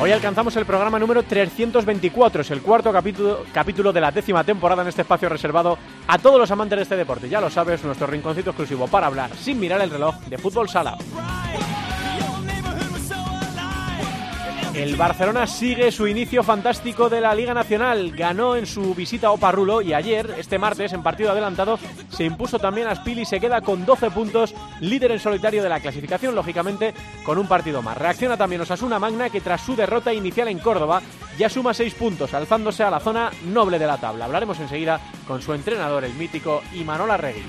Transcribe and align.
Hoy 0.00 0.12
alcanzamos 0.12 0.54
el 0.54 0.64
programa 0.64 0.96
número 1.00 1.24
324, 1.24 2.42
es 2.42 2.50
el 2.52 2.62
cuarto 2.62 2.92
capítulo, 2.92 3.44
capítulo 3.52 3.92
de 3.92 4.00
la 4.00 4.12
décima 4.12 4.44
temporada 4.44 4.82
en 4.82 4.88
este 4.88 5.02
espacio 5.02 5.28
reservado 5.28 5.76
a 6.06 6.18
todos 6.18 6.38
los 6.38 6.48
amantes 6.52 6.76
de 6.76 6.82
este 6.84 6.96
deporte. 6.96 7.28
Ya 7.28 7.40
lo 7.40 7.50
sabes, 7.50 7.82
nuestro 7.82 8.06
rinconcito 8.06 8.50
exclusivo 8.50 8.86
para 8.86 9.08
hablar 9.08 9.34
sin 9.34 9.58
mirar 9.58 9.80
el 9.80 9.90
reloj 9.90 10.14
de 10.26 10.38
fútbol 10.38 10.68
sala. 10.68 10.96
El 14.78 14.94
Barcelona 14.94 15.48
sigue 15.48 15.90
su 15.90 16.06
inicio 16.06 16.44
fantástico 16.44 17.08
de 17.08 17.20
la 17.20 17.34
Liga 17.34 17.52
Nacional. 17.52 18.12
Ganó 18.12 18.54
en 18.54 18.64
su 18.64 18.94
visita 18.94 19.26
a 19.26 19.32
Oparrulo 19.32 19.82
y 19.82 19.92
ayer, 19.92 20.36
este 20.38 20.56
martes, 20.56 20.92
en 20.92 21.02
partido 21.02 21.32
adelantado, 21.32 21.80
se 22.10 22.22
impuso 22.22 22.60
también 22.60 22.86
a 22.86 22.94
Spil 22.94 23.18
y 23.18 23.24
se 23.24 23.40
queda 23.40 23.60
con 23.60 23.84
12 23.84 24.12
puntos, 24.12 24.54
líder 24.80 25.10
en 25.10 25.18
solitario 25.18 25.64
de 25.64 25.68
la 25.68 25.80
clasificación, 25.80 26.36
lógicamente 26.36 26.94
con 27.24 27.38
un 27.38 27.48
partido 27.48 27.82
más. 27.82 27.98
Reacciona 27.98 28.36
también 28.36 28.60
Osasuna 28.60 29.00
Magna, 29.00 29.30
que 29.30 29.40
tras 29.40 29.62
su 29.62 29.74
derrota 29.74 30.14
inicial 30.14 30.46
en 30.46 30.60
Córdoba 30.60 31.02
ya 31.36 31.48
suma 31.48 31.74
6 31.74 31.94
puntos, 31.94 32.32
alzándose 32.32 32.84
a 32.84 32.90
la 32.90 33.00
zona 33.00 33.32
noble 33.46 33.80
de 33.80 33.86
la 33.88 33.98
tabla. 33.98 34.26
Hablaremos 34.26 34.60
enseguida 34.60 35.00
con 35.26 35.42
su 35.42 35.54
entrenador, 35.54 36.04
el 36.04 36.14
mítico 36.14 36.62
Imanol 36.72 37.10
Arregui. 37.10 37.42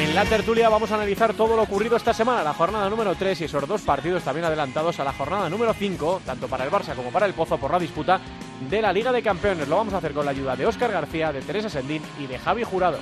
En 0.00 0.14
la 0.14 0.24
tertulia 0.24 0.68
vamos 0.68 0.92
a 0.92 0.94
analizar 0.94 1.34
todo 1.34 1.56
lo 1.56 1.62
ocurrido 1.62 1.96
esta 1.96 2.14
semana, 2.14 2.44
la 2.44 2.54
jornada 2.54 2.88
número 2.88 3.16
3 3.16 3.40
y 3.40 3.44
esos 3.44 3.66
dos 3.66 3.82
partidos 3.82 4.22
también 4.22 4.44
adelantados 4.44 5.00
a 5.00 5.04
la 5.04 5.12
jornada 5.12 5.50
número 5.50 5.74
5, 5.74 6.22
tanto 6.24 6.46
para 6.46 6.64
el 6.64 6.70
Barça 6.70 6.94
como 6.94 7.10
para 7.10 7.26
el 7.26 7.34
Pozo 7.34 7.58
por 7.58 7.72
la 7.72 7.80
disputa 7.80 8.20
de 8.70 8.80
la 8.80 8.92
Liga 8.92 9.10
de 9.10 9.22
Campeones. 9.22 9.66
Lo 9.66 9.76
vamos 9.76 9.94
a 9.94 9.96
hacer 9.96 10.12
con 10.12 10.24
la 10.24 10.30
ayuda 10.30 10.54
de 10.54 10.66
Óscar 10.66 10.92
García, 10.92 11.32
de 11.32 11.40
Teresa 11.40 11.68
Sendín 11.68 12.00
y 12.20 12.28
de 12.28 12.38
Javi 12.38 12.62
Jurado. 12.62 12.98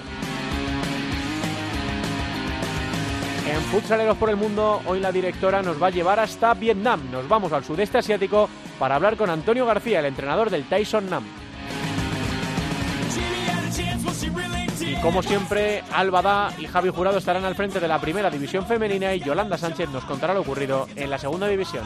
En 3.47 3.61
Futsaleros 3.65 4.17
por 4.17 4.31
el 4.31 4.37
Mundo, 4.37 4.81
hoy 4.87 4.99
la 4.99 5.13
directora 5.13 5.61
nos 5.61 5.81
va 5.81 5.89
a 5.89 5.91
llevar 5.91 6.19
hasta 6.19 6.55
Vietnam. 6.55 7.11
Nos 7.13 7.29
vamos 7.29 7.53
al 7.53 7.63
sudeste 7.63 7.99
asiático 7.99 8.49
para 8.79 8.97
hablar 8.97 9.19
con 9.19 9.29
Antonio 9.29 9.67
García, 9.67 10.01
el 10.01 10.07
entrenador 10.07 10.49
del 10.49 10.65
Tyson 10.65 11.11
Nam. 11.11 11.25
Como 15.03 15.23
siempre, 15.23 15.83
Alba 15.93 16.23
Da 16.23 16.53
y 16.59 16.67
Javi 16.67 16.91
Jurado 16.91 17.19
estarán 17.19 17.45
al 17.45 17.55
frente 17.55 17.79
de 17.81 17.89
la 17.89 18.01
primera 18.01 18.31
división 18.31 18.67
femenina 18.67 19.15
y 19.15 19.21
Yolanda 19.21 19.57
Sánchez 19.57 19.91
nos 19.91 20.05
contará 20.05 20.35
lo 20.35 20.41
ocurrido 20.41 20.89
en 20.97 21.11
la 21.11 21.19
segunda 21.19 21.47
división. 21.47 21.85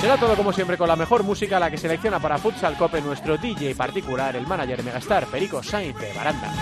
Será 0.00 0.16
todo 0.16 0.36
como 0.36 0.52
siempre 0.52 0.78
con 0.78 0.86
la 0.88 0.94
mejor 0.94 1.24
música, 1.24 1.58
la 1.58 1.70
que 1.70 1.76
selecciona 1.76 2.20
para 2.20 2.38
Futsal 2.38 2.76
Cope 2.76 3.00
nuestro 3.00 3.36
DJ 3.36 3.74
particular, 3.74 4.36
el 4.36 4.46
manager 4.46 4.84
Megastar 4.84 5.26
Perico 5.26 5.62
Sainz 5.62 5.98
de 5.98 6.12
Baranda. 6.12 6.52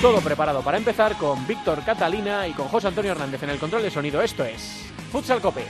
Todo 0.00 0.20
preparado 0.20 0.62
para 0.62 0.78
empezar 0.78 1.16
con 1.16 1.46
Víctor 1.46 1.84
Catalina 1.84 2.48
y 2.48 2.52
con 2.52 2.66
José 2.66 2.88
Antonio 2.88 3.12
Hernández 3.12 3.42
en 3.42 3.50
el 3.50 3.58
control 3.58 3.82
de 3.82 3.90
sonido. 3.90 4.20
Esto 4.22 4.42
es 4.42 4.90
Futsal 5.12 5.40
Cope. 5.40 5.62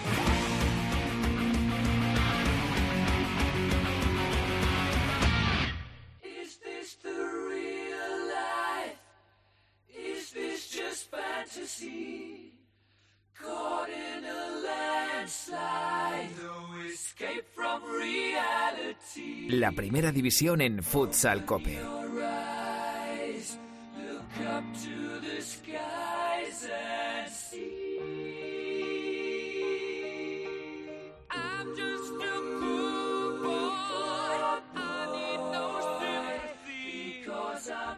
La 19.53 19.71
primera 19.71 20.11
división 20.11 20.63
en 20.63 20.83
Futsal 20.83 21.45
Cope. 21.45 21.79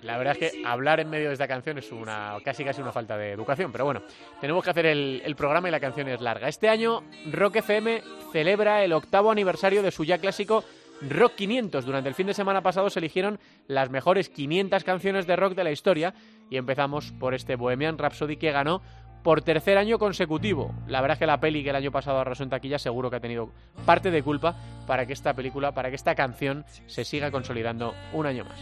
La 0.03 0.19
verdad 0.19 0.37
es 0.37 0.51
que 0.51 0.67
hablar 0.67 0.99
en 0.99 1.09
medio 1.09 1.29
de 1.29 1.35
esta 1.35 1.47
canción 1.47 1.79
es 1.79 1.93
una 1.93 2.37
casi 2.45 2.65
casi 2.65 2.83
una 2.83 2.91
falta 2.91 3.17
de 3.17 3.31
educación, 3.31 3.71
pero 3.71 3.85
bueno, 3.85 4.03
tenemos 4.41 4.65
que 4.65 4.71
hacer 4.71 4.87
el, 4.87 5.23
el, 5.25 5.37
programa 5.37 5.69
y 5.69 5.71
la 5.71 5.79
canción 5.79 6.09
es 6.09 6.21
larga. 6.21 6.49
Este 6.49 6.69
año 6.69 7.05
Rock 7.31 7.57
FM 7.57 8.03
celebra 8.33 8.83
el 8.83 8.93
octavo 8.93 9.31
aniversario 9.31 9.85
de 9.85 9.93
su 9.93 10.05
ya 10.05 10.19
clásico 10.19 10.65
Rock 11.03 11.35
500. 11.37 11.85
Durante 11.85 12.09
el 12.09 12.15
fin 12.15 12.27
de 12.27 12.35
semana 12.35 12.63
pasado 12.63 12.91
se 12.91 12.99
eligieron 12.99 13.39
las 13.67 13.91
mejores 13.91 14.29
500 14.29 14.85
canciones 14.85 15.27
de 15.27 15.37
rock 15.37 15.55
de 15.55 15.65
la 15.65 15.73
historia 15.73 16.15
y 16.51 16.57
empezamos 16.57 17.13
por 17.13 17.35
este 17.35 17.57
Bohemian 17.57 17.99
Rhapsody 17.99 18.37
que 18.37 18.53
ganó 18.53 18.83
por 19.23 19.43
tercer 19.43 19.79
año 19.79 19.99
consecutivo. 19.99 20.75
La 20.87 21.01
verdad 21.01 21.15
es 21.15 21.19
que 21.19 21.27
la 21.27 21.41
peli 21.41 21.65
que 21.65 21.71
el 21.71 21.77
año 21.77 21.91
pasado 21.91 22.19
arrasó 22.19 22.43
en 22.43 22.51
taquilla 22.51 22.79
seguro 22.79 23.11
que 23.11 23.17
ha 23.17 23.21
tenido 23.21 23.51
parte 23.87 24.11
de 24.11 24.23
culpa 24.23 24.55
para 24.87 25.07
que 25.07 25.15
esta 25.15 25.35
película, 25.35 25.73
para 25.73 25.89
que 25.89 25.97
esta 25.97 26.15
canción 26.15 26.65
se 26.87 27.05
siga 27.05 27.31
consolidando 27.31 27.95
un 28.13 28.27
año 28.27 28.45
más. 28.45 28.59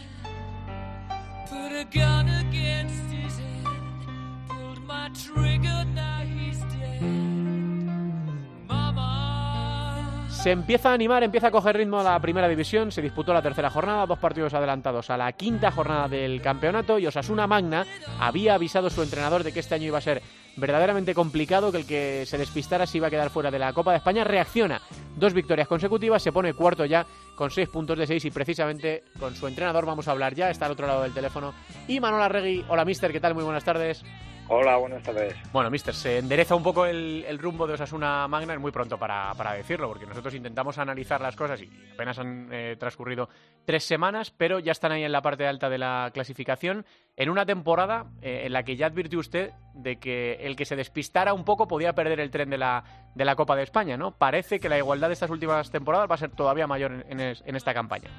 Se 10.43 10.51
empieza 10.51 10.89
a 10.89 10.93
animar, 10.93 11.23
empieza 11.23 11.47
a 11.47 11.51
coger 11.51 11.77
ritmo 11.77 12.03
la 12.03 12.19
primera 12.19 12.49
división, 12.49 12.91
se 12.91 13.01
disputó 13.01 13.33
la 13.33 13.41
tercera 13.41 13.69
jornada, 13.69 14.05
dos 14.05 14.19
partidos 14.19 14.53
adelantados 14.53 15.09
a 15.09 15.15
la 15.15 15.31
quinta 15.31 15.71
jornada 15.71 16.09
del 16.09 16.41
campeonato 16.41 16.99
y 16.99 17.07
Osasuna 17.07 17.47
Magna 17.47 17.85
había 18.19 18.55
avisado 18.55 18.87
a 18.87 18.89
su 18.89 19.01
entrenador 19.01 19.45
de 19.45 19.53
que 19.53 19.61
este 19.61 19.75
año 19.75 19.85
iba 19.85 19.99
a 19.99 20.01
ser 20.01 20.21
verdaderamente 20.57 21.15
complicado, 21.15 21.71
que 21.71 21.77
el 21.77 21.87
que 21.87 22.25
se 22.25 22.37
despistara 22.37 22.85
se 22.85 22.97
iba 22.97 23.07
a 23.07 23.09
quedar 23.09 23.29
fuera 23.29 23.51
de 23.51 23.59
la 23.59 23.71
Copa 23.71 23.91
de 23.91 23.99
España. 23.99 24.25
Reacciona, 24.25 24.81
dos 25.15 25.33
victorias 25.33 25.69
consecutivas, 25.69 26.21
se 26.21 26.33
pone 26.33 26.53
cuarto 26.53 26.83
ya 26.83 27.05
con 27.37 27.49
seis 27.49 27.69
puntos 27.69 27.97
de 27.97 28.05
seis 28.05 28.25
y 28.25 28.29
precisamente 28.29 29.05
con 29.21 29.37
su 29.37 29.47
entrenador 29.47 29.85
vamos 29.85 30.09
a 30.09 30.11
hablar 30.11 30.35
ya, 30.35 30.49
está 30.49 30.65
al 30.65 30.73
otro 30.73 30.87
lado 30.87 31.03
del 31.03 31.13
teléfono. 31.13 31.53
Y 31.87 32.01
Manuel 32.01 32.23
Arregui, 32.23 32.65
hola 32.67 32.83
mister, 32.83 33.13
¿qué 33.13 33.21
tal? 33.21 33.33
Muy 33.33 33.45
buenas 33.45 33.63
tardes. 33.63 34.03
Hola, 34.49 34.75
buenas 34.75 35.01
tardes. 35.01 35.35
Bueno, 35.53 35.71
mister, 35.71 35.95
se 35.95 36.17
endereza 36.17 36.53
un 36.53 36.63
poco 36.63 36.85
el, 36.85 37.39
rumbo 37.39 37.65
de 37.65 37.75
Osasuna 37.75 38.27
Magna, 38.27 38.53
es 38.53 38.59
muy 38.59 38.71
pronto 38.71 38.97
para, 38.97 39.33
decirlo, 39.55 39.87
porque 39.87 40.05
nosotros 40.05 40.33
intentamos 40.35 40.77
analizar 40.77 41.21
las 41.21 41.35
cosas 41.35 41.61
y 41.61 41.69
apenas 41.93 42.19
han 42.19 42.49
eh, 42.51 42.75
transcurrido 42.77 43.29
tres 43.65 43.85
semanas, 43.85 44.31
pero 44.31 44.59
ya 44.59 44.73
están 44.73 44.91
ahí 44.91 45.03
en 45.03 45.13
la 45.13 45.21
parte 45.21 45.47
alta 45.47 45.69
de 45.69 45.77
la 45.77 46.11
clasificación, 46.13 46.85
en 47.15 47.29
una 47.29 47.45
temporada 47.45 48.07
eh, 48.21 48.43
en 48.45 48.53
la 48.53 48.63
que 48.63 48.75
ya 48.75 48.87
advirtió 48.87 49.19
usted 49.19 49.51
de 49.73 49.97
que 49.97 50.33
el 50.41 50.57
que 50.57 50.65
se 50.65 50.75
despistara 50.75 51.33
un 51.33 51.45
poco 51.45 51.67
podía 51.67 51.93
perder 51.93 52.19
el 52.19 52.29
tren 52.29 52.49
de 52.49 52.57
la, 52.57 52.83
de 53.15 53.25
la 53.25 53.35
Copa 53.35 53.55
de 53.55 53.63
España, 53.63 53.95
¿no? 53.95 54.11
Parece 54.11 54.59
que 54.59 54.67
la 54.67 54.77
igualdad 54.77 55.07
de 55.07 55.13
estas 55.13 55.29
últimas 55.29 55.71
temporadas 55.71 56.09
va 56.11 56.15
a 56.15 56.19
ser 56.19 56.31
todavía 56.31 56.67
mayor 56.67 57.05
en, 57.07 57.19
en 57.19 57.55
esta 57.55 57.73
campaña. 57.73 58.09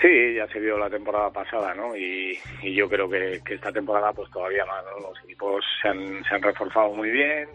Sí, 0.00 0.34
ya 0.34 0.46
se 0.48 0.60
vio 0.60 0.76
la 0.76 0.90
temporada 0.90 1.30
pasada, 1.30 1.74
¿no? 1.74 1.96
Y, 1.96 2.38
yo 2.62 2.88
creo 2.88 3.08
que, 3.08 3.40
que, 3.44 3.54
esta 3.54 3.72
temporada 3.72 4.12
pues 4.12 4.30
todavía 4.30 4.64
más, 4.64 4.84
¿no? 4.84 5.08
Los 5.08 5.24
equipos 5.24 5.64
se 5.80 5.88
han, 5.88 6.24
se 6.24 6.34
han 6.34 6.42
reforzado 6.42 6.92
muy 6.92 7.10
bien 7.10 7.48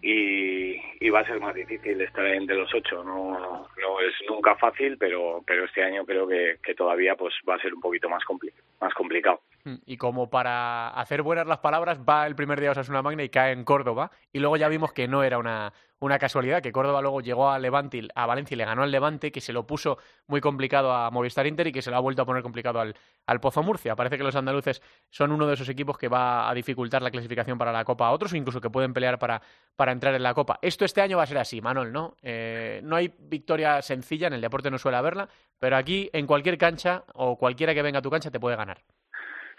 y, 0.00 0.76
y, 1.00 1.10
va 1.10 1.20
a 1.20 1.26
ser 1.26 1.40
más 1.40 1.54
difícil 1.54 2.00
estar 2.00 2.26
entre 2.26 2.56
los 2.56 2.72
ocho. 2.74 3.02
No, 3.02 3.38
no, 3.38 3.68
no 3.80 4.00
es 4.00 4.14
nunca 4.28 4.54
fácil, 4.56 4.96
pero, 4.98 5.42
pero 5.46 5.64
este 5.64 5.82
año 5.82 6.04
creo 6.04 6.28
que, 6.28 6.58
que 6.62 6.74
todavía 6.74 7.16
pues 7.16 7.34
va 7.48 7.56
a 7.56 7.60
ser 7.60 7.74
un 7.74 7.80
poquito 7.80 8.08
más, 8.08 8.24
compli 8.24 8.50
más 8.80 8.94
complicado. 8.94 9.40
Y 9.86 9.96
como 9.96 10.28
para 10.28 10.88
hacer 10.88 11.22
buenas 11.22 11.46
las 11.46 11.58
palabras, 11.58 11.98
va 12.06 12.26
el 12.26 12.34
primer 12.34 12.60
día 12.60 12.72
Osasuna 12.72 13.00
Magna 13.00 13.22
y 13.22 13.30
cae 13.30 13.52
en 13.52 13.64
Córdoba. 13.64 14.10
Y 14.32 14.38
luego 14.38 14.56
ya 14.56 14.68
vimos 14.68 14.92
que 14.92 15.08
no 15.08 15.22
era 15.22 15.38
una, 15.38 15.72
una 16.04 16.18
casualidad, 16.18 16.62
que 16.62 16.70
Córdoba 16.70 17.00
luego 17.00 17.20
llegó 17.20 17.50
a 17.50 17.58
Levante, 17.58 18.08
a 18.14 18.26
Valencia 18.26 18.54
y 18.54 18.58
le 18.58 18.64
ganó 18.64 18.82
al 18.82 18.90
Levante, 18.90 19.32
que 19.32 19.40
se 19.40 19.52
lo 19.52 19.66
puso 19.66 19.98
muy 20.26 20.40
complicado 20.40 20.92
a 20.92 21.10
Movistar 21.10 21.46
Inter 21.46 21.68
y 21.68 21.72
que 21.72 21.82
se 21.82 21.90
lo 21.90 21.96
ha 21.96 22.00
vuelto 22.00 22.22
a 22.22 22.26
poner 22.26 22.42
complicado 22.42 22.80
al, 22.80 22.94
Pozo 23.40 23.62
Murcia. 23.62 23.96
Parece 23.96 24.18
que 24.18 24.24
los 24.24 24.36
andaluces 24.36 24.82
son 25.10 25.32
uno 25.32 25.46
de 25.46 25.54
esos 25.54 25.68
equipos 25.68 25.96
que 25.96 26.08
va 26.08 26.48
a 26.48 26.54
dificultar 26.54 27.00
la 27.02 27.10
clasificación 27.10 27.56
para 27.56 27.72
la 27.72 27.84
Copa 27.84 28.06
a 28.06 28.12
otros 28.12 28.34
incluso 28.34 28.60
que 28.60 28.70
pueden 28.70 28.92
pelear 28.92 29.18
para, 29.18 29.40
para 29.76 29.92
entrar 29.92 30.14
en 30.14 30.22
la 30.22 30.34
Copa. 30.34 30.58
Esto 30.60 30.84
este 30.84 31.00
año 31.00 31.16
va 31.16 31.22
a 31.22 31.26
ser 31.26 31.38
así, 31.38 31.60
Manol, 31.60 31.92
¿no? 31.92 32.16
Eh, 32.22 32.80
no 32.84 32.96
hay 32.96 33.14
victoria 33.18 33.80
sencilla, 33.82 34.26
en 34.26 34.34
el 34.34 34.40
deporte 34.40 34.70
no 34.70 34.78
suele 34.78 34.98
haberla, 34.98 35.28
pero 35.58 35.76
aquí 35.76 36.10
en 36.12 36.26
cualquier 36.26 36.58
cancha 36.58 37.04
o 37.14 37.38
cualquiera 37.38 37.72
que 37.72 37.82
venga 37.82 38.00
a 38.00 38.02
tu 38.02 38.10
cancha 38.10 38.30
te 38.30 38.40
puede 38.40 38.56
ganar. 38.56 38.82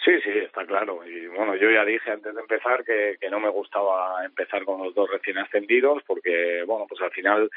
Sí, 0.05 0.11
sí, 0.23 0.29
está 0.29 0.63
claro. 0.67 1.01
Y 1.03 1.25
bueno, 1.25 1.55
yo 1.55 1.71
ya 1.71 1.83
dije 1.83 2.11
antes 2.11 2.35
de 2.35 2.39
empezar 2.39 2.85
que, 2.85 3.17
no 3.31 3.39
me 3.39 3.49
gustaba 3.49 4.23
empezar 4.23 4.63
con 4.63 4.83
los 4.83 4.93
dos 4.93 5.09
recién 5.09 5.39
ascendidos 5.39 6.03
porque, 6.05 6.63
bueno, 6.67 6.85
pues 6.87 7.01
al 7.01 7.09
final 7.09 7.49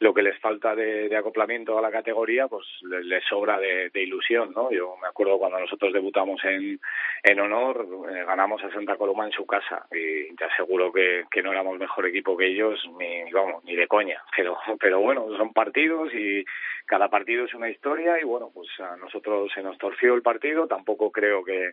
lo 0.00 0.12
que 0.12 0.20
les 0.20 0.38
falta 0.38 0.74
de, 0.74 1.16
acoplamiento 1.16 1.78
a 1.78 1.80
la 1.80 1.90
categoría, 1.90 2.46
pues 2.46 2.66
les, 2.82 3.24
sobra 3.24 3.58
de, 3.58 3.88
de, 3.88 4.02
ilusión, 4.02 4.52
¿no? 4.54 4.70
Yo 4.70 4.98
me 5.00 5.08
acuerdo 5.08 5.38
cuando 5.38 5.58
nosotros 5.58 5.94
debutamos 5.94 6.44
en, 6.44 6.78
en 7.22 7.40
honor, 7.40 7.86
eh, 8.10 8.24
ganamos 8.26 8.62
a 8.62 8.70
Santa 8.70 8.96
Coloma 8.96 9.24
en 9.24 9.32
su 9.32 9.46
casa 9.46 9.86
y 9.90 10.34
te 10.36 10.44
aseguro 10.44 10.92
que, 10.92 11.24
que 11.30 11.42
no 11.42 11.52
éramos 11.52 11.78
mejor 11.78 12.04
equipo 12.04 12.36
que 12.36 12.48
ellos, 12.48 12.84
ni, 12.98 13.32
vamos, 13.32 13.64
ni 13.64 13.76
de 13.76 13.88
coña. 13.88 14.22
Pero, 14.36 14.58
pero 14.78 15.00
bueno, 15.00 15.26
son 15.38 15.54
partidos 15.54 16.12
y 16.12 16.44
cada 16.86 17.08
partido 17.08 17.46
es 17.46 17.54
una 17.54 17.70
historia 17.70 18.20
y 18.20 18.24
bueno, 18.24 18.50
pues 18.52 18.68
a 18.80 18.96
nosotros 18.96 19.50
se 19.54 19.62
nos 19.62 19.78
torció 19.78 20.14
el 20.14 20.22
partido, 20.22 20.66
tampoco 20.66 21.10
creo 21.10 21.42
que 21.42 21.72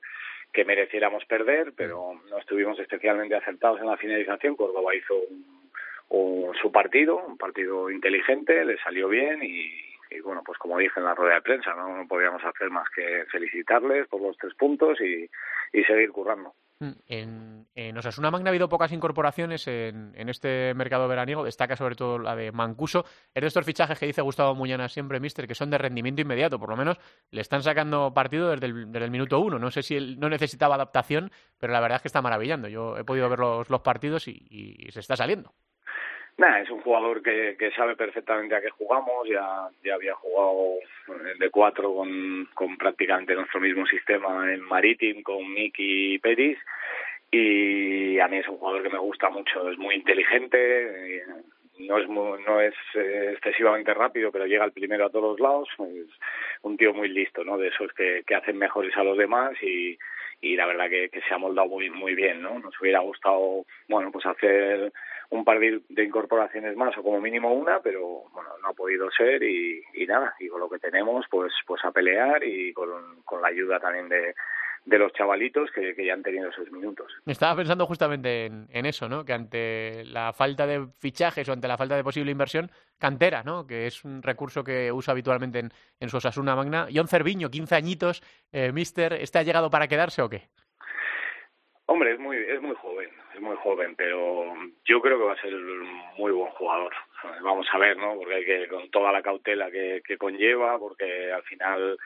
que 0.53 0.65
mereciéramos 0.65 1.25
perder, 1.25 1.73
pero 1.75 2.21
no 2.29 2.37
estuvimos 2.37 2.77
especialmente 2.79 3.35
acertados 3.35 3.79
en 3.79 3.87
la 3.87 3.97
finalización. 3.97 4.55
Córdoba 4.55 4.93
hizo 4.95 5.15
un, 6.09 6.53
su 6.61 6.71
partido, 6.71 7.25
un 7.25 7.37
partido 7.37 7.89
inteligente, 7.89 8.65
le 8.65 8.77
salió 8.79 9.07
bien 9.07 9.41
y, 9.43 9.71
bueno, 10.23 10.41
pues 10.45 10.57
como 10.57 10.77
dije 10.77 10.99
en 10.99 11.05
la 11.05 11.15
rueda 11.15 11.35
de 11.35 11.41
prensa, 11.41 11.73
no, 11.73 11.95
no 11.95 12.07
podíamos 12.07 12.43
hacer 12.43 12.69
más 12.69 12.89
que 12.89 13.25
felicitarles 13.31 14.07
por 14.07 14.21
los 14.21 14.37
tres 14.37 14.53
puntos 14.55 14.99
y, 14.99 15.29
y 15.71 15.83
seguir 15.83 16.11
currando. 16.11 16.53
Mm, 16.81 16.91
en, 17.05 17.67
en 17.75 17.97
Osasuna 17.99 18.31
Magna 18.31 18.49
ha 18.49 18.51
habido 18.51 18.67
pocas 18.67 18.91
incorporaciones 18.91 19.67
en, 19.67 20.15
este 20.29 20.73
mercado 20.73 21.07
veraniego, 21.07 21.43
destaca 21.43 21.75
sobre 21.75 21.95
todo 21.95 22.17
la 22.17 22.35
de 22.35 22.51
Mancuso. 22.51 23.05
Es 23.35 23.41
de 23.41 23.47
estos 23.47 23.65
fichajes 23.65 23.99
que 23.99 24.07
dice 24.07 24.23
Gustavo 24.23 24.55
Muñana 24.55 24.89
siempre, 24.89 25.19
mister, 25.19 25.47
que 25.47 25.53
son 25.53 25.69
de 25.69 25.77
rendimiento 25.77 26.21
inmediato, 26.21 26.57
por 26.57 26.69
lo 26.69 26.75
menos 26.75 26.97
le 27.29 27.41
están 27.41 27.61
sacando 27.61 28.11
partido 28.15 28.49
desde 28.49 28.65
el, 28.65 29.11
minuto 29.11 29.39
uno. 29.39 29.59
No 29.59 29.69
sé 29.69 29.83
si 29.83 29.95
él 29.95 30.19
no 30.19 30.27
necesitaba 30.27 30.73
adaptación, 30.73 31.31
pero 31.59 31.71
la 31.71 31.81
verdad 31.81 31.97
es 31.97 32.01
que 32.01 32.07
está 32.07 32.23
maravillando. 32.23 32.67
Yo 32.67 32.97
he 32.97 33.03
podido 33.03 33.29
ver 33.29 33.39
los, 33.39 33.81
partidos 33.81 34.27
y 34.27 34.87
se 34.91 35.01
está 35.01 35.15
saliendo. 35.15 35.53
Nah, 36.37 36.59
es 36.59 36.69
un 36.69 36.81
jugador 36.81 37.21
que, 37.21 37.55
que 37.57 37.71
sabe 37.71 37.95
perfectamente 37.95 38.55
a 38.55 38.61
qué 38.61 38.69
jugamos, 38.69 39.27
ya, 39.27 39.69
ya 39.83 39.95
había 39.95 40.15
jugado 40.15 40.75
de 41.37 41.49
cuatro 41.49 41.93
con, 41.93 42.47
con 42.53 42.77
prácticamente 42.77 43.35
nuestro 43.35 43.59
mismo 43.59 43.85
sistema 43.85 44.51
en 44.51 44.61
Maritim 44.61 45.21
con 45.23 45.53
Miki 45.53 46.17
Peris 46.19 46.57
y 47.31 48.19
a 48.19 48.27
mí 48.27 48.37
es 48.37 48.47
un 48.47 48.57
jugador 48.57 48.83
que 48.83 48.89
me 48.89 48.99
gusta 48.99 49.29
mucho, 49.29 49.69
es 49.69 49.77
muy 49.77 49.95
inteligente, 49.95 51.17
eh, 51.17 51.23
no 51.87 51.97
es 51.97 52.07
no 52.09 52.61
es 52.61 52.73
eh, 52.95 53.31
excesivamente 53.33 53.93
rápido, 53.93 54.31
pero 54.31 54.45
llega 54.45 54.65
el 54.65 54.71
primero 54.71 55.05
a 55.05 55.09
todos 55.09 55.39
lados, 55.39 55.69
es 55.79 56.07
un 56.61 56.77
tío 56.77 56.93
muy 56.93 57.09
listo, 57.09 57.43
¿no? 57.43 57.57
De 57.57 57.67
esos 57.69 57.91
que, 57.93 58.23
que 58.25 58.35
hacen 58.35 58.57
mejores 58.57 58.95
a 58.97 59.03
los 59.03 59.17
demás 59.17 59.53
y, 59.61 59.97
y 60.41 60.55
la 60.55 60.65
verdad 60.65 60.89
que, 60.89 61.09
se 61.27 61.33
ha 61.33 61.37
moldado 61.37 61.67
muy 61.67 61.89
muy 61.89 62.15
bien, 62.15 62.41
¿no? 62.41 62.59
Nos 62.59 62.79
hubiera 62.81 62.99
gustado, 62.99 63.65
bueno, 63.87 64.11
pues 64.11 64.25
hacer 64.25 64.91
un 65.29 65.45
par 65.45 65.59
de, 65.59 65.81
incorporaciones 66.03 66.75
más 66.75 66.97
o 66.97 67.03
como 67.03 67.21
mínimo 67.21 67.53
una, 67.53 67.79
pero 67.79 68.23
bueno, 68.33 68.49
no 68.61 68.69
ha 68.69 68.73
podido 68.73 69.09
ser 69.11 69.41
y, 69.43 69.81
y 69.93 70.05
nada, 70.05 70.35
y 70.39 70.47
con 70.49 70.59
lo 70.59 70.69
que 70.69 70.79
tenemos 70.79 71.25
pues 71.29 71.53
pues 71.65 71.83
a 71.85 71.91
pelear 71.91 72.43
y 72.43 72.73
con, 72.73 73.21
con 73.23 73.41
la 73.41 73.47
ayuda 73.47 73.79
también 73.79 74.09
de, 74.09 74.33
de 74.85 74.97
los 74.97 75.13
chavalitos 75.13 75.69
que, 75.71 75.93
que, 75.95 76.05
ya 76.05 76.13
han 76.13 76.23
tenido 76.23 76.51
sus 76.51 76.71
minutos. 76.71 77.11
Estaba 77.25 77.55
pensando 77.55 77.85
justamente 77.85 78.45
en, 78.45 78.67
en, 78.71 78.85
eso, 78.85 79.07
¿no? 79.07 79.23
Que 79.23 79.33
ante 79.33 80.03
la 80.05 80.33
falta 80.33 80.65
de 80.65 80.87
fichajes 80.97 81.47
o 81.47 81.53
ante 81.53 81.67
la 81.67 81.77
falta 81.77 81.95
de 81.95 82.03
posible 82.03 82.31
inversión, 82.31 82.71
cantera, 82.97 83.43
¿no? 83.43 83.67
Que 83.67 83.85
es 83.85 84.03
un 84.03 84.23
recurso 84.23 84.63
que 84.63 84.91
usa 84.91 85.11
habitualmente 85.11 85.59
en, 85.59 85.69
en 85.99 86.09
su 86.09 86.17
Osasuna 86.17 86.55
Magna. 86.55 86.87
John 86.93 87.07
Cerviño, 87.07 87.49
15 87.49 87.75
añitos, 87.75 88.23
eh, 88.51 88.71
mister, 88.71 89.13
¿este 89.13 89.39
ha 89.39 89.43
llegado 89.43 89.69
para 89.69 89.87
quedarse 89.87 90.21
o 90.21 90.29
qué? 90.29 90.43
Hombre, 91.85 92.13
es 92.13 92.19
muy, 92.19 92.37
es 92.37 92.61
muy 92.61 92.75
joven, 92.75 93.09
es 93.35 93.41
muy 93.41 93.55
joven, 93.57 93.95
pero 93.95 94.53
yo 94.85 95.01
creo 95.01 95.17
que 95.17 95.25
va 95.25 95.33
a 95.33 95.41
ser 95.41 95.53
un 95.53 95.83
muy 96.17 96.31
buen 96.31 96.49
jugador. 96.53 96.93
Vamos 97.43 97.67
a 97.71 97.77
ver, 97.77 97.97
¿no? 97.97 98.15
Porque 98.15 98.33
hay 98.33 98.45
que, 98.45 98.67
con 98.67 98.89
toda 98.89 99.11
la 99.11 99.21
cautela 99.21 99.69
que, 99.69 100.01
que 100.05 100.17
conlleva, 100.17 100.79
porque 100.79 101.31
al 101.31 101.43
final 101.43 101.97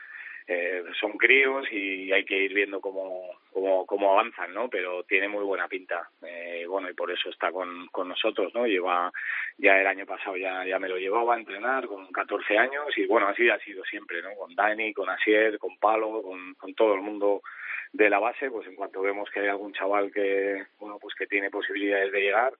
eh, 0.48 0.84
son 1.00 1.12
críos 1.12 1.66
y 1.72 2.12
hay 2.12 2.24
que 2.24 2.36
ir 2.36 2.54
viendo 2.54 2.80
cómo, 2.80 3.30
cómo, 3.52 3.84
cómo 3.84 4.12
avanzan, 4.12 4.54
¿no? 4.54 4.68
Pero 4.68 5.02
tiene 5.04 5.28
muy 5.28 5.42
buena 5.42 5.66
pinta. 5.66 6.08
Eh, 6.22 6.64
bueno, 6.68 6.88
y 6.88 6.94
por 6.94 7.10
eso 7.10 7.30
está 7.30 7.50
con, 7.50 7.88
con 7.88 8.08
nosotros, 8.08 8.54
¿no? 8.54 8.66
Lleva, 8.66 9.12
ya 9.58 9.80
el 9.80 9.86
año 9.86 10.06
pasado 10.06 10.36
ya, 10.36 10.64
ya 10.64 10.78
me 10.78 10.88
lo 10.88 10.98
llevaba 10.98 11.34
a 11.34 11.38
entrenar 11.38 11.86
con 11.86 12.06
14 12.12 12.58
años 12.58 12.86
y 12.96 13.06
bueno, 13.06 13.28
así 13.28 13.48
ha 13.48 13.58
sido 13.58 13.84
siempre, 13.84 14.22
¿no? 14.22 14.34
Con 14.34 14.54
Dani, 14.54 14.92
con 14.94 15.08
Asier, 15.10 15.58
con 15.58 15.76
Palo, 15.78 16.22
con, 16.22 16.54
con 16.54 16.74
todo 16.74 16.94
el 16.94 17.00
mundo 17.00 17.42
de 17.92 18.10
la 18.10 18.18
base, 18.18 18.50
pues 18.50 18.66
en 18.68 18.76
cuanto 18.76 19.00
vemos 19.00 19.28
que 19.30 19.40
hay 19.40 19.48
algún 19.48 19.72
chaval 19.72 20.12
que, 20.12 20.66
bueno, 20.78 20.98
pues 21.00 21.14
que 21.14 21.26
tiene 21.26 21.50
posibilidades 21.50 22.12
de 22.12 22.20
llegar, 22.20 22.52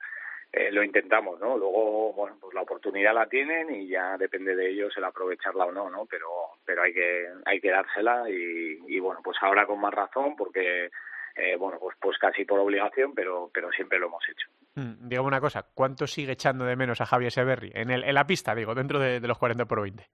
eh, 0.52 0.70
lo 0.72 0.82
intentamos, 0.82 1.38
¿no? 1.40 1.56
Luego, 1.56 2.12
bueno, 2.12 2.36
pues 2.40 2.54
la 2.54 2.62
oportunidad 2.62 3.14
la 3.14 3.28
tienen 3.28 3.74
y 3.74 3.88
ya 3.88 4.16
depende 4.16 4.56
de 4.56 4.70
ellos 4.70 4.96
el 4.96 5.04
aprovecharla 5.04 5.66
o 5.66 5.72
no, 5.72 5.90
¿no? 5.90 6.06
Pero, 6.06 6.28
pero 6.64 6.82
hay 6.82 6.94
que, 6.94 7.28
hay 7.44 7.60
que 7.60 7.70
dársela 7.70 8.28
y, 8.30 8.78
y 8.86 8.98
bueno, 9.00 9.20
pues 9.22 9.36
ahora 9.42 9.66
con 9.66 9.80
más 9.80 9.92
razón 9.92 10.34
porque, 10.36 10.90
eh, 11.36 11.56
bueno, 11.56 11.78
pues, 11.78 11.96
pues 12.00 12.16
casi 12.18 12.44
por 12.44 12.58
obligación, 12.58 13.14
pero, 13.14 13.50
pero 13.52 13.70
siempre 13.72 13.98
lo 13.98 14.06
hemos 14.06 14.24
hecho. 14.28 14.48
Mm, 14.76 15.08
digo 15.08 15.24
una 15.24 15.40
cosa, 15.40 15.66
¿cuánto 15.74 16.06
sigue 16.06 16.32
echando 16.32 16.64
de 16.64 16.76
menos 16.76 17.00
a 17.00 17.06
Javier 17.06 17.32
Severri? 17.32 17.72
En, 17.74 17.90
el, 17.90 18.04
en 18.04 18.14
la 18.14 18.26
pista, 18.26 18.54
digo, 18.54 18.74
dentro 18.74 18.98
de, 18.98 19.20
de 19.20 19.28
los 19.28 19.38
40 19.38 19.66
por 19.66 19.82
20. 19.82 20.06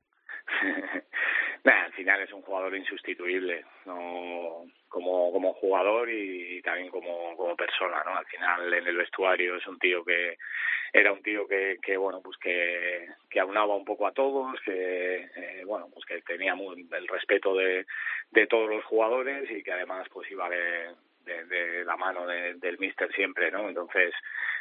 nah, 1.64 1.84
al 1.84 1.93
final 1.93 2.20
es 2.20 2.32
un 2.32 2.43
jugador 2.43 2.75
insustituible. 2.76 3.64
No, 3.87 4.64
como, 4.92 5.32
como 5.32 5.54
jugador 5.54 6.10
y, 6.10 6.60
también 6.60 6.90
como, 6.90 7.34
como 7.36 7.56
persona, 7.56 8.02
¿no? 8.04 8.14
Al 8.14 8.26
final 8.26 8.72
en 8.74 8.86
el 8.86 8.96
vestuario 8.96 9.56
es 9.56 9.66
un 9.66 9.78
tío 9.78 10.04
que 10.04 10.36
era 10.92 11.10
un 11.10 11.22
tío 11.22 11.48
que, 11.48 11.78
que 11.82 11.96
bueno, 11.96 12.20
pues 12.22 12.36
que, 12.36 13.08
que 13.30 13.40
aunaba 13.40 13.74
un 13.74 13.86
poco 13.86 14.06
a 14.06 14.12
todos, 14.12 14.60
que, 14.60 15.30
eh, 15.34 15.62
bueno, 15.64 15.88
pues 15.92 16.04
que 16.04 16.20
tenía 16.20 16.54
muy, 16.54 16.86
el 16.92 17.08
respeto 17.08 17.54
de, 17.56 17.86
de 18.30 18.46
todos 18.46 18.68
los 18.68 18.84
jugadores 18.84 19.50
y 19.50 19.62
que 19.62 19.72
además 19.72 20.06
pues 20.12 20.30
iba 20.30 20.50
de, 20.50 20.90
de, 21.24 21.84
la 21.86 21.96
mano 21.96 22.26
de, 22.26 22.54
del 22.54 22.78
míster 22.78 23.10
siempre, 23.14 23.50
¿no? 23.50 23.70
Entonces 23.70 24.12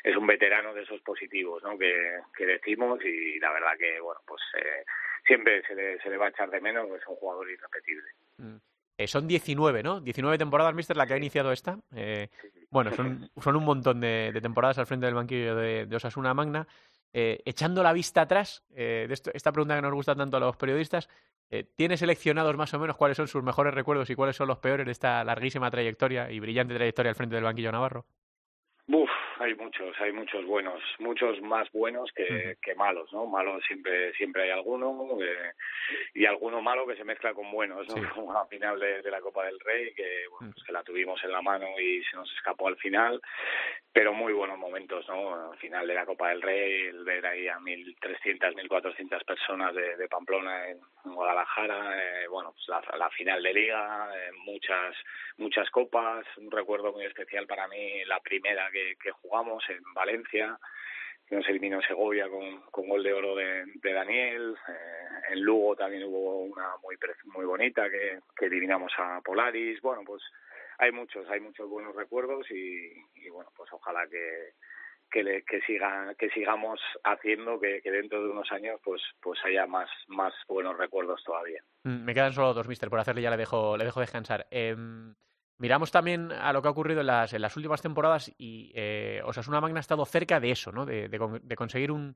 es 0.02 0.16
un 0.16 0.26
veterano 0.26 0.74
de 0.74 0.84
esos 0.84 1.02
positivos, 1.02 1.62
¿no? 1.62 1.78
Que, 1.78 2.20
que 2.38 2.46
decimos 2.46 3.04
y 3.04 3.38
la 3.40 3.52
verdad 3.52 3.78
que, 3.78 4.00
bueno, 4.00 4.22
pues 4.26 4.42
eh, 4.56 4.86
siempre 5.28 5.62
se 5.64 5.76
le, 5.76 6.00
se 6.00 6.10
le 6.10 6.16
va 6.16 6.28
a 6.28 6.30
echar 6.30 6.50
de 6.50 6.62
menos, 6.62 6.90
es 6.90 7.06
un 7.06 7.16
jugador 7.18 7.52
irrepetible. 7.52 8.10
Mm. 8.38 8.71
Eh, 9.04 9.08
son 9.08 9.28
19, 9.28 9.84
¿no? 9.84 10.00
19 10.00 10.38
temporadas, 10.38 10.76
Mister, 10.76 10.96
la 10.96 11.08
que 11.08 11.14
ha 11.14 11.18
iniciado 11.18 11.52
esta. 11.52 11.80
Eh, 11.96 12.30
bueno, 12.70 12.92
son, 12.92 13.30
son 13.42 13.56
un 13.56 13.66
montón 13.66 14.00
de, 14.00 14.32
de, 14.34 14.42
temporadas 14.42 14.78
al 14.78 14.86
frente 14.86 15.06
del 15.08 15.16
banquillo 15.16 15.56
de, 15.56 15.86
de 15.86 15.96
Osasuna 15.96 16.34
Magna. 16.34 16.68
Eh, 17.14 17.42
echando 17.46 17.84
la 17.84 17.92
vista 17.92 18.22
atrás, 18.22 18.64
eh, 18.74 19.06
de 19.08 19.14
esto, 19.14 19.32
esta 19.34 19.52
pregunta 19.52 19.76
que 19.76 19.82
nos 19.82 19.94
gusta 19.94 20.16
tanto 20.16 20.38
a 20.38 20.40
los 20.40 20.56
periodistas, 20.56 21.10
eh, 21.50 21.66
¿tiene 21.76 21.98
seleccionados 21.98 22.56
más 22.56 22.74
o 22.74 22.80
menos 22.80 22.96
cuáles 22.96 23.18
son 23.18 23.28
sus 23.28 23.44
mejores 23.44 23.74
recuerdos 23.74 24.10
y 24.10 24.16
cuáles 24.16 24.38
son 24.38 24.48
los 24.48 24.60
peores 24.60 24.86
de 24.86 24.94
esta 24.94 25.24
larguísima 25.24 25.70
trayectoria 25.70 26.32
y 26.32 26.40
brillante 26.40 26.76
trayectoria 26.76 27.10
al 27.10 27.16
frente 27.16 27.36
del 27.36 27.44
banquillo 27.44 27.72
navarro? 27.72 28.06
Uf, 28.88 29.10
hay 29.42 29.56
muchos, 29.56 30.00
hay 30.00 30.12
muchos 30.12 30.46
buenos, 30.46 30.82
muchos 31.00 31.42
más 31.42 31.72
buenos 31.72 32.12
que, 32.14 32.58
que 32.62 32.76
malos, 32.76 33.12
¿no? 33.12 33.26
Malos 33.26 33.64
siempre 33.66 34.14
siempre 34.14 34.44
hay 34.44 34.50
alguno 34.52 35.18
eh, 35.22 35.54
y 36.14 36.26
alguno 36.26 36.62
malo 36.62 36.86
que 36.86 36.96
se 36.96 37.04
mezcla 37.04 37.34
con 37.34 37.52
buenos, 37.52 37.88
¿no? 37.88 37.96
Sí. 37.96 38.02
Como 38.16 38.38
a 38.38 38.46
final 38.48 38.80
de, 38.80 39.02
de, 39.02 39.12
la 39.12 39.22
Copa 39.22 39.46
del 39.46 39.60
Rey, 39.60 39.94
que, 39.94 40.28
bueno, 40.30 40.52
pues 40.54 40.66
que 40.66 40.72
la 40.72 40.84
tuvimos 40.84 41.24
en 41.24 41.32
la 41.32 41.42
mano 41.42 41.68
y 41.80 42.04
se 42.04 42.16
nos 42.16 42.32
escapó 42.34 42.68
al 42.68 42.78
final, 42.78 43.22
pero 43.94 44.14
muy 44.14 44.34
buenos 44.34 44.58
momentos, 44.58 45.08
¿no? 45.08 45.52
Al 45.52 45.58
final 45.58 45.88
de 45.88 45.94
la 45.94 46.06
Copa 46.06 46.30
del 46.30 46.42
Rey, 46.42 46.88
el 46.88 47.04
ver 47.04 47.26
ahí 47.26 47.48
a 47.48 47.58
1.300, 47.58 48.56
1.400 48.56 49.26
personas 49.26 49.76
de, 49.76 49.98
de 49.98 50.08
Pamplona 50.08 50.70
en, 50.70 50.80
en 51.06 51.14
Guadalajara, 51.14 51.98
eh, 51.98 52.28
bueno, 52.28 52.54
pues 52.54 52.68
la, 52.70 52.98
la, 52.98 53.10
final 53.10 53.42
de 53.44 53.54
Liga, 53.54 54.10
eh, 54.16 54.32
muchas 54.46 54.96
muchas 55.38 55.70
copas, 55.72 56.26
un 56.38 56.52
recuerdo 56.52 56.94
muy 56.94 57.06
especial 57.06 57.48
para 57.48 57.68
mí, 57.68 58.06
la 58.06 58.20
primera 58.20 58.70
que, 58.72 58.96
que 59.02 59.12
jugamos 59.32 59.64
en 59.70 59.82
Valencia, 59.94 60.60
que 61.26 61.38
nos 61.38 61.48
eliminó 61.48 61.82
Segovia 61.82 62.28
con, 62.28 62.64
con 62.70 62.90
gol 62.90 63.02
de 63.02 63.14
oro 63.14 63.34
de, 63.34 63.64
de 63.76 63.94
Daniel. 63.94 64.58
Eh, 64.68 65.34
en 65.34 65.42
Lugo 65.42 65.74
también 65.78 66.04
hubo 66.04 66.42
una 66.42 66.76
muy 66.84 66.98
muy 67.34 67.46
bonita 67.46 67.90
que, 67.90 68.20
que 68.36 68.48
eliminamos 68.48 68.92
a 68.98 69.22
Polaris. 69.22 69.80
Bueno, 69.82 70.02
pues 70.06 70.22
hay 70.80 70.92
muchos, 70.92 71.30
hay 71.30 71.40
muchos 71.40 71.70
buenos 71.70 71.96
recuerdos 71.96 72.46
y, 72.52 72.92
y 73.16 73.30
bueno, 73.30 73.50
pues 73.56 73.72
ojalá 73.72 74.06
que, 74.10 74.56
que, 75.10 75.24
le, 75.24 75.44
que 75.44 75.62
siga 75.62 76.14
que 76.16 76.30
sigamos 76.32 76.82
haciendo 77.06 77.58
que, 77.58 77.82
que, 77.82 77.92
dentro 77.92 78.22
de 78.22 78.30
unos 78.30 78.52
años 78.52 78.82
pues 78.84 79.02
pues 79.22 79.40
haya 79.46 79.66
más 79.66 79.90
más 80.08 80.34
buenos 80.50 80.78
recuerdos 80.78 81.24
todavía. 81.24 81.64
Mm, 81.84 82.04
me 82.04 82.14
quedan 82.14 82.34
solo 82.34 82.54
dos, 82.54 82.68
mister, 82.68 82.90
por 82.90 83.00
hacerle 83.00 83.22
ya 83.22 83.30
le 83.30 83.38
dejo 83.38 83.78
le 83.78 83.86
dejo 83.86 84.02
descansar. 84.02 84.48
Eh, 84.52 84.76
miramos 85.62 85.92
también 85.92 86.32
a 86.32 86.52
lo 86.54 86.62
que 86.62 86.68
ha 86.68 86.72
ocurrido 86.72 87.02
en 87.02 87.08
las, 87.08 87.34
en 87.34 87.42
las 87.42 87.56
últimas 87.56 87.84
temporadas 87.84 88.34
y 88.40 88.72
eh, 88.74 89.22
Osasuna 89.24 89.62
Magna 89.62 89.78
ha 89.78 89.82
estado 89.82 90.04
cerca 90.06 90.40
de 90.40 90.50
eso, 90.50 90.72
¿no? 90.72 90.88
De, 90.88 91.56
conseguir 91.56 91.92
un, 91.92 92.16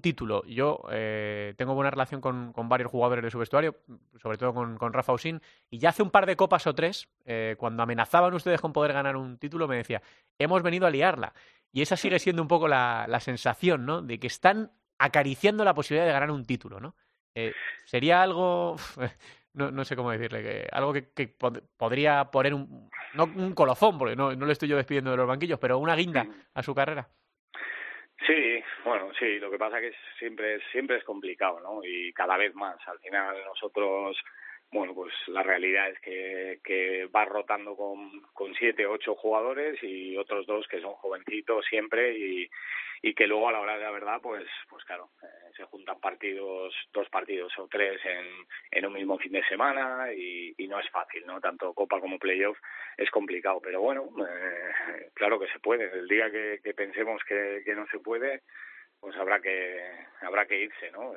título. 0.00 0.44
Yo 0.46 0.82
eh, 0.92 1.54
tengo 1.58 1.74
buena 1.74 1.90
relación 1.90 2.20
con, 2.20 2.52
varios 2.68 2.90
jugadores 2.90 3.24
de 3.24 3.30
su 3.32 3.38
vestuario, 3.38 3.74
sobre 4.22 4.38
todo 4.38 4.54
con, 4.54 4.92
Rafa 4.92 5.12
Usín, 5.12 5.42
y 5.68 5.78
ya 5.78 5.88
hace 5.88 6.04
un 6.04 6.10
par 6.10 6.26
de 6.26 6.36
copas 6.36 6.66
o 6.68 6.74
tres, 6.76 7.08
eh, 7.24 7.56
cuando 7.58 7.82
amenazaban 7.82 8.32
ustedes 8.34 8.60
con 8.60 8.72
poder 8.72 8.92
ganar 8.92 9.16
un 9.16 9.36
título, 9.36 9.66
me 9.66 9.76
decía, 9.76 10.00
hemos 10.38 10.62
venido 10.62 10.86
a 10.86 10.90
liarla. 10.90 11.34
Y 11.72 11.82
esa 11.82 11.96
sigue 11.96 12.20
siendo 12.20 12.40
un 12.40 12.48
poco 12.48 12.68
la, 12.68 13.06
la 13.08 13.18
sensación, 13.18 13.84
¿no? 13.84 14.00
De 14.00 14.20
que 14.20 14.28
están 14.28 14.70
acariciando 14.98 15.64
la 15.64 15.74
posibilidad 15.74 16.06
de 16.06 16.12
ganar 16.12 16.30
un 16.30 16.44
título, 16.44 16.78
¿no? 16.78 16.94
Eh, 17.36 17.52
sería 17.84 18.22
algo, 18.22 18.76
no, 19.56 19.70
no, 19.70 19.84
sé 19.84 19.96
cómo 19.96 20.10
decirle, 20.10 20.42
que 20.42 20.68
algo 20.70 20.92
que, 20.92 21.12
que 21.12 21.28
pod 21.28 21.58
podría 21.76 22.24
poner 22.26 22.54
un, 22.54 22.88
no 23.14 23.24
un 23.24 23.54
colofón, 23.54 23.98
porque 23.98 24.14
no, 24.14 24.34
no 24.34 24.46
le 24.46 24.52
estoy 24.52 24.68
yo 24.68 24.76
despidiendo 24.76 25.10
de 25.10 25.16
los 25.16 25.26
banquillos, 25.26 25.58
pero 25.58 25.78
una 25.78 25.96
guinda 25.96 26.26
a 26.54 26.62
su 26.62 26.74
carrera. 26.74 27.08
Sí, 28.26 28.62
bueno, 28.84 29.10
sí, 29.18 29.38
lo 29.38 29.50
que 29.50 29.58
pasa 29.58 29.80
que 29.80 29.92
siempre, 30.18 30.60
siempre 30.72 30.96
es 30.96 31.04
complicado, 31.04 31.60
¿no? 31.60 31.84
Y 31.84 32.12
cada 32.12 32.36
vez 32.36 32.54
más. 32.54 32.76
Al 32.86 32.98
final 32.98 33.36
nosotros, 33.44 34.16
bueno, 34.72 34.94
pues 34.94 35.12
la 35.28 35.42
realidad 35.42 35.90
es 35.90 36.00
que, 36.00 36.60
que 36.64 37.08
vas 37.10 37.28
rotando 37.28 37.76
con, 37.76 38.20
con 38.32 38.54
siete, 38.54 38.86
ocho 38.86 39.14
jugadores 39.14 39.82
y 39.82 40.16
otros 40.16 40.46
dos 40.46 40.66
que 40.68 40.80
son 40.80 40.92
jovencitos 40.94 41.64
siempre 41.66 42.16
y, 42.18 42.50
y 43.02 43.14
que 43.14 43.26
luego 43.26 43.48
a 43.48 43.52
la 43.52 43.60
hora 43.60 43.76
de 43.76 43.84
la 43.84 43.90
verdad, 43.90 44.20
pues, 44.20 44.44
pues 44.68 44.84
claro, 44.84 45.10
eh, 45.22 45.26
se 45.56 45.64
juntan 45.64 46.00
partidos, 46.00 46.74
dos 46.92 47.08
partidos 47.08 47.56
o 47.58 47.68
tres 47.68 48.00
en, 48.04 48.26
en 48.72 48.86
un 48.86 48.92
mismo 48.94 49.18
fin 49.18 49.32
de 49.32 49.44
semana 49.44 50.12
y, 50.12 50.54
y 50.58 50.66
no 50.66 50.80
es 50.80 50.90
fácil, 50.90 51.24
¿no? 51.26 51.40
Tanto 51.40 51.72
Copa 51.72 52.00
como 52.00 52.18
Playoff 52.18 52.58
es 52.96 53.10
complicado, 53.10 53.60
pero 53.62 53.80
bueno, 53.80 54.08
eh, 54.28 55.10
claro 55.14 55.38
que 55.38 55.48
se 55.48 55.60
puede. 55.60 55.84
El 55.84 56.08
día 56.08 56.30
que, 56.30 56.60
que 56.62 56.74
pensemos 56.74 57.22
que, 57.24 57.62
que 57.64 57.74
no 57.74 57.86
se 57.86 58.00
puede, 58.00 58.42
pues 58.98 59.16
habrá 59.16 59.40
que 59.40 59.80
habrá 60.22 60.46
que 60.46 60.60
irse, 60.60 60.90
¿no? 60.90 61.14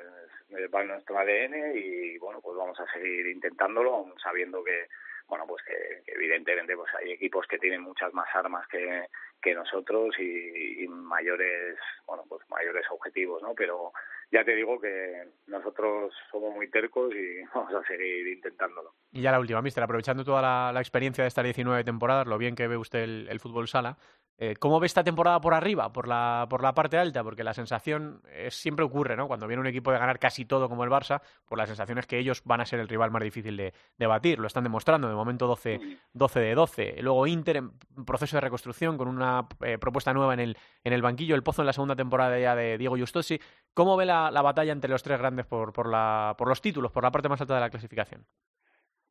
Va 0.73 0.83
nuestro 0.83 1.17
ADN 1.17 1.75
y 1.75 2.17
bueno, 2.17 2.41
pues 2.41 2.57
vamos 2.57 2.79
a 2.79 2.91
seguir 2.91 3.27
intentándolo, 3.27 4.13
sabiendo 4.21 4.63
que 4.63 4.87
bueno, 5.29 5.45
pues 5.47 5.63
que, 5.63 6.03
evidentemente 6.07 6.75
pues 6.75 6.91
hay 6.95 7.11
equipos 7.11 7.45
que 7.47 7.59
tienen 7.59 7.81
muchas 7.81 8.13
más 8.13 8.27
armas 8.33 8.67
que, 8.67 9.05
que 9.41 9.53
nosotros 9.53 10.15
y, 10.19 10.87
mayores, 10.87 11.77
bueno, 12.05 12.23
pues 12.27 12.41
mayores 12.49 12.85
objetivos, 12.91 13.41
¿no? 13.41 13.53
Pero 13.53 13.91
ya 14.31 14.43
te 14.43 14.55
digo 14.55 14.79
que 14.79 15.27
nosotros 15.47 16.13
somos 16.31 16.53
muy 16.53 16.69
tercos 16.69 17.13
y 17.13 17.43
vamos 17.53 17.73
a 17.73 17.87
seguir 17.87 18.27
intentándolo. 18.27 18.93
Y 19.11 19.21
ya 19.21 19.31
la 19.31 19.39
última, 19.39 19.61
mister, 19.61 19.83
aprovechando 19.83 20.23
toda 20.23 20.71
la, 20.73 20.79
experiencia 20.79 21.23
de 21.23 21.29
estas 21.29 21.43
19 21.43 21.83
temporadas, 21.83 22.27
lo 22.27 22.37
bien 22.37 22.55
que 22.55 22.67
ve 22.67 22.77
usted 22.77 23.03
el, 23.03 23.39
fútbol 23.39 23.67
sala, 23.67 23.97
eh, 24.41 24.55
¿Cómo 24.57 24.79
ve 24.79 24.85
esta 24.85 25.03
temporada 25.03 25.41
por 25.41 25.53
arriba, 25.53 25.91
por 25.91 26.07
la, 26.07 26.47
por 26.49 26.63
la 26.63 26.73
parte 26.73 26.97
alta? 26.97 27.25
Porque 27.25 27.43
la 27.43 27.53
sensación 27.53 28.21
es, 28.33 28.55
siempre 28.55 28.85
ocurre, 28.85 29.17
¿no? 29.17 29.27
Cuando 29.27 29.47
viene 29.47 29.59
un 29.59 29.67
equipo 29.67 29.91
de 29.91 29.99
ganar 29.99 30.17
casi 30.17 30.45
todo 30.45 30.69
como 30.69 30.85
el 30.85 30.89
Barça, 30.89 31.21
pues 31.45 31.57
la 31.57 31.65
sensación 31.65 31.97
es 31.97 32.07
que 32.07 32.17
ellos 32.17 32.41
van 32.45 32.61
a 32.61 32.65
ser 32.65 32.79
el 32.79 32.87
rival 32.87 33.11
más 33.11 33.21
difícil 33.21 33.57
de, 33.57 33.73
de 33.97 34.07
batir. 34.07 34.39
Lo 34.39 34.47
están 34.47 34.63
demostrando, 34.63 35.09
de 35.09 35.13
momento 35.19 35.47
12, 35.47 35.79
12 36.13 36.39
de 36.39 36.55
12. 36.55 36.95
Luego 37.01 37.27
Inter 37.27 37.57
en 37.57 37.71
proceso 38.05 38.37
de 38.37 38.41
reconstrucción 38.41 38.97
con 38.97 39.07
una 39.07 39.47
eh, 39.63 39.77
propuesta 39.77 40.13
nueva 40.13 40.33
en 40.33 40.39
el, 40.39 40.57
en 40.83 40.93
el 40.93 41.01
banquillo. 41.01 41.35
El 41.35 41.43
Pozo 41.43 41.61
en 41.61 41.67
la 41.67 41.73
segunda 41.73 41.95
temporada 41.95 42.39
ya 42.39 42.55
de 42.55 42.77
Diego 42.77 42.97
Justosi. 42.97 43.39
¿Cómo 43.73 43.97
ve 43.97 44.05
la, 44.05 44.31
la 44.31 44.41
batalla 44.41 44.71
entre 44.71 44.89
los 44.89 45.03
tres 45.03 45.19
grandes 45.19 45.45
por, 45.45 45.73
por, 45.73 45.89
la, 45.89 46.35
por 46.37 46.47
los 46.47 46.61
títulos, 46.61 46.91
por 46.91 47.03
la 47.03 47.11
parte 47.11 47.29
más 47.29 47.41
alta 47.41 47.55
de 47.55 47.61
la 47.61 47.69
clasificación? 47.69 48.25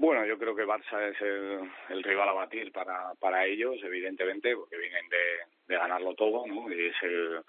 Bueno, 0.01 0.25
yo 0.25 0.39
creo 0.39 0.55
que 0.55 0.65
Barça 0.65 1.11
es 1.11 1.21
el, 1.21 1.69
el 1.89 2.03
rival 2.05 2.29
a 2.29 2.33
batir 2.33 2.71
para, 2.71 3.15
para 3.19 3.45
ellos, 3.47 3.77
evidentemente, 3.83 4.55
porque 4.55 4.77
vienen 4.77 5.09
de, 5.09 5.75
de 5.75 5.77
ganarlo 5.77 6.15
todo, 6.15 6.47
¿no? 6.47 6.73
Y 6.73 6.87
es 6.87 6.95
el, 7.03 7.43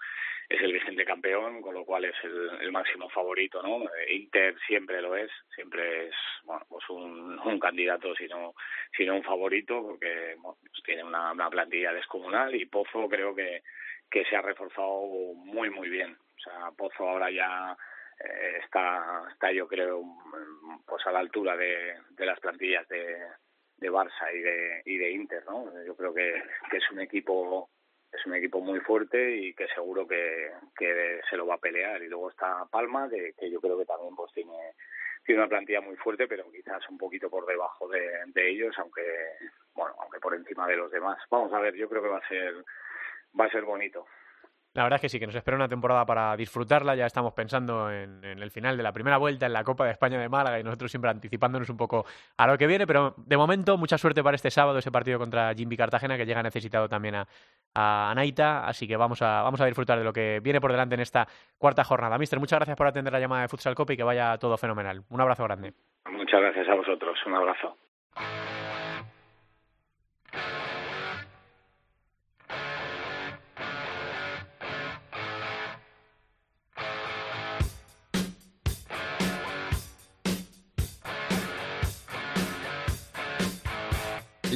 es 0.50 0.60
el 0.62 0.72
vigente 0.72 1.04
campeón, 1.04 1.62
con 1.62 1.74
lo 1.74 1.84
cual 1.84 2.06
es 2.06 2.16
el, 2.24 2.72
máximo 2.72 3.08
favorito, 3.08 3.62
¿no? 3.62 3.88
Inter 4.08 4.56
siempre 4.66 5.00
lo 5.00 5.16
es, 5.16 5.30
siempre 5.54 6.08
es, 6.08 6.14
bueno, 6.42 6.66
pues 6.68 6.84
un, 6.90 7.60
candidato, 7.60 8.12
sino, 8.16 8.54
sino 8.96 9.14
un 9.14 9.22
favorito, 9.22 9.80
porque 9.80 10.36
pues 10.42 10.82
tiene 10.84 11.04
una, 11.04 11.48
plantilla 11.50 11.92
descomunal 11.92 12.52
y 12.54 12.66
Pozo 12.66 13.08
creo 13.08 13.32
que, 13.32 13.62
que 14.10 14.24
se 14.24 14.34
ha 14.34 14.42
reforzado 14.42 15.02
muy, 15.36 15.70
muy 15.70 15.88
bien. 15.88 16.16
O 16.36 16.40
sea, 16.40 16.70
Pozo 16.76 17.08
ahora 17.08 17.30
ya 17.30 17.76
eh, 18.18 18.58
está, 18.64 19.28
está 19.30 19.52
yo 19.52 19.68
creo 19.68 20.02
pues 20.84 21.06
a 21.06 21.12
la 21.12 21.20
altura 21.20 21.56
de, 21.56 21.94
de 22.10 22.26
las 22.26 22.40
plantillas 22.40 22.88
de, 22.88 23.18
de 23.76 23.90
Barça 23.90 24.34
y 24.34 24.40
de, 24.40 24.82
y 24.84 24.96
de 24.96 25.12
Inter, 25.12 25.44
¿no? 25.44 25.70
Yo 25.86 25.94
creo 25.94 26.12
que 26.12 26.42
es 26.72 26.90
un 26.90 27.00
equipo 27.00 27.70
es 28.12 28.26
un 28.26 28.34
equipo 28.34 28.60
muy 28.60 28.80
fuerte 28.80 29.36
y 29.36 29.54
que 29.54 29.66
seguro 29.68 30.06
que, 30.06 30.50
que 30.76 31.20
se 31.28 31.36
lo 31.36 31.46
va 31.46 31.54
a 31.54 31.58
pelear. 31.58 32.02
Y 32.02 32.08
luego 32.08 32.30
está 32.30 32.64
Palma 32.70 33.08
que, 33.08 33.50
yo 33.50 33.60
creo 33.60 33.78
que 33.78 33.86
también 33.86 34.14
pues 34.14 34.32
tiene 34.32 34.74
tiene 35.24 35.42
una 35.42 35.50
plantilla 35.50 35.82
muy 35.82 35.96
fuerte 35.96 36.26
pero 36.26 36.50
quizás 36.50 36.88
un 36.88 36.96
poquito 36.96 37.28
por 37.28 37.44
debajo 37.44 37.86
de, 37.88 38.00
de 38.28 38.50
ellos 38.50 38.74
aunque 38.78 39.02
bueno 39.74 39.94
aunque 40.00 40.18
por 40.18 40.34
encima 40.34 40.66
de 40.66 40.76
los 40.76 40.90
demás. 40.90 41.18
Vamos 41.30 41.52
a 41.52 41.60
ver 41.60 41.74
yo 41.74 41.88
creo 41.88 42.02
que 42.02 42.08
va 42.08 42.18
a 42.18 42.28
ser 42.28 42.54
va 43.38 43.44
a 43.44 43.50
ser 43.50 43.62
bonito 43.62 44.06
la 44.72 44.84
verdad 44.84 44.96
es 44.96 45.00
que 45.00 45.08
sí, 45.08 45.18
que 45.18 45.26
nos 45.26 45.34
espera 45.34 45.56
una 45.56 45.68
temporada 45.68 46.06
para 46.06 46.36
disfrutarla. 46.36 46.94
Ya 46.94 47.06
estamos 47.06 47.32
pensando 47.32 47.90
en, 47.90 48.22
el 48.22 48.50
final 48.52 48.76
de 48.76 48.84
la 48.84 48.92
primera 48.92 49.16
vuelta 49.16 49.46
en 49.46 49.52
la 49.52 49.64
Copa 49.64 49.84
de 49.84 49.90
España 49.90 50.20
de 50.20 50.28
Málaga 50.28 50.60
y 50.60 50.62
nosotros 50.62 50.92
siempre 50.92 51.10
anticipándonos 51.10 51.68
un 51.70 51.76
poco 51.76 52.04
a 52.36 52.46
lo 52.46 52.56
que 52.56 52.68
viene. 52.68 52.86
Pero 52.86 53.14
de 53.16 53.36
momento, 53.36 53.76
mucha 53.76 53.98
suerte 53.98 54.22
para 54.22 54.36
este 54.36 54.50
sábado, 54.50 54.78
ese 54.78 54.92
partido 54.92 55.18
contra 55.18 55.52
Jimmy 55.54 55.76
Cartagena, 55.76 56.16
que 56.16 56.24
llega 56.24 56.40
necesitado 56.42 56.88
también 56.88 57.16
a, 57.16 57.26
a 57.74 58.12
Naita. 58.14 58.64
Así 58.64 58.86
que 58.86 58.96
vamos 58.96 59.22
a, 59.22 59.42
vamos 59.42 59.60
a 59.60 59.66
disfrutar 59.66 59.98
de 59.98 60.04
lo 60.04 60.12
que 60.12 60.38
viene 60.40 60.60
por 60.60 60.70
delante 60.70 60.94
en 60.94 61.00
esta 61.00 61.26
cuarta 61.58 61.82
jornada. 61.82 62.16
Mister, 62.16 62.38
muchas 62.38 62.58
gracias 62.60 62.76
por 62.76 62.86
atender 62.86 63.12
la 63.12 63.18
llamada 63.18 63.42
de 63.42 63.48
Futsal 63.48 63.74
Copa 63.74 63.94
y 63.94 63.96
que 63.96 64.04
vaya 64.04 64.38
todo 64.38 64.56
fenomenal. 64.56 65.02
Un 65.10 65.20
abrazo 65.20 65.42
grande. 65.44 65.72
Muchas 66.12 66.40
gracias 66.40 66.68
a 66.68 66.76
vosotros. 66.76 67.18
Un 67.26 67.34
abrazo. 67.34 67.76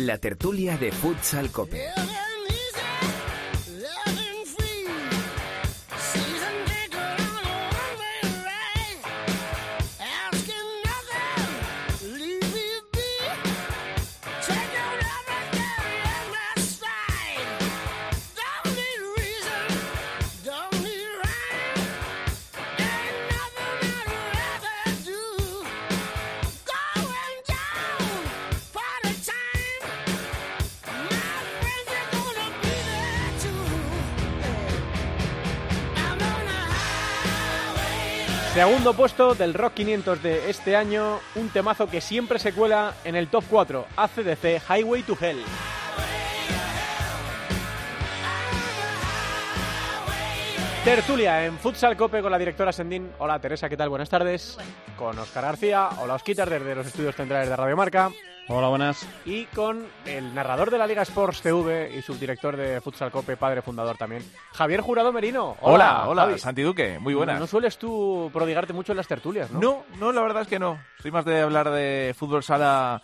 La 0.04 0.18
tertulia 0.18 0.76
de 0.76 0.92
Futsal 0.92 1.50
Cope. 1.50 2.23
Segundo 38.64 38.94
puesto 38.94 39.34
del 39.34 39.52
Rock 39.52 39.74
500 39.74 40.22
de 40.22 40.48
este 40.48 40.74
año, 40.74 41.20
un 41.34 41.50
temazo 41.50 41.86
que 41.86 42.00
siempre 42.00 42.38
se 42.38 42.54
cuela 42.54 42.94
en 43.04 43.14
el 43.14 43.28
top 43.28 43.44
4, 43.50 43.86
ACDC 43.94 44.62
Highway 44.70 45.02
to 45.02 45.14
Hell. 45.20 45.44
Tertulia 50.84 51.46
en 51.46 51.56
Futsal 51.56 51.96
Cope 51.96 52.20
con 52.20 52.30
la 52.30 52.38
directora 52.38 52.70
Sendín. 52.70 53.10
Hola 53.18 53.38
Teresa, 53.38 53.70
¿qué 53.70 53.76
tal? 53.76 53.88
Buenas 53.88 54.10
tardes. 54.10 54.58
Con 54.98 55.18
Oscar 55.18 55.44
García. 55.44 55.88
Hola 56.02 56.12
Osquitar 56.12 56.50
desde 56.50 56.74
los 56.74 56.86
estudios 56.86 57.16
centrales 57.16 57.48
de 57.48 57.56
Radio 57.56 57.74
Marca. 57.74 58.10
Hola, 58.48 58.68
buenas. 58.68 59.08
Y 59.24 59.46
con 59.46 59.86
el 60.04 60.34
narrador 60.34 60.70
de 60.70 60.76
la 60.76 60.86
Liga 60.86 61.00
Sports 61.00 61.40
TV 61.40 61.90
y 61.96 62.02
subdirector 62.02 62.58
de 62.58 62.82
Futsal 62.82 63.10
Cope, 63.10 63.38
padre 63.38 63.62
fundador 63.62 63.96
también, 63.96 64.22
Javier 64.52 64.82
Jurado 64.82 65.10
Merino. 65.10 65.56
Hola, 65.62 66.02
hola, 66.02 66.08
hola 66.08 66.22
Javi. 66.24 66.38
Santi 66.38 66.60
Duque, 66.60 66.98
muy 66.98 67.14
buenas. 67.14 67.36
No, 67.36 67.40
no, 67.40 67.46
sueles 67.46 67.78
tú 67.78 68.28
prodigarte 68.30 68.74
mucho 68.74 68.92
en 68.92 68.98
las 68.98 69.08
tertulias, 69.08 69.50
¿no? 69.50 69.60
No, 69.60 69.84
no, 69.98 70.12
la 70.12 70.20
verdad 70.20 70.42
es 70.42 70.48
que 70.48 70.58
no. 70.58 70.78
Soy 71.00 71.10
más 71.10 71.24
de 71.24 71.40
hablar 71.40 71.70
de 71.70 72.14
fútbol 72.14 72.42
sala 72.42 73.00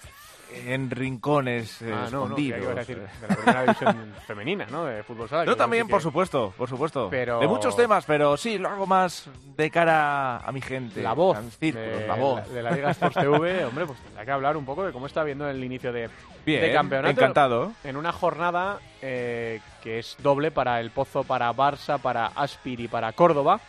en 0.67 0.91
rincones 0.91 1.83
eh, 1.83 1.93
ah, 1.93 2.09
no, 2.11 2.25
escondidos. 2.25 2.61
No, 2.61 2.75
decir, 2.75 2.99
de 2.99 3.29
la 3.29 3.37
primera 3.37 3.63
división 3.63 4.15
femenina, 4.27 4.67
¿no? 4.71 4.85
De 4.85 5.03
fútbol 5.03 5.29
sala. 5.29 5.45
Yo 5.45 5.57
también, 5.57 5.89
por 5.89 6.03
supuesto, 6.03 6.53
por 6.57 6.69
supuesto. 6.69 7.09
Pero... 7.11 7.41
De 7.41 7.49
muchos 7.49 7.77
temas, 7.77 8.05
pero 8.05 8.37
sí, 8.37 8.59
lo 8.59 8.69
hago 8.69 8.87
más 8.87 9.29
de 9.57 9.71
cara 9.71 10.39
a 10.39 10.53
mi 10.53 10.61
gente. 10.61 11.03
La 11.03 11.13
voz. 11.13 11.39
Círculos, 11.59 12.01
de, 12.01 12.07
la 12.07 12.15
voz. 12.15 12.49
De 12.49 12.63
la 12.63 12.71
Liga 12.71 12.91
Sports 12.91 13.17
TV, 13.17 13.65
hombre, 13.67 13.87
pues 13.87 13.99
tendrá 14.01 14.25
que 14.25 14.31
hablar 14.31 14.57
un 14.57 14.65
poco 14.65 14.85
de 14.85 14.93
cómo 14.93 15.07
está 15.07 15.25
viendo 15.25 15.49
el 15.49 15.63
inicio 15.63 15.93
de, 15.93 16.09
Bien, 16.45 16.61
de 16.61 16.73
campeonato. 16.73 17.11
encantado. 17.11 17.73
En 17.85 17.97
una 17.97 18.13
jornada 18.13 18.79
eh, 19.03 19.61
que 19.83 19.99
es 19.99 20.17
doble 20.23 20.51
para 20.51 20.81
el 20.81 20.91
Pozo, 20.91 21.25
para 21.25 21.53
Barça, 21.53 21.99
para 21.99 22.27
Aspir 22.27 22.81
y 22.81 22.89
para 22.89 23.13
Córdoba. 23.13 23.61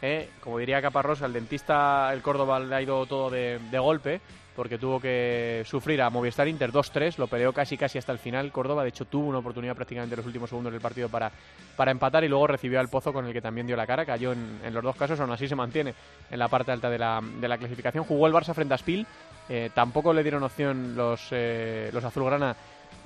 Eh, 0.00 0.30
como 0.40 0.58
diría 0.58 0.80
Caparrós, 0.80 1.22
al 1.22 1.32
dentista 1.32 2.12
el 2.12 2.22
Córdoba 2.22 2.60
le 2.60 2.74
ha 2.74 2.82
ido 2.82 3.04
todo 3.06 3.30
de, 3.30 3.58
golpe 3.72 4.20
porque 4.58 4.76
tuvo 4.76 4.98
que 4.98 5.62
sufrir 5.64 6.02
a 6.02 6.10
Movistar 6.10 6.48
Inter 6.48 6.72
2-3, 6.72 7.16
lo 7.18 7.28
peleó 7.28 7.52
casi 7.52 7.76
casi 7.76 7.96
hasta 7.96 8.10
el 8.10 8.18
final. 8.18 8.50
Córdoba, 8.50 8.82
de 8.82 8.88
hecho 8.88 9.04
tuvo 9.04 9.28
una 9.28 9.38
oportunidad 9.38 9.76
prácticamente 9.76 10.14
en 10.14 10.16
los 10.16 10.26
últimos 10.26 10.50
segundos 10.50 10.72
del 10.72 10.82
partido 10.82 11.08
para, 11.08 11.30
para 11.76 11.92
empatar 11.92 12.24
y 12.24 12.28
luego 12.28 12.48
recibió 12.48 12.80
al 12.80 12.88
Pozo 12.88 13.12
con 13.12 13.24
el 13.24 13.32
que 13.32 13.40
también 13.40 13.68
dio 13.68 13.76
la 13.76 13.86
cara, 13.86 14.04
cayó 14.04 14.32
en, 14.32 14.74
los 14.74 14.82
dos 14.82 14.96
casos, 14.96 15.20
aún 15.20 15.30
así 15.30 15.46
se 15.46 15.54
mantiene 15.54 15.94
en 16.28 16.38
la 16.40 16.48
parte 16.48 16.72
alta 16.72 16.90
de 16.90 16.98
la, 16.98 17.22
de 17.22 17.46
la 17.46 17.56
clasificación, 17.56 18.02
jugó 18.02 18.26
el 18.26 18.32
Barça 18.32 18.52
frente 18.52 18.74
a 18.74 18.78
Spil, 18.78 19.06
eh, 19.48 19.70
tampoco 19.72 20.12
le 20.12 20.24
dieron 20.24 20.42
opción 20.42 20.96
los, 20.96 21.28
eh, 21.30 21.90
los 21.92 22.02
azulgrana 22.02 22.56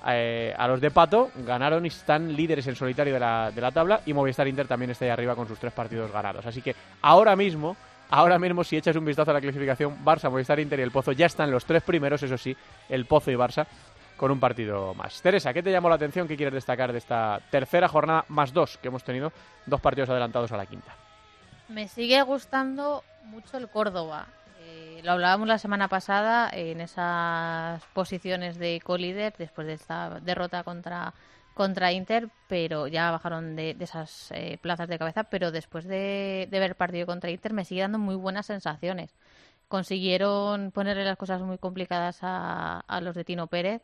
eh, 0.08 0.54
a 0.56 0.66
los 0.68 0.80
de 0.80 0.90
Pato, 0.90 1.32
ganaron 1.44 1.84
y 1.84 1.88
están 1.88 2.34
líderes 2.34 2.66
en 2.66 2.76
solitario 2.76 3.12
de 3.12 3.20
la, 3.20 3.50
de 3.50 3.60
la 3.60 3.72
tabla 3.72 4.00
y 4.06 4.14
Movistar 4.14 4.48
Inter 4.48 4.66
también 4.66 4.92
está 4.92 5.04
ahí 5.04 5.10
arriba 5.10 5.36
con 5.36 5.46
sus 5.46 5.58
tres 5.58 5.74
partidos 5.74 6.10
ganados. 6.10 6.46
Así 6.46 6.62
que 6.62 6.74
ahora 7.02 7.36
mismo, 7.36 7.76
ahora 8.12 8.38
mismo 8.38 8.62
si 8.62 8.76
echas 8.76 8.94
un 8.96 9.04
vistazo 9.04 9.30
a 9.30 9.34
la 9.34 9.40
clasificación, 9.40 10.04
Barça, 10.04 10.30
Movistar 10.30 10.60
Inter 10.60 10.78
y 10.78 10.82
el 10.82 10.90
Pozo 10.90 11.12
ya 11.12 11.26
están 11.26 11.50
los 11.50 11.64
tres 11.64 11.82
primeros, 11.82 12.22
eso 12.22 12.38
sí, 12.38 12.56
el 12.88 13.06
Pozo 13.06 13.30
y 13.30 13.34
Barça 13.34 13.66
con 14.16 14.30
un 14.30 14.38
partido 14.38 14.94
más. 14.94 15.20
Teresa, 15.20 15.52
¿qué 15.52 15.62
te 15.62 15.72
llamó 15.72 15.88
la 15.88 15.96
atención? 15.96 16.28
¿Qué 16.28 16.36
quieres 16.36 16.54
destacar 16.54 16.92
de 16.92 16.98
esta 16.98 17.40
tercera 17.50 17.88
jornada 17.88 18.24
más 18.28 18.52
dos 18.52 18.78
que 18.78 18.88
hemos 18.88 19.02
tenido? 19.02 19.32
Dos 19.66 19.80
partidos 19.80 20.10
adelantados 20.10 20.52
a 20.52 20.56
la 20.56 20.66
quinta. 20.66 20.94
Me 21.68 21.88
sigue 21.88 22.22
gustando 22.22 23.02
mucho 23.24 23.56
el 23.56 23.68
Córdoba 23.68 24.28
lo 25.02 25.12
hablábamos 25.12 25.48
la 25.48 25.58
semana 25.58 25.88
pasada 25.88 26.48
en 26.52 26.80
esas 26.80 27.82
posiciones 27.92 28.58
de 28.58 28.80
co-líder 28.84 29.34
después 29.36 29.66
de 29.66 29.74
esta 29.74 30.20
derrota 30.20 30.62
contra 30.62 31.12
contra 31.54 31.92
Inter, 31.92 32.28
pero 32.48 32.86
ya 32.86 33.10
bajaron 33.10 33.56
de, 33.56 33.76
esas 33.80 34.30
eh, 34.32 34.58
plazas 34.60 34.88
de 34.88 34.98
cabeza, 34.98 35.24
pero 35.24 35.50
después 35.52 35.86
de, 35.86 36.48
ver 36.50 36.76
partido 36.76 37.06
contra 37.06 37.30
Inter 37.30 37.52
me 37.52 37.64
sigue 37.64 37.82
dando 37.82 37.98
muy 37.98 38.16
buenas 38.16 38.46
sensaciones. 38.46 39.14
Consiguieron 39.68 40.70
ponerle 40.70 41.04
las 41.04 41.16
cosas 41.16 41.40
muy 41.42 41.58
complicadas 41.58 42.18
a, 42.22 42.80
a 42.80 43.00
los 43.00 43.14
de 43.14 43.24
Tino 43.24 43.46
Pérez 43.46 43.82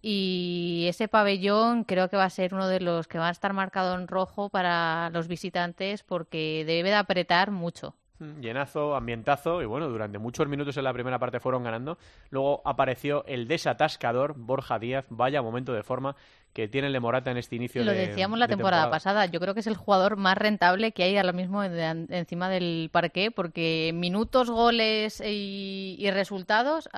y 0.00 0.86
ese 0.88 1.08
pabellón 1.08 1.84
creo 1.84 2.08
que 2.08 2.16
va 2.16 2.24
a 2.24 2.30
ser 2.30 2.54
uno 2.54 2.68
de 2.68 2.80
los 2.80 3.08
que 3.08 3.18
va 3.18 3.28
a 3.28 3.32
estar 3.32 3.52
marcado 3.52 3.94
en 3.96 4.06
rojo 4.06 4.48
para 4.48 5.10
los 5.10 5.28
visitantes 5.28 6.02
porque 6.04 6.64
debe 6.66 6.90
de 6.90 6.96
apretar 6.96 7.50
mucho. 7.50 7.94
Mm, 8.20 8.40
llenazo, 8.40 8.96
ambientazo 8.96 9.62
y 9.62 9.66
bueno, 9.66 9.88
durante 9.88 10.18
muchos 10.18 10.48
minutos 10.48 10.76
en 10.76 10.84
la 10.84 10.92
primera 10.92 11.18
parte 11.18 11.40
fueron 11.40 11.62
ganando. 11.62 11.98
Luego 12.30 12.62
apareció 12.64 13.24
el 13.26 13.46
desatascador 13.46 14.34
Borja 14.36 14.78
Díaz, 14.78 15.06
vaya 15.08 15.42
momento 15.42 15.72
de 15.72 15.82
forma 15.82 16.16
que 16.52 16.68
tiene 16.68 16.88
el 16.88 17.00
Morata 17.00 17.30
en 17.30 17.36
este 17.36 17.56
inicio 17.56 17.84
Lo 17.84 17.92
decíamos 17.92 18.38
la 18.38 18.48
temporada, 18.48 18.90
pasada, 18.90 19.26
yo 19.26 19.40
creo 19.40 19.54
que 19.54 19.60
es 19.60 19.66
el 19.66 19.76
jugador 19.76 20.16
más 20.16 20.36
rentable 20.36 20.92
que 20.92 21.04
hay 21.04 21.16
ahora 21.16 21.32
mismo 21.32 21.62
encima 21.62 22.48
del 22.48 22.90
parque, 22.92 23.30
porque 23.30 23.92
minutos, 23.94 24.50
goles 24.50 25.22
y, 25.24 26.08
resultados 26.10 26.88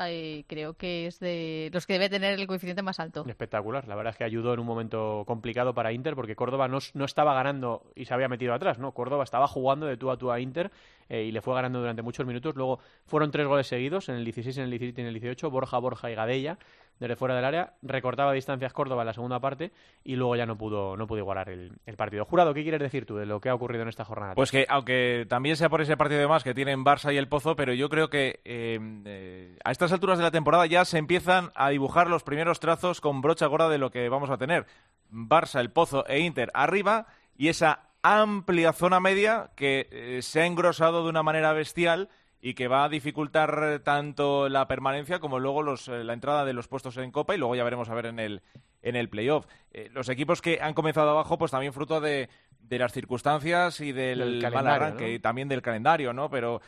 creo 0.46 0.74
que 0.74 1.06
es 1.06 1.18
de 1.18 1.70
los 1.72 1.86
que 1.86 1.94
debe 1.94 2.08
tener 2.08 2.38
el 2.38 2.46
coeficiente 2.46 2.82
más 2.82 3.00
alto. 3.00 3.24
Espectacular, 3.26 3.86
la 3.88 3.96
verdad 3.96 4.12
es 4.12 4.16
que 4.16 4.24
ayudó 4.24 4.54
en 4.54 4.60
un 4.60 4.66
momento 4.66 5.24
complicado 5.26 5.74
para 5.74 5.92
Inter, 5.92 6.14
porque 6.14 6.36
Córdoba 6.36 6.68
no, 6.68 6.78
no 6.94 7.04
estaba 7.04 7.34
ganando 7.34 7.82
y 7.94 8.04
se 8.04 8.14
había 8.14 8.28
metido 8.28 8.54
atrás, 8.54 8.78
¿no? 8.78 8.92
Córdoba 8.92 9.24
estaba 9.24 9.46
jugando 9.46 9.86
de 9.86 9.96
tú 9.96 10.10
a 10.10 10.16
tú 10.16 10.30
a 10.30 10.40
Inter 10.40 10.70
eh, 11.08 11.24
y 11.24 11.32
le 11.32 11.42
fue 11.42 11.54
ganando 11.54 11.80
durante 11.80 12.02
muchos 12.02 12.26
minutos. 12.26 12.54
Luego 12.54 12.78
fueron 13.04 13.30
tres 13.30 13.46
goles 13.46 13.66
seguidos, 13.66 14.08
en 14.08 14.14
el 14.14 14.24
16, 14.24 14.58
en 14.58 14.64
el 14.64 14.70
17 14.70 15.00
y 15.00 15.02
en 15.02 15.08
el 15.08 15.14
18, 15.14 15.50
Borja, 15.50 15.78
Borja 15.78 16.10
y 16.10 16.14
Gadella 16.14 16.58
desde 17.00 17.16
fuera 17.16 17.34
del 17.34 17.44
área, 17.46 17.72
recortaba 17.82 18.32
distancias 18.32 18.74
Córdoba 18.74 19.02
en 19.02 19.06
la 19.06 19.14
segunda 19.14 19.40
parte 19.40 19.72
y 20.04 20.16
luego 20.16 20.36
ya 20.36 20.44
no 20.44 20.56
pudo, 20.56 20.96
no 20.96 21.06
pudo 21.06 21.18
igualar 21.18 21.48
el, 21.48 21.72
partido. 21.96 22.24
Jurado, 22.26 22.54
¿qué 22.54 22.62
quieres 22.62 22.80
decir 22.80 23.06
tú 23.06 23.16
de 23.16 23.26
lo 23.26 23.40
que 23.40 23.48
ha 23.48 23.54
ocurrido 23.54 23.82
en 23.82 23.88
esta 23.88 24.04
jornada? 24.04 24.34
Pues 24.34 24.50
que, 24.50 24.66
aunque 24.68 25.26
también 25.28 25.56
sea 25.56 25.70
por 25.70 25.80
ese 25.80 25.96
partido 25.96 26.20
de 26.20 26.28
más 26.28 26.44
que 26.44 26.54
tienen 26.54 26.84
Barça 26.84 27.12
y 27.12 27.16
el 27.16 27.28
Pozo, 27.28 27.56
pero 27.56 27.72
yo 27.72 27.88
creo 27.88 28.10
que 28.10 28.40
eh, 28.44 28.78
eh, 29.06 29.58
a 29.64 29.70
estas 29.70 29.92
alturas 29.92 30.18
de 30.18 30.24
la 30.24 30.30
temporada 30.30 30.66
ya 30.66 30.84
se 30.84 30.98
empiezan 30.98 31.50
a 31.54 31.70
dibujar 31.70 32.08
los 32.08 32.22
primeros 32.22 32.60
trazos 32.60 33.00
con 33.00 33.22
brocha 33.22 33.46
gorda 33.46 33.68
de 33.68 33.78
lo 33.78 33.90
que 33.90 34.08
vamos 34.08 34.30
a 34.30 34.36
tener. 34.36 34.66
Barça, 35.10 35.60
el 35.60 35.70
Pozo 35.70 36.06
e 36.06 36.20
Inter 36.20 36.50
arriba 36.54 37.06
y 37.36 37.48
esa 37.48 37.90
amplia 38.02 38.72
zona 38.72 39.00
media 39.00 39.50
que 39.56 39.88
eh, 39.90 40.20
se 40.22 40.42
ha 40.42 40.46
engrosado 40.46 41.02
de 41.02 41.10
una 41.10 41.22
manera 41.22 41.52
bestial 41.52 42.08
y 42.42 42.54
que 42.54 42.68
va 42.68 42.84
a 42.84 42.88
dificultar 42.88 43.60
eh, 43.62 43.78
tanto 43.80 44.48
la 44.48 44.66
permanencia 44.66 45.18
como 45.18 45.38
luego 45.38 45.62
los, 45.62 45.88
eh, 45.88 46.04
la 46.04 46.14
entrada 46.14 46.44
de 46.44 46.54
los 46.54 46.68
puestos 46.68 46.96
en 46.96 47.10
Copa 47.10 47.34
y 47.34 47.38
luego 47.38 47.54
ya 47.54 47.64
veremos 47.64 47.88
a 47.90 47.94
ver 47.94 48.06
en 48.06 48.18
el, 48.18 48.42
en 48.82 48.96
el 48.96 49.10
playoff. 49.10 49.46
Eh, 49.72 49.90
los 49.92 50.08
equipos 50.08 50.40
que 50.40 50.58
han 50.62 50.72
comenzado 50.72 51.10
abajo, 51.10 51.36
pues 51.36 51.50
también 51.50 51.74
fruto 51.74 52.00
de, 52.00 52.30
de 52.60 52.78
las 52.78 52.92
circunstancias 52.92 53.80
y 53.80 53.92
del, 53.92 54.40
mal 54.52 54.66
arranque 54.66 55.12
y 55.12 55.18
también 55.18 55.48
del 55.48 55.60
calendario, 55.60 56.12
¿no? 56.12 56.30
Pero 56.30 56.62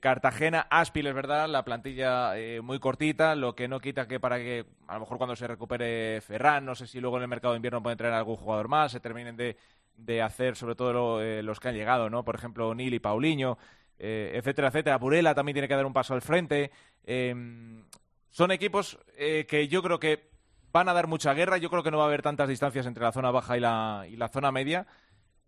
Cartagena, 0.00 0.66
Aspil, 0.70 1.06
es 1.06 1.14
verdad, 1.14 1.48
la 1.48 1.64
plantilla 1.64 2.32
muy 2.62 2.80
cortita, 2.80 3.34
lo 3.36 3.54
que 3.54 3.68
no 3.68 3.80
quita 3.80 4.08
que 4.08 4.18
para 4.18 4.38
que 4.38 4.66
a 4.88 4.94
lo 4.94 5.00
mejor 5.00 5.18
cuando 5.18 5.36
se 5.36 5.46
recupere 5.46 6.20
Ferran, 6.20 6.64
no 6.64 6.74
sé 6.74 6.86
si 6.86 7.00
luego 7.00 7.16
en 7.16 7.22
el 7.22 7.28
mercado 7.28 7.54
de 7.54 7.58
invierno 7.58 7.82
pueden 7.82 7.98
traer 7.98 8.14
algún 8.14 8.36
jugador 8.36 8.68
más, 8.68 8.92
se 8.92 9.00
terminen 9.00 9.36
de, 9.36 9.56
de 9.96 10.22
hacer 10.22 10.56
sobre 10.56 10.74
todo 10.74 11.20
los 11.42 11.60
que 11.60 11.68
han 11.68 11.74
llegado, 11.74 12.10
¿no? 12.10 12.24
Por 12.24 12.34
ejemplo, 12.34 12.74
Nil 12.74 12.94
y 12.94 12.98
Paulinho. 12.98 13.58
Eh, 14.04 14.32
etcétera, 14.34 14.68
etcétera. 14.68 14.98
Purela 14.98 15.32
también 15.32 15.54
tiene 15.54 15.68
que 15.68 15.76
dar 15.76 15.86
un 15.86 15.92
paso 15.92 16.12
al 16.12 16.22
frente. 16.22 16.72
Em, 17.04 17.84
son 18.30 18.50
equipos 18.50 18.98
eh, 19.16 19.46
que 19.48 19.68
yo 19.68 19.80
creo 19.80 20.00
que 20.00 20.28
van 20.72 20.88
a 20.88 20.92
dar 20.92 21.06
mucha 21.06 21.32
guerra. 21.34 21.56
Yo 21.58 21.70
creo 21.70 21.84
que 21.84 21.92
no 21.92 21.98
va 21.98 22.04
a 22.04 22.06
haber 22.08 22.20
tantas 22.20 22.48
distancias 22.48 22.84
entre 22.86 23.04
la 23.04 23.12
zona 23.12 23.30
baja 23.30 23.56
y 23.56 23.60
la, 23.60 24.04
y 24.10 24.16
la 24.16 24.26
zona 24.26 24.50
media. 24.50 24.88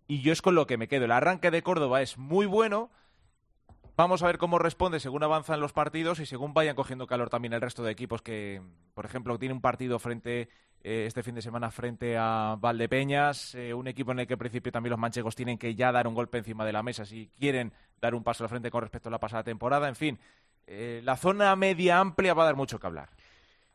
Y 0.06 0.20
yo 0.22 0.32
es 0.32 0.40
con 0.40 0.54
lo 0.54 0.68
que 0.68 0.78
me 0.78 0.86
quedo. 0.86 1.06
El 1.06 1.10
arranque 1.10 1.50
de 1.50 1.62
Córdoba 1.62 2.00
es 2.00 2.16
muy 2.16 2.46
bueno. 2.46 2.92
Vamos 3.96 4.24
a 4.24 4.26
ver 4.26 4.38
cómo 4.38 4.58
responde 4.58 4.98
según 4.98 5.22
avanzan 5.22 5.60
los 5.60 5.72
partidos 5.72 6.18
y 6.18 6.26
según 6.26 6.52
vayan 6.52 6.74
cogiendo 6.74 7.06
calor 7.06 7.30
también 7.30 7.52
el 7.52 7.60
resto 7.60 7.84
de 7.84 7.92
equipos 7.92 8.22
que, 8.22 8.60
por 8.92 9.04
ejemplo, 9.04 9.38
tiene 9.38 9.54
un 9.54 9.60
partido 9.60 10.00
frente 10.00 10.48
eh, 10.82 11.04
este 11.06 11.22
fin 11.22 11.36
de 11.36 11.42
semana 11.42 11.70
frente 11.70 12.16
a 12.18 12.56
Valdepeñas, 12.58 13.54
eh, 13.54 13.72
un 13.72 13.86
equipo 13.86 14.10
en 14.10 14.18
el 14.18 14.26
que 14.26 14.34
al 14.34 14.38
principio 14.38 14.72
también 14.72 14.90
los 14.90 14.98
manchegos 14.98 15.36
tienen 15.36 15.58
que 15.58 15.76
ya 15.76 15.92
dar 15.92 16.08
un 16.08 16.14
golpe 16.14 16.38
encima 16.38 16.64
de 16.64 16.72
la 16.72 16.82
mesa 16.82 17.04
si 17.04 17.30
quieren 17.38 17.72
dar 18.00 18.16
un 18.16 18.24
paso 18.24 18.42
al 18.42 18.50
frente 18.50 18.68
con 18.68 18.82
respecto 18.82 19.10
a 19.10 19.12
la 19.12 19.20
pasada 19.20 19.44
temporada. 19.44 19.86
En 19.86 19.94
fin, 19.94 20.18
eh, 20.66 21.00
la 21.04 21.16
zona 21.16 21.54
media 21.54 22.00
amplia 22.00 22.34
va 22.34 22.42
a 22.42 22.46
dar 22.46 22.56
mucho 22.56 22.80
que 22.80 22.88
hablar. 22.88 23.10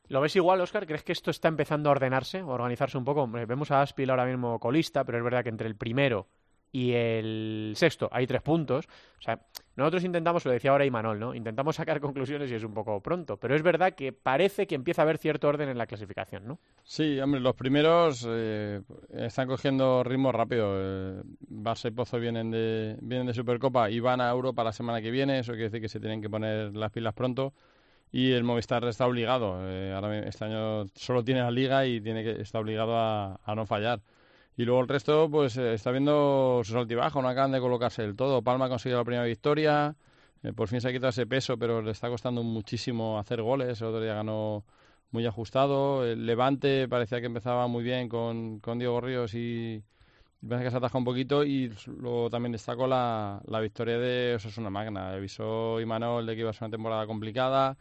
¿Lo 0.09 0.19
ves 0.19 0.35
igual, 0.35 0.59
Oscar? 0.59 0.85
¿Crees 0.85 1.03
que 1.03 1.13
esto 1.13 1.31
está 1.31 1.47
empezando 1.47 1.87
a 1.87 1.93
ordenarse, 1.93 2.39
a 2.39 2.45
organizarse 2.45 2.97
un 2.97 3.05
poco? 3.05 3.25
vemos 3.25 3.71
a 3.71 3.81
Aspil 3.81 4.09
ahora 4.09 4.25
mismo 4.25 4.59
colista, 4.59 5.05
pero 5.05 5.17
es 5.17 5.23
verdad 5.23 5.43
que 5.43 5.49
entre 5.49 5.67
el 5.67 5.77
primero 5.77 6.27
y 6.71 6.91
el 6.93 7.73
sexto 7.75 8.09
hay 8.11 8.27
tres 8.27 8.41
puntos. 8.41 8.85
O 9.17 9.21
sea, 9.21 9.39
nosotros 9.75 10.03
intentamos, 10.03 10.45
lo 10.45 10.51
decía 10.51 10.71
ahora 10.71 10.85
Imanol, 10.85 11.19
¿no? 11.19 11.33
Intentamos 11.33 11.75
sacar 11.75 11.99
conclusiones 12.01 12.51
y 12.51 12.55
es 12.55 12.63
un 12.63 12.73
poco 12.73 13.01
pronto, 13.01 13.37
pero 13.37 13.55
es 13.55 13.63
verdad 13.63 13.93
que 13.93 14.13
parece 14.13 14.67
que 14.67 14.75
empieza 14.75 15.01
a 15.01 15.03
haber 15.03 15.17
cierto 15.17 15.47
orden 15.47 15.69
en 15.69 15.77
la 15.77 15.87
clasificación, 15.87 16.47
¿no? 16.47 16.59
Sí, 16.83 17.19
hombre, 17.19 17.39
los 17.39 17.55
primeros 17.55 18.25
eh, 18.29 18.81
están 19.11 19.47
cogiendo 19.47 20.03
ritmo 20.03 20.31
rápido. 20.31 20.73
Eh, 20.75 21.21
Barça 21.49 21.87
y 21.87 21.91
Pozo 21.91 22.19
vienen 22.19 22.51
de, 22.51 22.97
vienen 23.01 23.27
de 23.27 23.33
Supercopa 23.33 23.89
y 23.89 23.99
van 23.99 24.21
a 24.21 24.29
Europa 24.29 24.63
la 24.63 24.73
semana 24.73 25.01
que 25.01 25.11
viene, 25.11 25.39
eso 25.39 25.53
quiere 25.53 25.65
decir 25.65 25.81
que 25.81 25.89
se 25.89 25.99
tienen 25.99 26.21
que 26.21 26.29
poner 26.29 26.75
las 26.75 26.91
pilas 26.91 27.13
pronto. 27.13 27.53
Y 28.11 28.31
el 28.31 28.43
Movistar 28.43 28.83
está 28.85 29.05
obligado. 29.05 29.59
Eh, 29.69 29.93
ahora 29.93 30.17
este 30.27 30.43
año 30.45 30.87
solo 30.95 31.23
tiene 31.23 31.41
la 31.41 31.51
liga 31.51 31.85
y 31.85 32.01
tiene 32.01 32.23
que 32.23 32.41
está 32.41 32.59
obligado 32.59 32.97
a 32.97 33.55
no 33.55 33.67
fallar. 33.67 34.01
Y 34.57 34.65
luego 34.65 34.81
el 34.81 34.87
resto, 34.87 35.29
pues 35.29 35.57
eh, 35.57 35.73
está 35.73 35.91
viendo 35.91 36.61
sus 36.63 36.75
altibajos, 36.75 37.23
no 37.23 37.29
acaban 37.29 37.51
de 37.51 37.59
colocarse 37.59 38.01
del 38.01 38.15
todo. 38.15 38.41
Palma 38.41 38.65
ha 38.65 38.69
conseguido 38.69 38.99
la 38.99 39.05
primera 39.05 39.23
victoria, 39.25 39.95
eh, 40.43 40.53
por 40.53 40.67
fin 40.67 40.81
se 40.81 40.89
ha 40.89 40.91
quitado 40.91 41.09
ese 41.09 41.25
peso, 41.27 41.57
pero 41.57 41.81
le 41.81 41.91
está 41.91 42.09
costando 42.09 42.43
muchísimo 42.43 43.19
hacer 43.19 43.41
goles. 43.41 43.81
El 43.81 43.87
otro 43.87 44.01
día 44.01 44.15
ganó 44.15 44.65
muy 45.11 45.25
ajustado. 45.25 46.05
El 46.05 46.25
Levante 46.25 46.87
parecía 46.87 47.19
que 47.19 47.27
empezaba 47.27 47.67
muy 47.67 47.83
bien 47.83 48.09
con, 48.09 48.59
con 48.59 48.79
Diego 48.79 49.01
Ríos 49.01 49.33
y, 49.33 49.83
parece 50.47 50.65
que 50.65 50.71
se 50.71 50.77
ataja 50.77 50.97
un 50.97 51.05
poquito. 51.05 51.43
Y 51.43 51.73
luego 51.87 52.29
también 52.29 52.51
destacó 52.51 52.87
la, 52.87 53.41
la 53.47 53.59
victoria 53.59 53.97
de 53.97 54.35
Osasuna 54.35 54.69
Magna. 54.69 55.11
Avisó 55.11 55.79
Imanol 55.79 56.25
de 56.25 56.35
que 56.35 56.41
iba 56.41 56.49
a 56.51 56.53
ser 56.53 56.63
una 56.63 56.71
temporada 56.71 57.07
complicada 57.07 57.77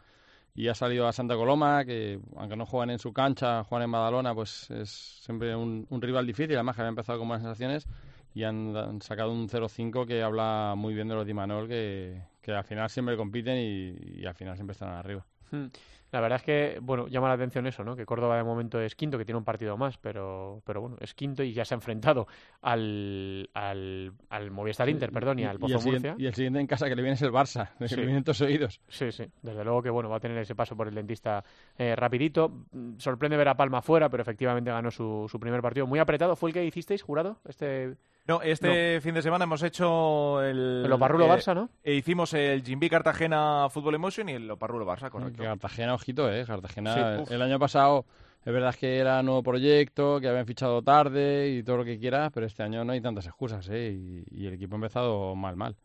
y 0.59 0.67
ha 0.67 0.75
salido 0.75 1.07
a 1.07 1.13
Santa 1.13 1.37
Coloma, 1.37 1.85
que 1.85 2.19
aunque 2.35 2.57
no 2.57 2.65
juegan 2.65 2.89
en 2.89 2.99
su 2.99 3.13
cancha, 3.13 3.63
juegan 3.63 3.85
en 3.85 3.91
Badalona, 3.93 4.35
pues 4.35 4.69
es 4.71 4.89
siempre 4.89 5.55
un, 5.55 5.87
rival 5.89 6.27
difícil, 6.27 6.55
además 6.55 6.75
que 6.75 6.81
había 6.81 6.89
empezado 6.89 7.17
con 7.17 7.29
buenas 7.29 7.43
sensaciones 7.43 7.87
y 8.33 8.43
han, 8.43 9.01
sacado 9.01 9.31
un 9.31 9.47
0-5 9.47 10.05
que 10.05 10.21
habla 10.21 10.73
muy 10.75 10.93
bien 10.93 11.07
de 11.07 11.15
los 11.15 11.23
de 11.23 11.31
Imanol, 11.31 11.69
que, 11.69 12.23
que 12.41 12.51
al 12.51 12.65
final 12.65 12.89
siempre 12.89 13.15
compiten 13.15 13.57
y, 13.57 14.25
al 14.25 14.35
final 14.35 14.57
siempre 14.57 14.73
están 14.73 14.89
arriba. 14.89 15.25
Hmm. 15.49 15.67
La 16.11 16.21
verdad 16.21 16.37
es 16.37 16.43
que, 16.43 16.79
bueno, 16.81 17.07
llama 17.07 17.27
la 17.27 17.35
atención 17.35 17.67
eso, 17.67 17.83
¿no? 17.83 17.95
Que 17.95 18.05
Córdoba 18.05 18.37
de 18.37 18.43
momento 18.43 18.79
es 18.81 18.95
quinto, 18.95 19.17
que 19.17 19.25
tiene 19.25 19.37
un 19.37 19.43
partido 19.45 19.77
más, 19.77 19.97
pero, 19.97 20.61
pero 20.65 20.81
bueno, 20.81 20.97
es 20.99 21.13
quinto 21.13 21.43
y 21.43 21.53
ya 21.53 21.65
se 21.65 21.73
ha 21.73 21.77
enfrentado 21.77 22.27
al, 22.61 23.49
al, 23.53 24.13
al 24.29 24.51
Movistar 24.51 24.89
Inter, 24.89 25.11
perdón, 25.11 25.39
y, 25.39 25.43
al 25.45 25.59
Pozo 25.59 25.77
el 25.79 25.85
Murcia. 25.85 26.15
Y 26.17 26.25
el 26.25 26.33
siguiente 26.33 26.59
en 26.59 26.67
casa 26.67 26.87
que 26.87 26.95
le 26.95 27.01
viene 27.01 27.13
es 27.15 27.21
el 27.21 27.31
Barça, 27.31 27.69
que 27.77 27.87
Sí. 27.87 27.95
le 27.95 28.05
vienen 28.05 28.23
todos 28.23 28.41
oídos. 28.41 28.81
Sí, 28.87 29.11
sí, 29.11 29.25
desde 29.41 29.63
luego 29.63 29.81
que 29.81 29.89
bueno, 29.89 30.09
va 30.09 30.17
a 30.17 30.19
tener 30.19 30.37
ese 30.37 30.55
paso 30.55 30.75
por 30.75 30.87
el 30.87 30.95
dentista 30.95 31.43
eh, 31.77 31.95
rapidito. 31.95 32.65
Sorprende 32.97 33.37
ver 33.37 33.47
a 33.49 33.55
Palma 33.57 33.81
fuera, 33.81 34.09
pero 34.09 34.21
efectivamente 34.21 34.71
ganó 34.71 34.91
su, 34.91 35.27
su 35.29 35.39
primer 35.39 35.61
partido. 35.61 35.87
Muy 35.87 35.99
apretado. 35.99 36.35
¿Fue 36.35 36.49
el 36.49 36.53
que 36.53 36.65
hicisteis, 36.65 37.01
jurado? 37.01 37.39
Este 37.47 37.95
No, 38.29 38.41
este 38.43 39.01
fin 39.01 39.15
de 39.15 39.21
semana 39.23 39.45
hemos 39.45 39.63
hecho 39.63 40.41
el... 40.43 40.83
el 40.85 40.91
Oparrulo 40.91 41.25
eh, 41.25 41.29
Barça, 41.29 41.55
¿no? 41.55 41.69
e 41.83 41.95
hicimos 41.95 42.31
el 42.35 42.63
Jimby 42.63 42.87
Cartagena 42.89 43.67
Fútbol 43.71 43.95
Emotion 43.95 44.29
y 44.29 44.33
el 44.33 44.51
Oparrulo 44.51 44.85
Barça, 44.85 45.09
correcto. 45.09 45.41
Que 45.41 45.47
Cartagena, 45.47 45.95
ojito, 45.95 46.31
¿eh? 46.31 46.45
Cartagena, 46.45 47.25
Sí, 47.25 47.33
el 47.33 47.41
año 47.41 47.57
pasado 47.57 48.05
es 48.45 48.53
verdad 48.53 48.75
que 48.75 48.99
era 48.99 49.23
nuevo 49.23 49.41
proyecto, 49.41 50.19
que 50.21 50.27
habían 50.29 50.45
fichado 50.45 50.81
tarde 50.83 51.49
y 51.49 51.63
todo 51.63 51.77
lo 51.77 51.85
que 51.85 51.97
quieras, 51.99 52.29
pero 52.31 52.45
este 52.45 52.61
año 52.61 52.85
no 52.85 52.93
hay 52.93 53.01
tantas 53.01 53.25
excusas, 53.25 53.67
¿eh? 53.69 53.91
Y, 53.91 54.23
y 54.29 54.45
el 54.45 54.53
equipo 54.53 54.75
ha 54.75 54.77
empezado 54.77 55.35
mal, 55.35 55.55
mal. 55.55 55.75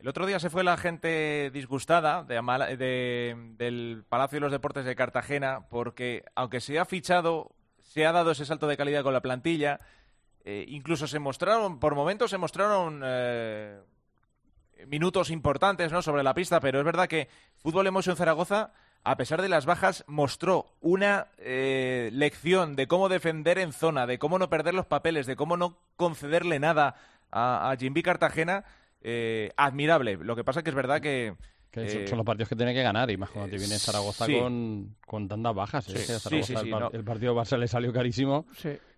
El 0.00 0.08
otro 0.08 0.26
día 0.26 0.38
se 0.40 0.50
fue 0.50 0.64
la 0.64 0.76
gente 0.76 1.50
disgustada 1.52 2.24
de 2.24 2.34
de- 2.76 3.36
del 3.56 4.04
Palacio 4.08 4.36
de 4.36 4.40
los 4.40 4.52
Deportes 4.52 4.84
de 4.84 4.96
Cartagena 4.96 5.66
porque, 5.70 6.24
aunque 6.34 6.60
se 6.60 6.78
ha 6.78 6.84
fichado, 6.84 7.52
se 7.82 8.04
ha 8.04 8.10
dado 8.12 8.32
ese 8.32 8.44
salto 8.44 8.66
de 8.66 8.76
calidad 8.76 9.02
con 9.04 9.14
la 9.14 9.22
plantilla, 9.22 9.78
eh, 10.44 10.64
incluso 10.68 11.06
se 11.06 11.18
mostraron, 11.18 11.78
por 11.80 11.94
momentos 11.94 12.30
se 12.30 12.38
mostraron 12.38 13.00
eh, 13.04 13.78
minutos 14.86 15.30
importantes 15.30 15.90
¿no? 15.92 16.02
sobre 16.02 16.22
la 16.22 16.34
pista, 16.34 16.60
pero 16.60 16.78
es 16.78 16.84
verdad 16.84 17.08
que 17.08 17.28
Fútbol 17.56 17.86
Emotion 17.86 18.16
Zaragoza, 18.16 18.72
a 19.04 19.16
pesar 19.16 19.40
de 19.42 19.48
las 19.48 19.66
bajas, 19.66 20.04
mostró 20.06 20.66
una 20.80 21.28
eh, 21.38 22.10
lección 22.12 22.76
de 22.76 22.86
cómo 22.86 23.08
defender 23.08 23.58
en 23.58 23.72
zona, 23.72 24.06
de 24.06 24.18
cómo 24.18 24.38
no 24.38 24.48
perder 24.50 24.74
los 24.74 24.86
papeles, 24.86 25.26
de 25.26 25.36
cómo 25.36 25.56
no 25.56 25.78
concederle 25.96 26.58
nada 26.58 26.94
a, 27.30 27.70
a 27.70 27.76
Jimby 27.76 28.02
Cartagena, 28.02 28.64
eh, 29.02 29.52
admirable. 29.56 30.16
Lo 30.16 30.36
que 30.36 30.44
pasa 30.44 30.62
que 30.62 30.70
es 30.70 30.76
verdad 30.76 31.00
que... 31.00 31.34
Que 31.70 31.88
son- 31.90 32.02
eh, 32.02 32.06
son 32.06 32.18
los 32.18 32.24
partidos 32.26 32.48
que 32.48 32.54
tiene 32.56 32.72
que 32.72 32.82
ganar 32.82 33.10
y 33.10 33.16
más 33.16 33.30
cuando 33.30 33.50
te 33.50 33.58
viene 33.58 33.78
Zaragoza 33.78 34.26
sí. 34.26 34.38
con, 34.38 34.94
con 35.06 35.26
tantas 35.26 35.54
bajas. 35.54 35.88
¿eh? 35.88 35.98
Sí, 35.98 36.12
Zaragoza 36.20 36.46
sí, 36.46 36.54
el, 36.66 36.70
par- 36.70 36.80
no. 36.82 36.90
el 36.92 37.04
partido 37.04 37.34
Barça 37.34 37.58
le 37.58 37.66
salió 37.66 37.92
carísimo. 37.92 38.46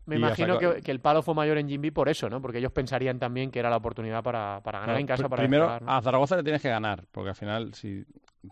Me 0.06 0.16
imagino 0.16 0.58
que, 0.58 0.82
que 0.82 0.90
el 0.92 1.00
palo 1.00 1.22
fue 1.22 1.34
mayor 1.34 1.58
en 1.58 1.68
Jimby 1.68 1.90
por 1.90 2.08
eso, 2.08 2.30
¿no? 2.30 2.40
Porque 2.40 2.58
ellos 2.58 2.72
pensarían 2.72 3.18
también 3.18 3.50
que 3.50 3.58
era 3.58 3.68
la 3.70 3.76
oportunidad 3.76 4.22
para, 4.22 4.60
para 4.62 4.78
ganar 4.78 4.94
Claro, 4.94 5.00
en 5.00 5.06
casa, 5.06 5.28
para 5.28 5.42
Primero, 5.42 5.78
a 5.84 6.00
Zaragoza 6.00 6.36
le 6.36 6.42
tienes 6.44 6.62
que 6.62 6.68
ganar, 6.68 7.04
porque 7.10 7.30
al 7.30 7.34
final, 7.36 7.74
si 7.74 8.04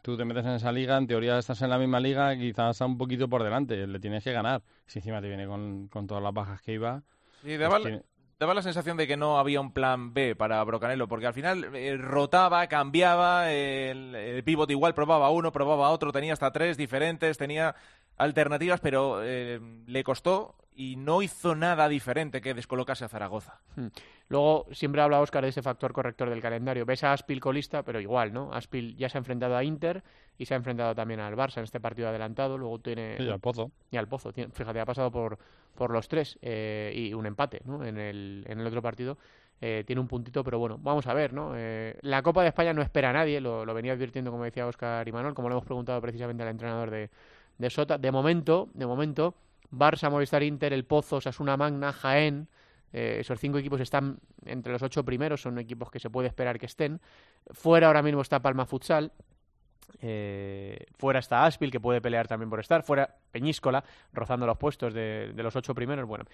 tú 0.03 0.17
te 0.17 0.25
metes 0.25 0.45
en 0.45 0.53
esa 0.53 0.73
liga, 0.73 0.97
en 0.99 1.07
teoría 1.07 1.38
estás 1.38 1.62
en 1.62 1.71
la 1.71 1.79
misma 1.79 2.01
liga, 2.01 2.37
quizás 2.37 2.73
está 2.73 2.87
un 2.87 2.99
poquito 2.99 3.29
por 3.29 3.43
delante, 3.45 3.87
le 3.87 4.01
tienes 4.01 4.25
que 4.25 4.33
ganar. 4.33 4.62
Si 4.87 4.99
encima 4.99 5.21
te 5.21 5.29
viene 5.29 5.47
con, 5.47 5.87
con 5.88 6.07
todas 6.07 6.23
las 6.23 6.35
bajas 6.35 6.61
que 6.61 6.73
iba, 6.73 7.03
Sí, 7.43 7.49
pues 7.49 7.61
daba, 7.61 7.79
tiene- 7.81 8.03
daba 8.40 8.55
la 8.55 8.62
sensación 8.62 8.97
de 8.97 9.07
que 9.07 9.17
no 9.17 9.38
había 9.38 9.61
un 9.61 9.73
plan 9.73 10.12
B 10.12 10.35
para 10.35 10.62
Brocanelo, 10.64 11.07
porque 11.07 11.27
al 11.29 11.35
final 11.35 11.73
eh, 11.75 11.97
rotaba, 11.97 12.67
cambiaba, 12.67 13.53
el, 13.53 14.14
el 14.17 14.43
pívot 14.43 14.69
igual 14.73 14.95
probaba 14.95 15.31
uno, 15.31 15.53
probaba 15.53 15.90
otro, 15.90 16.11
tenía 16.11 16.33
hasta 16.33 16.51
tres 16.51 16.77
diferentes, 16.77 17.38
tenía 17.38 17.77
alternativas, 18.17 18.81
pero 18.81 19.21
eh, 19.23 19.61
le 19.87 20.03
costó 20.03 20.57
y 20.75 20.97
no 20.97 21.23
hizo 21.23 21.55
nada 21.55 21.89
diferente 21.89 22.41
que 22.41 22.55
descolocase 22.55 23.05
a 23.05 23.09
Zaragoza. 23.09 23.61
Luego, 24.29 24.67
siempre 24.73 25.03
habla 25.03 25.21
Oscar 25.21 25.45
de 25.45 25.51
ese 25.51 25.63
factor 25.63 25.93
corrector 25.93 26.31
del 26.31 26.41
calendario. 26.41 26.85
Ves 26.85 27.05
a 27.05 27.13
Aspil 27.13 27.41
colista, 27.41 27.83
pero 27.83 28.01
igual, 28.01 28.33
¿no? 28.33 28.53
Aspil 28.53 28.97
ya 28.97 29.09
se 29.09 29.19
ha 29.19 29.21
enfrentado 29.21 29.57
a 29.57 29.63
Inter 29.63 30.03
y 30.37 30.47
se 30.47 30.55
ha 30.55 30.57
enfrentado 30.57 30.95
también 30.95 31.21
al 31.21 31.37
Barça 31.37 31.59
en 31.59 31.65
este 31.65 31.81
partido 31.81 32.09
adelantado. 32.09 32.59
Luego 32.59 32.81
tiene. 32.81 33.17
sí, 33.19 33.29
al 33.29 33.41
pozo. 33.41 33.71
y 33.91 33.97
al 33.97 34.09
Pozo. 34.09 34.33
Fíjate, 34.33 34.81
ha 34.81 34.85
pasado 34.87 35.11
por, 35.11 35.39
por 35.75 35.91
los 35.91 36.09
tres 36.09 36.39
eh, 36.43 36.93
y 36.95 37.15
un 37.15 37.27
empate 37.27 37.61
¿no? 37.65 37.85
en, 37.85 37.99
el, 37.99 38.45
en 38.49 38.61
el 38.61 38.67
otro 38.67 38.83
partido. 38.83 39.17
Eh, 39.61 39.85
tiene 39.87 40.01
un 40.01 40.09
puntito, 40.09 40.43
pero 40.43 40.59
bueno, 40.59 40.79
vamos 40.83 41.07
a 41.07 41.15
ver, 41.15 41.33
¿no? 41.33 41.53
Eh, 41.55 41.97
la 42.03 42.23
Copa 42.23 42.43
de 42.43 42.49
España 42.49 42.73
no 42.73 42.83
espera 42.83 43.11
a 43.11 43.13
nadie, 43.13 43.41
lo, 43.41 43.65
lo 43.65 43.73
venía 43.73 43.93
advirtiendo, 43.93 44.31
como 44.33 44.45
decía 44.45 44.67
Oscar 44.67 45.07
y 45.07 45.13
Manuel, 45.13 45.33
como 45.35 45.49
le 45.49 45.55
hemos 45.55 45.65
preguntado 45.65 46.01
precisamente 46.01 46.43
al 46.43 46.49
entrenador 46.49 46.91
de, 46.91 47.09
de 47.57 47.71
Sota. 47.71 47.97
De 47.97 48.11
momento, 48.11 48.69
de 48.75 48.85
momento, 48.85 49.37
Barça, 49.70 50.11
Movistar 50.11 50.42
Inter, 50.42 50.72
El 50.72 50.85
Pozo, 50.85 51.20
Sasuna 51.20 51.57
Magna, 51.57 51.92
Jaén, 51.92 52.48
eh, 52.92 53.16
esos 53.20 53.40
cinco 53.40 53.59
equipos 53.59 53.81
están 53.81 54.18
entre 54.44 54.72
los 54.72 54.83
ocho 54.83 55.05
primeros, 55.05 55.42
son 55.42 55.59
equipos 55.59 55.90
que 55.90 55.98
se 55.98 56.11
puede 56.11 56.29
esperar 56.29 56.59
que 56.59 56.66
estén. 56.66 57.00
Fuera 57.50 57.88
ahora 57.88 58.03
mismo 58.03 58.22
está 58.22 58.40
Palma 58.40 58.66
Futsal, 58.66 59.12
eh, 60.00 60.87
fuera 60.96 61.18
está 61.18 61.44
Aspil, 61.44 61.70
que 61.70 61.81
puede 61.81 62.00
pelear 62.00 62.29
también 62.29 62.50
por 62.50 62.61
estar. 62.61 62.83
Fuera 62.83 63.16
Peñíscola, 63.31 63.85
rozando 64.12 64.46
los 64.46 64.59
puestos 64.59 64.94
de, 64.94 65.33
los 65.37 65.57
ocho 65.57 65.74
primeros. 65.74 66.07
Bueno, 66.07 66.24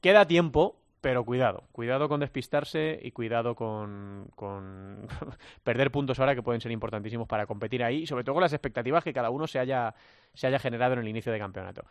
queda 0.00 0.26
tiempo, 0.26 0.80
pero 1.00 1.24
cuidado. 1.24 1.64
Cuidado 1.72 2.08
con 2.08 2.20
despistarse 2.20 2.98
y 3.02 3.10
cuidado 3.10 3.54
con, 3.54 4.28
perder 5.64 5.90
puntos 5.90 6.20
ahora 6.20 6.34
que 6.34 6.42
pueden 6.42 6.60
ser 6.60 6.72
importantísimos 6.72 7.26
para 7.26 7.46
competir 7.46 7.82
ahí. 7.82 8.06
Sobre 8.06 8.24
todo 8.24 8.34
con 8.34 8.42
las 8.42 8.52
expectativas 8.52 9.04
que 9.04 9.12
cada 9.12 9.30
uno 9.30 9.46
se 9.46 9.58
haya, 9.58 9.94
se 10.34 10.46
haya 10.46 10.58
generado 10.58 10.94
en 10.94 11.00
el 11.00 11.08
inicio 11.08 11.32
de 11.32 11.38
campeonato. 11.38 11.84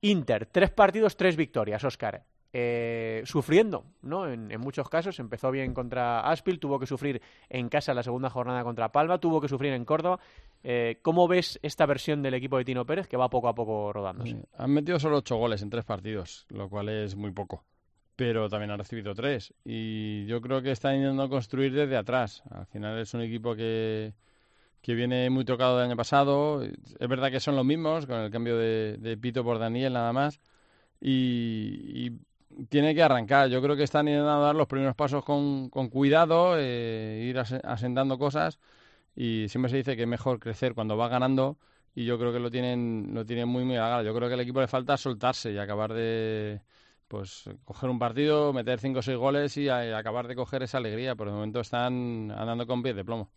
Inter, 0.00 0.46
tres 0.46 0.70
partidos, 0.70 1.16
tres 1.16 1.36
victorias, 1.36 1.82
Oscar. 1.84 2.24
Eh, 2.56 3.22
sufriendo, 3.24 3.84
¿no? 4.02 4.28
En, 4.30 4.52
en 4.52 4.60
muchos 4.60 4.88
casos. 4.88 5.18
Empezó 5.18 5.50
bien 5.50 5.74
contra 5.74 6.20
Aspil, 6.20 6.60
tuvo 6.60 6.78
que 6.78 6.86
sufrir 6.86 7.20
en 7.48 7.68
casa 7.68 7.92
la 7.94 8.04
segunda 8.04 8.30
jornada 8.30 8.62
contra 8.62 8.92
Palma, 8.92 9.18
tuvo 9.18 9.40
que 9.40 9.48
sufrir 9.48 9.72
en 9.72 9.84
Córdoba. 9.84 10.20
Eh, 10.62 11.00
¿Cómo 11.02 11.26
ves 11.26 11.58
esta 11.62 11.84
versión 11.84 12.22
del 12.22 12.34
equipo 12.34 12.56
de 12.56 12.64
Tino 12.64 12.86
Pérez 12.86 13.08
que 13.08 13.16
va 13.16 13.28
poco 13.28 13.48
a 13.48 13.54
poco 13.56 13.92
rodándose? 13.92 14.30
Sí. 14.30 14.42
Han 14.56 14.70
metido 14.70 15.00
solo 15.00 15.16
ocho 15.16 15.36
goles 15.36 15.62
en 15.62 15.70
tres 15.70 15.84
partidos, 15.84 16.46
lo 16.48 16.68
cual 16.68 16.88
es 16.90 17.16
muy 17.16 17.32
poco. 17.32 17.64
Pero 18.14 18.48
también 18.48 18.70
han 18.70 18.78
recibido 18.78 19.14
tres. 19.16 19.52
Y 19.64 20.24
yo 20.26 20.40
creo 20.40 20.62
que 20.62 20.70
están 20.70 20.94
intentando 20.94 21.28
construir 21.28 21.74
desde 21.74 21.96
atrás. 21.96 22.44
Al 22.52 22.66
final 22.66 23.00
es 23.00 23.12
un 23.14 23.22
equipo 23.22 23.56
que, 23.56 24.14
que 24.84 24.94
viene 24.94 25.30
muy 25.30 25.46
tocado 25.46 25.78
del 25.78 25.86
año 25.88 25.96
pasado. 25.96 26.62
Es 26.64 27.08
verdad 27.08 27.32
que 27.32 27.40
son 27.40 27.56
los 27.56 27.66
mismos, 27.66 28.06
con 28.06 28.16
el 28.20 28.30
cambio 28.30 28.58
de, 28.58 28.98
de 28.98 29.16
Pito 29.18 29.44
por 29.44 29.58
Daniel 29.58 29.94
nada 29.94 30.12
más. 30.12 30.40
Y, 31.00 32.12
tiene 32.68 32.94
que 32.94 33.02
arrancar. 33.02 33.48
Yo 33.50 33.62
creo 33.62 33.76
que 33.76 33.82
están 33.84 34.08
intentando 34.08 34.42
dar 34.42 34.54
los 34.54 34.68
primeros 34.68 34.94
pasos 34.96 35.24
con, 35.24 35.70
con 35.70 35.88
cuidado, 35.88 36.56
eh, 36.58 37.26
ir 37.28 37.38
ase- 37.38 37.60
asentando 37.64 38.18
cosas. 38.18 38.58
Y 39.16 39.48
siempre 39.48 39.70
se 39.70 39.78
dice 39.78 39.96
que 39.96 40.02
es 40.02 40.08
mejor 40.08 40.38
crecer 40.40 40.74
cuando 40.74 40.96
va 40.96 41.08
ganando 41.08 41.58
y 41.94 42.04
yo 42.06 42.18
creo 42.18 42.32
que 42.32 42.40
lo 42.40 42.50
tienen 42.50 43.10
lo 43.14 43.24
tienen 43.26 43.48
muy 43.48 43.64
muy 43.64 43.76
a 43.76 43.88
gala. 43.88 44.02
Yo 44.04 44.14
creo 44.14 44.28
que 44.28 44.34
al 44.34 44.40
equipo 44.40 44.60
le 44.60 44.68
falta 44.68 44.96
soltarse 44.96 45.52
y 45.52 45.58
acabar 45.58 45.92
de 45.94 46.60
pues 47.08 47.44
coger 47.64 47.90
un 47.90 47.98
partido, 48.00 48.52
meter 48.52 48.80
cinco 48.80 49.00
o 49.00 49.02
seis 49.02 49.18
goles 49.18 49.56
y, 49.56 49.68
a- 49.68 49.86
y 49.88 49.92
acabar 49.92 50.26
de 50.28 50.36
coger 50.36 50.62
esa 50.64 50.78
alegría. 50.78 51.14
Por 51.16 51.28
el 51.28 51.34
momento 51.34 51.60
están 51.60 52.30
andando 52.32 52.66
con 52.66 52.82
pies 52.82 52.96
de 52.96 53.04
plomo. 53.04 53.30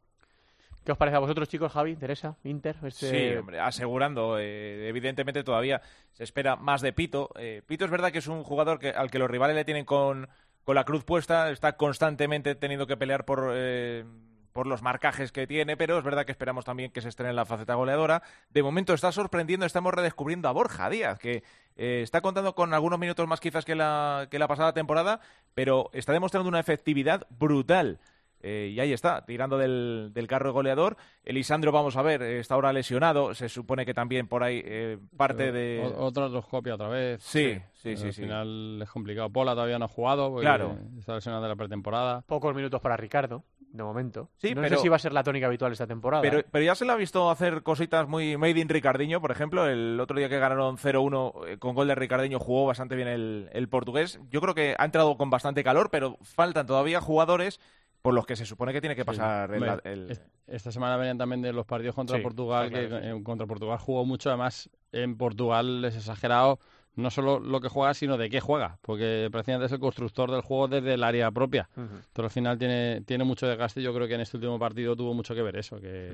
¿Qué 0.88 0.94
os 0.94 0.98
parece 0.98 1.18
a 1.18 1.20
vosotros, 1.20 1.50
chicos? 1.50 1.70
Javi, 1.74 1.98
Teresa, 1.98 2.38
Inter. 2.46 2.78
Este... 2.82 3.10
Sí, 3.10 3.36
hombre, 3.36 3.60
asegurando. 3.60 4.40
eh, 4.40 4.88
evidentemente 4.88 5.44
todavía 5.44 5.82
se 6.14 6.24
espera 6.24 6.56
más 6.56 6.80
de 6.80 6.94
Pito. 6.94 7.30
Eh, 7.38 7.62
Pito 7.68 7.84
es 7.84 7.92
verdad 7.92 8.14
que 8.14 8.20
es 8.20 8.28
un 8.28 8.42
jugador 8.46 8.80
que, 8.80 8.92
al 8.92 9.12
que 9.12 9.20
los 9.20 9.30
rivales 9.30 9.58
le 9.58 9.66
tienen 9.66 9.84
con, 9.84 10.30
con 10.64 10.76
la 10.76 10.86
cruz 10.86 11.04
puesta, 11.04 11.52
está 11.52 11.76
constantemente 11.76 12.56
teniendo 12.56 12.88
que 12.88 12.96
pelear 12.96 13.26
por, 13.26 13.52
eh, 13.54 14.06
por 14.54 14.66
los 14.66 14.82
marcajes 14.82 15.34
que 15.34 15.46
tiene, 15.46 15.76
pero 15.76 15.98
es 15.98 16.06
verdad 16.06 16.26
que 16.26 16.32
esperamos 16.32 16.64
también 16.64 16.90
que 16.90 17.02
se 17.02 17.10
estrene 17.10 17.32
en 17.32 17.36
la 17.36 17.46
faceta 17.46 17.76
goleadora. 17.76 18.24
De 18.50 18.64
momento 18.64 18.94
está 18.94 19.12
sorprendiendo, 19.12 19.66
estamos 19.66 19.94
redescubriendo 19.94 20.48
a 20.48 20.54
Borja 20.54 20.90
Díaz, 20.90 21.20
que 21.20 21.44
eh, 21.76 22.00
está 22.02 22.22
contando 22.22 22.56
con 22.56 22.74
algunos 22.74 22.98
minutos 22.98 23.28
más 23.28 23.42
quizás 23.42 23.66
que 23.66 23.76
la, 23.76 24.30
que 24.32 24.40
la 24.40 24.48
pasada 24.48 24.72
temporada, 24.72 25.20
pero 25.54 25.90
está 25.92 26.14
demostrando 26.14 26.48
una 26.48 26.62
efectividad 26.62 27.28
brutal. 27.30 28.00
Eh, 28.42 28.72
y 28.74 28.80
ahí 28.80 28.94
está, 28.94 29.26
tirando 29.26 29.58
del, 29.58 30.12
del 30.14 30.28
carro 30.28 30.54
goleador. 30.54 30.96
Elisandro, 31.24 31.72
vamos 31.72 31.98
a 31.98 32.02
ver, 32.02 32.22
está 32.22 32.54
ahora 32.56 32.72
lesionado. 32.72 33.34
Se 33.34 33.50
supone 33.50 33.86
que 33.86 33.94
también 33.94 34.28
por 34.28 34.44
ahí 34.44 34.62
eh, 34.64 34.98
parte 35.18 35.52
de. 35.52 35.92
Otra 35.98 36.28
endoscopia 36.28 36.76
otra 36.76 36.88
vez. 36.90 37.22
Sí, 37.24 37.58
sí, 37.74 37.98
sí, 37.98 38.08
Al 38.08 38.14
sí. 38.14 38.22
final 38.22 38.80
es 38.84 38.90
complicado. 38.90 39.30
Pola 39.30 39.54
todavía 39.54 39.80
no 39.80 39.86
ha 39.86 39.90
jugado 39.90 40.30
porque 40.30 40.46
Claro. 40.46 40.78
está 41.00 41.16
lesionado 41.16 41.44
de 41.44 41.50
la 41.50 41.56
pretemporada. 41.56 42.22
Pocos 42.28 42.56
minutos 42.56 42.80
para 42.80 42.96
Ricardo, 42.96 43.44
de 43.60 43.84
momento. 43.84 44.30
Sí, 44.38 44.54
no 44.56 44.62
pero- 44.62 44.76
sé 44.78 44.82
si 44.84 44.88
va 44.90 44.96
a 44.98 45.00
ser 45.00 45.14
la 45.14 45.24
tónica 45.24 45.48
habitual 45.48 45.72
esta 45.72 45.88
temporada. 45.88 46.22
Pero, 46.22 46.42
pero 46.52 46.64
ya 46.64 46.76
se 46.76 46.86
le 46.86 46.92
ha 46.92 46.96
visto 46.96 47.30
hacer 47.32 47.64
cositas 47.64 48.08
muy 48.08 48.38
made 48.38 48.60
in 48.60 48.70
Ricardiño, 48.70 49.20
por 49.20 49.32
ejemplo. 49.32 49.68
El 49.68 50.00
otro 50.00 50.18
día 50.18 50.30
que 50.30 50.38
ganaron 50.40 50.78
0-1 50.78 51.34
eh, 51.48 51.58
con 51.58 51.74
gol 51.76 51.88
de 51.88 51.96
Ricardiño 51.96 52.40
jugó 52.40 52.66
bastante 52.68 52.96
bien 52.96 53.08
el, 53.08 53.50
el 53.52 53.68
portugués. 53.68 54.20
Yo 54.30 54.42
creo 54.42 54.54
que 54.54 54.76
ha 54.78 54.86
entrado 54.86 55.18
con 55.18 55.30
bastante 55.30 55.64
calor, 55.64 55.90
pero 55.92 56.18
faltan 56.22 56.68
todavía 56.68 57.02
jugadores 57.02 57.60
por 58.02 58.14
los 58.14 58.26
que 58.26 58.36
se 58.36 58.46
supone 58.46 58.74
que 58.74 58.80
tiene 58.82 58.96
que 58.96 59.06
pasar 59.06 59.52
el- 59.54 60.20
Esta 60.48 60.72
semana 60.72 60.96
venían 60.96 61.18
también 61.18 61.42
de 61.42 61.52
los 61.52 61.66
partidos 61.66 61.94
contra 61.96 62.18
Sí, 62.18 62.24
Portugal, 62.24 62.70
que 62.70 62.88
sí. 62.88 62.96
eh, 62.96 63.22
contra 63.24 63.46
Portugal 63.46 63.78
jugó 63.80 64.06
mucho. 64.06 64.30
Además, 64.30 64.70
en 64.94 65.18
Portugal 65.18 65.84
es 65.84 65.96
exagerado 65.98 66.58
no 66.96 67.12
solo 67.12 67.40
lo 67.40 67.60
que 67.60 67.68
juega, 67.68 67.94
sino 67.94 68.18
de 68.18 68.30
qué 68.30 68.40
juega, 68.40 68.80
porque 68.82 69.28
prácticamente 69.32 69.66
es 69.68 69.72
el 69.74 69.80
constructor 69.80 70.32
del 70.32 70.42
juego 70.42 70.68
desde 70.70 70.94
el 70.94 71.04
área 71.04 71.30
propia. 71.32 71.70
Ujú. 71.76 71.96
Pero 72.14 72.26
al 72.28 72.32
final 72.32 72.58
tiene, 72.58 73.02
tiene 73.06 73.24
mucho 73.24 73.46
desgaste. 73.46 73.82
y 73.82 73.84
Yo 73.84 73.94
creo 73.94 74.08
que 74.08 74.16
en 74.16 74.22
este 74.22 74.38
último 74.38 74.58
partido 74.58 74.96
tuvo 74.96 75.14
mucho 75.14 75.36
que 75.36 75.42
ver 75.44 75.58
eso, 75.58 75.80
que, 75.82 76.14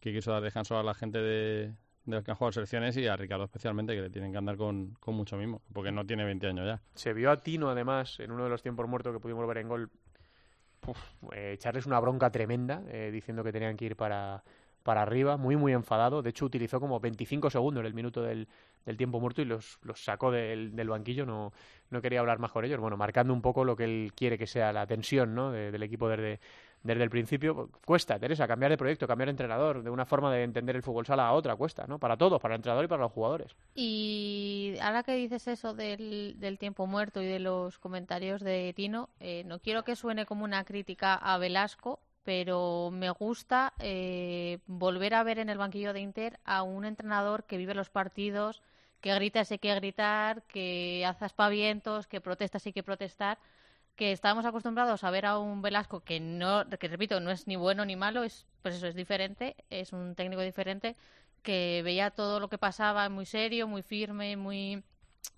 que 0.00 0.12
quiso 0.12 0.30
dar 0.32 0.42
descanso 0.42 0.78
a 0.78 0.82
la 0.82 0.94
gente 0.94 1.18
de, 1.18 1.66
de 1.66 1.74
los 2.16 2.24
que 2.24 2.30
han 2.30 2.36
jugado 2.38 2.52
selecciones 2.52 2.96
y 2.96 3.06
a 3.08 3.16
Ricardo 3.16 3.44
especialmente, 3.44 3.94
que 3.94 4.00
le 4.00 4.10
tienen 4.10 4.32
que 4.32 4.38
andar 4.38 4.56
con, 4.56 4.94
con 5.00 5.14
mucho 5.16 5.36
mismo, 5.36 5.60
porque 5.72 5.92
no 5.92 6.06
tiene 6.06 6.24
20 6.24 6.46
años 6.46 6.66
ya. 6.66 6.80
Se 6.94 7.12
vio 7.12 7.30
a 7.30 7.36
Tino, 7.42 7.68
además, 7.68 8.18
en 8.20 8.30
uno 8.30 8.44
de 8.44 8.50
los 8.50 8.62
tiempos 8.62 8.88
muertos 8.88 9.12
que 9.12 9.20
pudimos 9.20 9.46
ver 9.46 9.58
en 9.58 9.68
gol, 9.68 9.90
eh, 11.32 11.52
echarles 11.54 11.86
una 11.86 12.00
bronca 12.00 12.30
tremenda, 12.30 12.82
eh, 12.88 13.10
diciendo 13.12 13.44
que 13.44 13.52
tenían 13.52 13.76
que 13.76 13.86
ir 13.86 13.96
para, 13.96 14.42
para 14.82 15.02
arriba, 15.02 15.36
muy, 15.36 15.56
muy 15.56 15.72
enfadado. 15.72 16.22
De 16.22 16.30
hecho, 16.30 16.44
utilizó 16.44 16.80
como 16.80 17.00
25 17.00 17.50
segundos 17.50 17.84
el 17.84 17.94
minuto 17.94 18.22
del, 18.22 18.48
del 18.84 18.96
tiempo 18.96 19.20
muerto 19.20 19.42
y 19.42 19.44
los, 19.44 19.78
los 19.82 20.02
sacó 20.04 20.30
del, 20.30 20.74
del, 20.74 20.88
banquillo. 20.88 21.26
No, 21.26 21.52
no 21.90 22.02
quería 22.02 22.20
hablar 22.20 22.38
más 22.38 22.52
con 22.52 22.64
ellos. 22.64 22.80
Bueno, 22.80 22.96
marcando 22.96 23.32
un 23.32 23.42
poco 23.42 23.64
lo 23.64 23.76
que 23.76 23.84
él 23.84 24.12
quiere 24.14 24.38
que 24.38 24.46
sea 24.46 24.72
la 24.72 24.86
tensión 24.86 25.34
¿no? 25.34 25.52
de, 25.52 25.70
del 25.70 25.82
equipo 25.82 26.08
desde, 26.08 26.40
desde 26.82 27.02
el 27.02 27.10
principio. 27.10 27.70
Cuesta, 27.84 28.18
Teresa, 28.18 28.46
cambiar 28.46 28.70
de 28.70 28.78
proyecto, 28.78 29.06
cambiar 29.06 29.26
de 29.26 29.32
entrenador, 29.32 29.82
de 29.82 29.90
una 29.90 30.04
forma 30.04 30.32
de 30.32 30.42
entender 30.42 30.76
el 30.76 30.82
fútbol 30.82 31.06
sala 31.06 31.26
a 31.26 31.32
otra, 31.32 31.56
cuesta, 31.56 31.86
¿no? 31.86 31.98
Para 31.98 32.16
todos, 32.16 32.40
para 32.40 32.54
el 32.54 32.58
entrenador 32.58 32.84
y 32.84 32.88
para 32.88 33.02
los 33.02 33.12
jugadores. 33.12 33.54
Y 33.74 34.74
ahora 34.80 35.02
que 35.02 35.14
dices 35.14 35.46
eso 35.48 35.74
del, 35.74 36.36
del 36.38 36.58
tiempo 36.58 36.86
muerto 36.86 37.22
y 37.22 37.26
de 37.26 37.38
los 37.38 37.78
comentarios 37.78 38.42
de 38.42 38.72
Tino, 38.74 39.08
eh, 39.20 39.44
no 39.44 39.58
quiero 39.60 39.84
que 39.84 39.96
suene 39.96 40.26
como 40.26 40.44
una 40.44 40.64
crítica 40.64 41.14
a 41.14 41.38
Velasco, 41.38 42.00
pero 42.24 42.90
me 42.92 43.10
gusta 43.10 43.72
eh, 43.78 44.58
volver 44.66 45.14
a 45.14 45.22
ver 45.22 45.38
en 45.38 45.48
el 45.48 45.58
banquillo 45.58 45.92
de 45.92 46.00
Inter 46.00 46.38
a 46.44 46.62
un 46.62 46.84
entrenador 46.84 47.44
que 47.44 47.56
vive 47.56 47.74
los 47.74 47.90
partidos, 47.90 48.62
que 49.00 49.14
grita 49.14 49.44
si 49.44 49.54
hay 49.54 49.58
que 49.58 49.74
gritar, 49.74 50.42
que 50.42 51.04
hace 51.04 51.24
aspavientos, 51.24 52.06
que 52.06 52.20
protesta 52.20 52.58
si 52.58 52.68
hay 52.68 52.72
que 52.72 52.84
protestar, 52.84 53.38
que 53.96 54.12
estábamos 54.12 54.44
acostumbrados 54.46 55.04
a 55.04 55.10
ver 55.10 55.26
a 55.26 55.38
un 55.38 55.62
Velasco 55.62 56.00
que 56.00 56.20
no, 56.20 56.68
que 56.68 56.88
repito, 56.88 57.20
no 57.20 57.30
es 57.30 57.46
ni 57.46 57.56
bueno 57.56 57.84
ni 57.84 57.96
malo, 57.96 58.24
es 58.24 58.46
pues 58.62 58.76
eso 58.76 58.86
es 58.86 58.94
diferente, 58.94 59.56
es 59.70 59.92
un 59.92 60.14
técnico 60.14 60.42
diferente 60.42 60.96
que 61.42 61.82
veía 61.84 62.10
todo 62.10 62.40
lo 62.40 62.48
que 62.48 62.58
pasaba 62.58 63.08
muy 63.08 63.26
serio, 63.26 63.66
muy 63.68 63.82
firme, 63.82 64.36
muy 64.36 64.84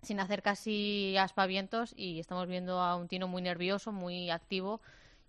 sin 0.02 0.20
hacer 0.20 0.42
casi 0.42 1.16
aspavientos 1.16 1.94
y 1.96 2.20
estamos 2.20 2.46
viendo 2.46 2.80
a 2.80 2.96
un 2.96 3.08
Tino 3.08 3.28
muy 3.28 3.42
nervioso, 3.42 3.92
muy 3.92 4.30
activo 4.30 4.80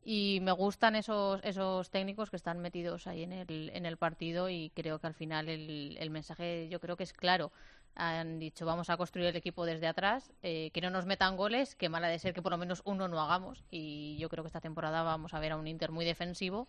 y 0.03 0.39
me 0.41 0.51
gustan 0.51 0.95
esos, 0.95 1.41
esos 1.43 1.89
técnicos 1.89 2.29
que 2.29 2.35
están 2.35 2.59
metidos 2.59 3.07
ahí 3.07 3.23
en 3.23 3.33
el, 3.33 3.71
en 3.73 3.85
el 3.85 3.97
partido 3.97 4.49
y 4.49 4.71
creo 4.75 4.99
que 4.99 5.07
al 5.07 5.15
final 5.15 5.49
el, 5.49 5.97
el 5.99 6.09
mensaje 6.11 6.67
yo 6.69 6.79
creo 6.79 6.95
que 6.95 7.03
es 7.03 7.13
claro. 7.13 7.51
Han 7.95 8.39
dicho 8.39 8.65
vamos 8.65 8.89
a 8.89 8.97
construir 8.97 9.27
el 9.27 9.35
equipo 9.35 9.65
desde 9.65 9.87
atrás, 9.87 10.31
eh, 10.43 10.69
que 10.73 10.81
no 10.81 10.89
nos 10.89 11.05
metan 11.05 11.37
goles, 11.37 11.75
que 11.75 11.89
mala 11.89 12.07
de 12.07 12.19
ser 12.19 12.33
que 12.33 12.41
por 12.41 12.51
lo 12.51 12.57
menos 12.57 12.81
uno 12.85 13.07
no 13.07 13.21
hagamos 13.21 13.63
y 13.71 14.17
yo 14.17 14.29
creo 14.29 14.43
que 14.43 14.49
esta 14.49 14.61
temporada 14.61 15.03
vamos 15.03 15.33
a 15.33 15.39
ver 15.39 15.53
a 15.53 15.57
un 15.57 15.67
Inter 15.67 15.91
muy 15.91 16.05
defensivo 16.05 16.67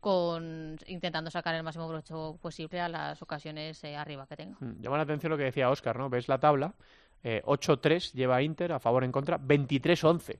con 0.00 0.76
intentando 0.86 1.30
sacar 1.30 1.54
el 1.56 1.64
máximo 1.64 1.88
brocho 1.88 2.38
posible 2.40 2.80
a 2.80 2.88
las 2.88 3.20
ocasiones 3.20 3.82
eh, 3.82 3.96
arriba 3.96 4.26
que 4.26 4.36
tenga. 4.36 4.56
Llama 4.60 4.96
la 4.96 5.02
atención 5.02 5.30
lo 5.30 5.36
que 5.36 5.44
decía 5.44 5.70
Oscar, 5.70 5.98
¿no? 5.98 6.08
Ves 6.08 6.28
la 6.28 6.38
tabla, 6.38 6.74
eh, 7.24 7.42
8-3 7.44 8.12
lleva 8.12 8.40
Inter 8.42 8.72
a 8.72 8.78
favor 8.78 9.02
en 9.02 9.10
contra, 9.10 9.38
23-11 9.38 10.38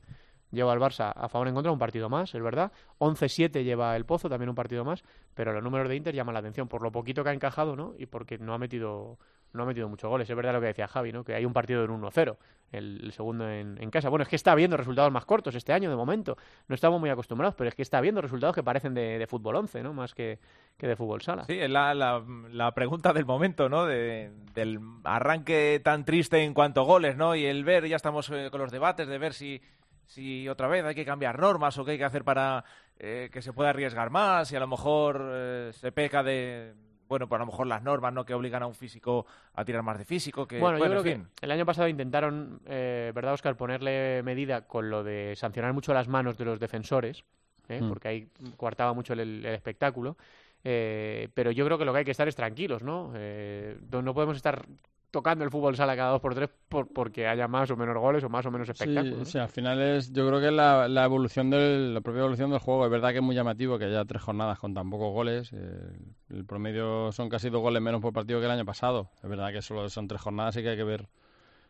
lleva 0.51 0.73
el 0.73 0.81
Barça 0.81 1.13
a 1.15 1.29
favor 1.29 1.49
en 1.49 1.55
contra 1.55 1.73
un 1.73 1.79
partido 1.79 2.09
más, 2.09 2.35
es 2.35 2.43
verdad. 2.43 2.73
11-7 2.99 3.63
lleva 3.65 3.97
el 3.97 4.05
Pozo, 4.05 4.29
también 4.29 4.49
un 4.49 4.55
partido 4.55 4.85
más, 4.85 5.05
pero 5.35 5.53
los 5.53 5.63
números 5.63 5.89
de 5.89 5.97
Inter 5.97 6.15
llaman 6.15 6.35
la 6.35 6.41
atención 6.41 6.69
por 6.69 6.83
lo 6.83 6.93
poquito 6.93 7.23
que 7.23 7.31
ha 7.31 7.35
encajado, 7.35 7.77
¿no? 7.77 7.95
Y 7.99 8.07
porque 8.07 8.39
no 8.39 8.55
ha 8.55 8.59
metido 8.59 9.19
no 9.53 9.63
ha 9.63 9.67
metido 9.67 9.89
muchos 9.89 10.09
goles. 10.09 10.29
Es 10.29 10.37
verdad 10.37 10.53
lo 10.53 10.61
que 10.61 10.67
decía 10.67 10.89
Javi, 10.89 11.13
¿no? 11.13 11.25
Que 11.25 11.35
hay 11.35 11.45
un 11.45 11.53
partido 11.53 11.85
en 11.85 11.91
1-0, 11.91 12.37
el, 12.73 13.01
el, 13.05 13.13
segundo 13.13 13.49
en, 13.49 13.81
en, 13.81 13.91
casa. 13.91 14.09
Bueno, 14.09 14.23
es 14.23 14.29
que 14.29 14.37
está 14.37 14.53
habiendo 14.53 14.77
resultados 14.77 15.11
más 15.11 15.25
cortos 15.25 15.55
este 15.55 15.73
año, 15.73 15.91
de 15.91 15.97
momento. 15.97 16.37
No 16.69 16.75
estamos 16.75 17.01
muy 17.01 17.11
acostumbrados, 17.11 17.55
pero 17.55 17.69
es 17.69 17.75
que 17.75 17.83
está 17.83 17.99
habiendo 17.99 18.21
resultados 18.21 18.55
que 18.55 18.63
parecen 18.63 18.95
de, 18.95 19.27
fútbol 19.29 19.57
11, 19.57 19.83
¿no? 19.83 19.93
Más 19.93 20.15
que, 20.15 20.39
que, 20.77 20.87
de 20.87 20.97
fútbol 20.97 21.23
sala. 21.23 21.45
Sí, 21.45 21.59
es 21.59 21.71
la, 21.71 21.95
la, 21.95 22.23
la 22.51 22.73
pregunta 22.73 23.13
del 23.13 23.25
momento, 23.25 23.69
¿no? 23.69 23.87
De, 23.87 24.31
del 24.55 24.81
arranque 25.05 25.81
tan 25.83 26.05
triste 26.05 26.43
en 26.43 26.55
cuanto 26.55 26.83
a 26.83 26.85
goles, 26.85 27.17
¿no? 27.17 27.35
Y 27.35 27.47
el 27.47 27.65
ver, 27.65 27.87
ya 27.87 27.97
estamos 27.97 28.31
eh, 28.31 28.49
con 28.51 28.61
los 28.61 28.71
debates 28.71 29.09
de 29.09 29.19
ver 29.19 29.33
si 29.33 29.61
si 30.09 30.49
otra 30.49 30.67
vez 30.69 30.85
hay 30.85 30.95
que 30.95 31.05
cambiar 31.05 31.39
normas 31.39 31.77
o 31.79 31.85
qué 31.85 31.93
hay 31.93 31.99
que 31.99 32.05
hacer 32.05 32.25
para 32.25 32.65
eh, 32.99 33.29
que 33.31 33.43
se 33.43 33.53
pueda 33.53 33.71
arriesgar 33.71 34.11
más 34.11 34.51
y 34.51 34.57
a 34.57 34.61
lo 34.61 34.67
mejor 34.67 35.23
eh, 35.33 35.71
se 35.73 35.93
peca 35.93 36.23
de 36.23 36.75
bueno, 37.09 37.27
pues 37.27 37.39
a 37.39 37.45
lo 37.45 37.47
mejor 37.47 37.67
las 37.67 37.83
normas 37.83 38.13
no 38.13 38.25
que 38.25 38.35
obligan 38.35 38.63
a 38.63 38.67
un 38.67 38.75
físico 38.75 39.27
a 39.55 39.65
tirar 39.65 39.83
más 39.83 39.99
de 39.99 40.05
físico 40.05 40.47
que 40.47 40.59
bueno, 40.59 40.79
bueno 40.79 40.95
yo 40.97 41.03
creo 41.03 41.13
en 41.13 41.21
fin. 41.21 41.31
que 41.35 41.47
el 41.47 41.53
año 41.53 41.67
pasado 41.67 41.89
intentaron 41.89 42.61
eh, 42.67 43.13
verdad 43.15 43.35
Oscar 43.35 43.57
ponerle 43.57 44.23
medida 44.23 44.67
con 44.67 44.91
lo 44.91 45.05
de 45.05 45.35
sancionar 45.37 45.73
mucho 45.73 45.95
las 45.95 46.09
manos 46.09 46.37
de 46.39 46.45
los 46.45 46.59
defensores 46.59 47.25
¿eh? 47.69 47.81
mm. 47.81 47.89
porque 47.89 48.09
ahí 48.09 48.29
coartaba 48.57 48.95
mucho 48.95 49.13
el, 49.13 49.21
el 49.21 49.47
espectáculo 49.47 50.17
eh, 50.65 51.29
pero 51.35 51.51
yo 51.51 51.65
creo 51.65 51.79
que 51.79 51.85
lo 51.85 51.93
que 51.93 51.99
hay 52.01 52.05
que 52.05 52.11
estar 52.11 52.29
es 52.29 52.35
tranquilos 52.35 52.83
no 52.83 53.13
eh, 53.15 53.79
no 53.91 54.15
podemos 54.15 54.37
estar 54.37 54.67
tocando 55.11 55.45
el 55.45 55.51
fútbol 55.51 55.77
sala 55.77 55.97
cada 55.97 56.11
dos 56.11 56.21
por 56.21 56.35
tres 56.35 56.51
por, 56.69 56.89
porque 56.93 57.27
haya 57.27 57.49
más 57.49 57.71
o 57.71 57.77
menos 57.77 57.97
goles 57.97 58.23
o 58.25 58.29
más 58.29 58.45
o 58.47 58.51
menos 58.51 58.69
espectáculos. 58.69 59.15
Sí, 59.15 59.19
¿no? 59.19 59.25
sí, 59.25 59.39
al 59.39 59.49
final 59.49 59.81
es, 59.81 60.13
yo 60.13 60.27
creo 60.29 60.41
que 60.41 60.49
es 60.49 60.53
la, 60.53 60.89
la 60.89 61.05
evolución 61.05 61.51
del, 61.51 61.95
la 61.95 62.01
propia 62.01 62.21
evolución 62.21 62.51
del 62.51 62.61
juego. 62.61 62.85
Es 62.85 62.91
verdad 62.91 63.11
que 63.11 63.17
es 63.17 63.23
muy 63.23 63.35
llamativo 63.35 63.79
que 63.79 63.87
haya 63.87 64.05
tres 64.05 64.23
jornadas 64.23 64.59
con 64.59 64.75
tan 64.75 64.91
pocos 64.91 65.13
goles. 65.13 65.51
Eh, 65.53 65.93
el 66.31 66.45
promedio 66.45 67.11
son 67.13 67.29
casi 67.29 67.49
dos 67.49 67.63
goles 67.63 67.81
menos 67.81 68.01
por 68.01 68.13
partido 68.13 68.39
que 68.41 68.47
el 68.47 68.53
año 68.53 68.65
pasado. 68.65 69.11
Es 69.23 69.29
verdad 69.29 69.53
que 69.53 69.63
solo 69.63 69.89
son 69.89 70.09
tres 70.09 70.21
jornadas 70.21 70.57
y 70.57 70.63
que 70.63 70.71
hay 70.71 70.77
que 70.77 70.85
ver 70.85 71.09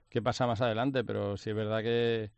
qué 0.08 0.20
pasa 0.22 0.46
más 0.46 0.60
adelante, 0.60 1.04
pero 1.04 1.36
sí 1.36 1.50
es 1.50 1.56
verdad 1.56 1.82
que, 1.82 2.30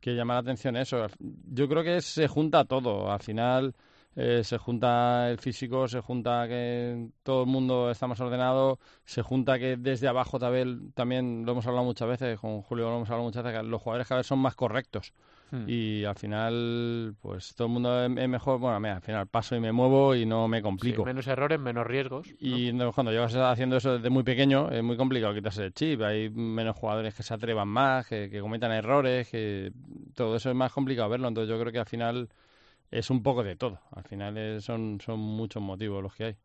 que 0.00 0.14
llama 0.14 0.34
la 0.34 0.40
atención 0.40 0.76
eso. 0.76 1.06
Yo 1.18 1.68
creo 1.68 1.82
que 1.82 2.00
se 2.00 2.28
junta 2.28 2.64
todo. 2.64 3.10
Al 3.10 3.20
final 3.20 3.74
eh, 4.18 4.42
se 4.44 4.56
junta 4.56 5.30
el 5.30 5.38
físico, 5.38 5.86
se 5.88 6.00
junta 6.00 6.48
que 6.48 7.10
todo 7.22 7.42
el 7.42 7.48
mundo 7.48 7.90
está 7.90 8.06
más 8.06 8.18
ordenado, 8.18 8.78
se 9.04 9.20
junta 9.20 9.58
que 9.58 9.76
desde 9.76 10.08
abajo 10.08 10.38
también, 10.38 10.90
también 10.92 11.44
lo 11.44 11.52
hemos 11.52 11.66
hablado 11.66 11.84
muchas 11.84 12.08
veces, 12.08 12.40
con 12.40 12.62
Julio 12.62 12.88
lo 12.88 12.96
hemos 12.96 13.10
hablado 13.10 13.24
muchas 13.24 13.44
veces, 13.44 13.60
que 13.60 13.66
los 13.66 13.82
jugadores 13.82 14.08
cada 14.08 14.20
vez 14.20 14.26
son 14.26 14.38
más 14.38 14.54
correctos. 14.54 15.12
Hmm. 15.50 15.68
Y 15.68 16.04
al 16.04 16.16
final, 16.16 17.14
pues 17.20 17.54
todo 17.54 17.68
el 17.68 17.74
mundo 17.74 18.04
es 18.04 18.28
mejor. 18.28 18.58
Bueno, 18.58 18.80
mira, 18.80 18.96
al 18.96 19.02
final 19.02 19.26
paso 19.28 19.54
y 19.54 19.60
me 19.60 19.70
muevo 19.70 20.14
y 20.14 20.26
no 20.26 20.48
me 20.48 20.62
complico. 20.62 21.02
Sí, 21.02 21.06
menos 21.06 21.26
errores, 21.26 21.60
menos 21.60 21.86
riesgos. 21.86 22.26
Y 22.40 22.72
¿no? 22.72 22.92
cuando 22.92 23.12
llevas 23.12 23.34
haciendo 23.34 23.76
eso 23.76 23.96
desde 23.98 24.10
muy 24.10 24.24
pequeño, 24.24 24.70
es 24.70 24.82
muy 24.82 24.96
complicado 24.96 25.34
quitarse 25.34 25.66
el 25.66 25.74
chip. 25.74 26.00
Hay 26.02 26.30
menos 26.30 26.74
jugadores 26.74 27.14
que 27.14 27.22
se 27.22 27.34
atrevan 27.34 27.68
más, 27.68 28.06
que, 28.08 28.28
que 28.28 28.40
cometan 28.40 28.72
errores, 28.72 29.28
que 29.28 29.72
todo 30.14 30.36
eso 30.36 30.50
es 30.50 30.56
más 30.56 30.72
complicado 30.72 31.10
verlo. 31.10 31.28
Entonces 31.28 31.48
yo 31.48 31.60
creo 31.60 31.72
que 31.72 31.78
al 31.78 31.86
final 31.86 32.28
es 32.90 33.10
un 33.10 33.22
poco 33.22 33.42
de 33.42 33.56
todo. 33.56 33.80
Al 33.90 34.04
final 34.04 34.36
es, 34.38 34.64
son, 34.64 35.00
son 35.04 35.18
muchos 35.18 35.62
motivos 35.62 36.02
los 36.02 36.14
que 36.14 36.24
hay. 36.24 36.36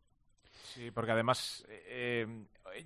Sí, 0.74 0.90
porque 0.90 1.12
además, 1.12 1.64
eh, 1.68 2.26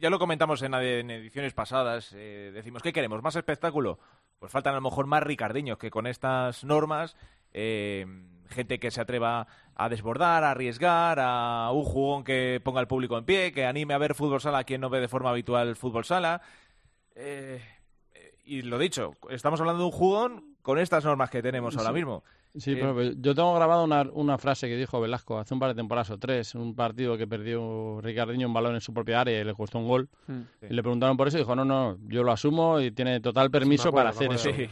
ya 0.00 0.10
lo 0.10 0.18
comentamos 0.18 0.62
en, 0.62 0.74
en 0.74 1.10
ediciones 1.10 1.54
pasadas, 1.54 2.12
eh, 2.14 2.50
decimos, 2.52 2.82
¿qué 2.82 2.92
queremos? 2.92 3.22
¿Más 3.22 3.36
espectáculo? 3.36 3.98
Pues 4.38 4.52
faltan 4.52 4.72
a 4.72 4.76
lo 4.76 4.82
mejor 4.82 5.06
más 5.06 5.22
ricardiños 5.22 5.78
que 5.78 5.90
con 5.90 6.06
estas 6.06 6.64
normas, 6.64 7.16
eh, 7.52 8.06
gente 8.48 8.78
que 8.78 8.90
se 8.90 9.00
atreva 9.00 9.46
a 9.74 9.88
desbordar, 9.88 10.44
a 10.44 10.50
arriesgar, 10.50 11.18
a 11.20 11.70
un 11.72 11.84
jugón 11.84 12.24
que 12.24 12.60
ponga 12.62 12.80
al 12.80 12.88
público 12.88 13.18
en 13.18 13.24
pie, 13.24 13.52
que 13.52 13.66
anime 13.66 13.94
a 13.94 13.98
ver 13.98 14.14
fútbol 14.14 14.40
sala 14.40 14.58
a 14.58 14.64
quien 14.64 14.80
no 14.80 14.90
ve 14.90 15.00
de 15.00 15.08
forma 15.08 15.30
habitual 15.30 15.76
fútbol 15.76 16.04
sala. 16.04 16.40
Eh, 17.14 17.62
y 18.44 18.62
lo 18.62 18.78
dicho, 18.78 19.14
estamos 19.30 19.60
hablando 19.60 19.80
de 19.80 19.86
un 19.86 19.92
jugón 19.92 20.56
con 20.62 20.78
estas 20.78 21.04
normas 21.04 21.30
que 21.30 21.42
tenemos 21.42 21.76
ahora 21.76 21.92
mismo. 21.92 22.24
Sí, 22.58 22.72
Eh, 22.72 22.76
pero 22.80 23.02
yo 23.02 23.34
tengo 23.34 23.54
grabado 23.54 23.84
una, 23.84 24.02
una 24.12 24.38
frase 24.38 24.68
que 24.68 24.76
dijo 24.76 25.00
Velasco 25.00 25.38
hace 25.38 25.52
un 25.54 25.60
par 25.60 25.70
de 25.70 25.74
temporadas 25.74 26.10
o 26.10 26.18
tres, 26.18 26.54
un 26.54 26.74
partido 26.74 27.16
que 27.16 27.26
perdió 27.26 28.00
Ricardinho 28.00 28.46
un 28.48 28.54
balón 28.54 28.74
en 28.74 28.80
su 28.80 28.92
propia 28.94 29.20
área 29.20 29.40
y 29.40 29.44
le 29.44 29.54
costó 29.54 29.78
un 29.78 29.88
gol. 29.88 30.08
Hmm. 30.26 30.42
Y 30.68 30.72
le 30.74 30.82
preguntaron 30.82 31.16
por 31.16 31.28
eso 31.28 31.36
y 31.36 31.40
dijo, 31.40 31.54
no, 31.54 31.64
no, 31.64 31.98
yo 32.08 32.22
lo 32.22 32.32
asumo 32.32 32.80
y 32.80 32.90
tiene 32.92 33.20
total 33.20 33.50
permiso 33.50 33.84
Sí, 33.84 33.88
me 33.94 34.00
acuerdo, 34.00 34.18
para 34.18 34.34
hacer 34.34 34.50
eso. 34.50 34.50
Sí. 34.50 34.68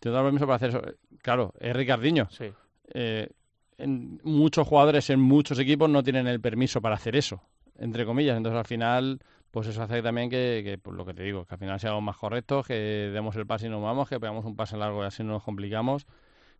Tiene 0.00 0.16
total 0.16 0.24
permiso 0.24 0.46
para 0.46 0.56
hacer 0.56 0.68
eso. 0.70 0.82
Claro, 1.22 1.54
es 1.58 1.74
Ricardinho. 1.74 2.28
sí. 2.30 2.46
Eh, 2.92 3.28
en 3.76 4.20
muchos 4.22 4.68
jugadores 4.68 5.10
en 5.10 5.20
muchos 5.20 5.58
equipos 5.58 5.90
no 5.90 6.02
tienen 6.02 6.28
el 6.28 6.40
permiso 6.40 6.80
para 6.80 6.94
hacer 6.94 7.16
eso, 7.16 7.42
entre 7.78 8.04
comillas. 8.06 8.36
Entonces 8.36 8.58
al 8.58 8.66
final, 8.66 9.18
pues 9.50 9.66
eso 9.66 9.82
hace 9.82 10.00
también 10.00 10.30
que, 10.30 10.62
que 10.64 10.78
pues 10.78 10.96
lo 10.96 11.04
que 11.04 11.12
te 11.14 11.24
digo, 11.24 11.44
que 11.44 11.54
al 11.54 11.58
final 11.58 11.80
seamos 11.80 12.02
más 12.02 12.16
correctos, 12.16 12.66
que 12.68 12.74
demos 13.12 13.34
el 13.34 13.46
pase 13.46 13.66
y 13.66 13.70
nos 13.70 13.82
vamos, 13.82 14.08
que 14.08 14.20
pegamos 14.20 14.44
un 14.44 14.54
pase 14.54 14.76
largo 14.76 15.02
y 15.02 15.06
así 15.06 15.24
no 15.24 15.32
nos 15.32 15.42
complicamos. 15.42 16.06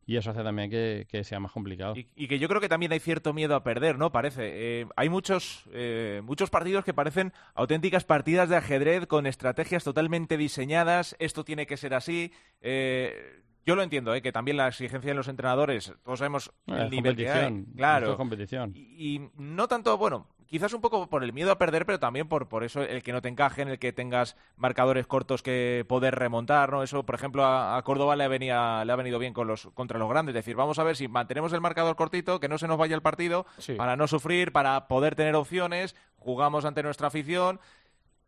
Y 0.07 0.17
eso 0.17 0.31
hace 0.31 0.43
también 0.43 0.71
que, 0.71 1.07
que 1.09 1.25
sea 1.25 1.41
más 1.41 1.53
complicado. 1.53 1.95
Y, 1.97 2.07
y, 2.15 2.29
que 2.29 2.39
yo 2.39 2.49
creo 2.49 2.61
que 2.61 2.69
también 2.69 2.93
hay 2.93 3.01
cierto 3.01 3.33
miedo 3.33 3.55
a 3.55 3.63
perder, 3.65 3.97
¿no? 3.99 4.13
Parece. 4.13 4.81
Eh, 4.83 4.87
hay 4.97 5.09
muchos, 5.09 5.65
eh, 5.73 6.21
muchos 6.25 6.51
partidos 6.51 6.85
que 6.85 6.93
parecen 6.95 7.33
auténticas 7.55 8.05
partidas 8.05 8.49
de 8.49 8.57
ajedrez 8.57 9.07
con 9.07 9.27
estrategias 9.27 9.83
totalmente 9.85 10.37
diseñadas. 10.37 11.17
Esto 11.19 11.45
tiene 11.45 11.67
que 11.67 11.77
ser 11.77 11.95
así. 11.95 12.33
Eh, 12.61 13.41
yo 13.67 13.77
lo 13.77 13.83
entiendo, 13.83 14.15
¿eh? 14.15 14.21
que 14.21 14.31
también 14.31 14.59
la 14.59 14.69
exigencia 14.69 15.11
de 15.11 15.15
los 15.15 15.29
entrenadores, 15.29 15.95
todos 16.05 16.19
sabemos 16.19 16.53
No, 16.67 16.77
el 16.77 16.83
es 16.85 16.91
nivel 16.91 17.17
que 17.17 17.31
hay. 17.31 17.45
competición, 17.45 17.75
Claro. 17.77 18.11
es 18.11 18.17
competición. 18.17 18.73
Y, 18.75 19.15
y 19.17 19.31
no 19.37 19.69
tanto, 19.69 19.97
bueno, 19.97 20.29
quizás 20.47 20.73
un 20.73 20.81
poco 20.81 21.09
por 21.09 21.25
el 21.25 21.33
miedo 21.33 21.51
a 21.51 21.59
perder, 21.59 21.87
pero 21.87 21.99
también 21.99 22.29
por, 22.29 22.49
por 22.49 22.65
eso 22.65 22.83
el 22.83 23.03
que 23.03 23.13
no 23.13 23.23
te 23.23 23.29
encajen, 23.29 23.69
el 23.69 23.79
que 23.79 23.93
tengas 23.93 24.37
marcadores 24.57 25.07
cortos 25.07 25.43
que 25.43 25.85
poder 25.89 26.15
remontar, 26.15 26.71
¿no? 26.73 26.83
Eso, 26.83 27.05
por 27.05 27.15
ejemplo, 27.15 27.45
a, 27.45 27.77
a 27.77 27.83
Córdoba 27.83 28.17
le, 28.17 28.29
venía, 28.29 28.85
le 28.85 28.93
ha 28.93 28.97
venido 28.97 29.19
bien 29.19 29.33
con 29.35 29.47
los, 29.47 29.67
contra 29.75 29.99
los 29.99 30.09
grandes. 30.09 30.33
Es 30.35 30.45
decir, 30.45 30.57
vamos 30.57 30.79
a 30.79 30.85
ver 30.85 30.97
si 30.97 31.09
mantenemos 31.09 31.53
el 31.53 31.61
marcador 31.61 31.97
cortito, 31.97 32.41
que 32.41 32.49
no 32.49 32.59
se 32.59 32.69
nos 32.69 32.79
vaya 32.79 32.95
el 32.95 33.03
partido, 33.03 33.47
Sí. 33.59 33.75
para 33.75 33.97
no 33.97 34.07
sufrir, 34.07 34.53
para 34.53 34.89
poder 34.89 35.15
tener 35.15 35.35
opciones, 35.35 35.95
jugamos 36.19 36.65
ante 36.65 36.83
nuestra 36.83 37.09
afición. 37.09 37.61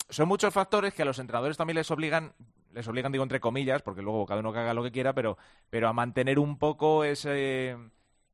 son 0.08 0.28
muchos 0.28 0.52
factores 0.54 0.94
que 0.94 1.02
a 1.02 1.04
los 1.04 1.18
entrenadores 1.18 1.56
también 1.56 1.76
les 1.76 1.90
obligan, 1.90 2.32
les 2.72 2.86
obligan, 2.86 3.10
digo 3.10 3.24
entre 3.24 3.40
comillas, 3.40 3.82
porque 3.82 4.02
luego 4.02 4.24
cada 4.26 4.40
uno 4.40 4.52
que 4.52 4.58
haga 4.60 4.74
lo 4.74 4.82
que 4.82 4.92
quiera, 4.92 5.14
pero, 5.14 5.36
pero 5.70 5.88
a 5.88 5.92
mantener 5.92 6.38
un 6.38 6.58
poco 6.58 7.02
ese 7.04 7.76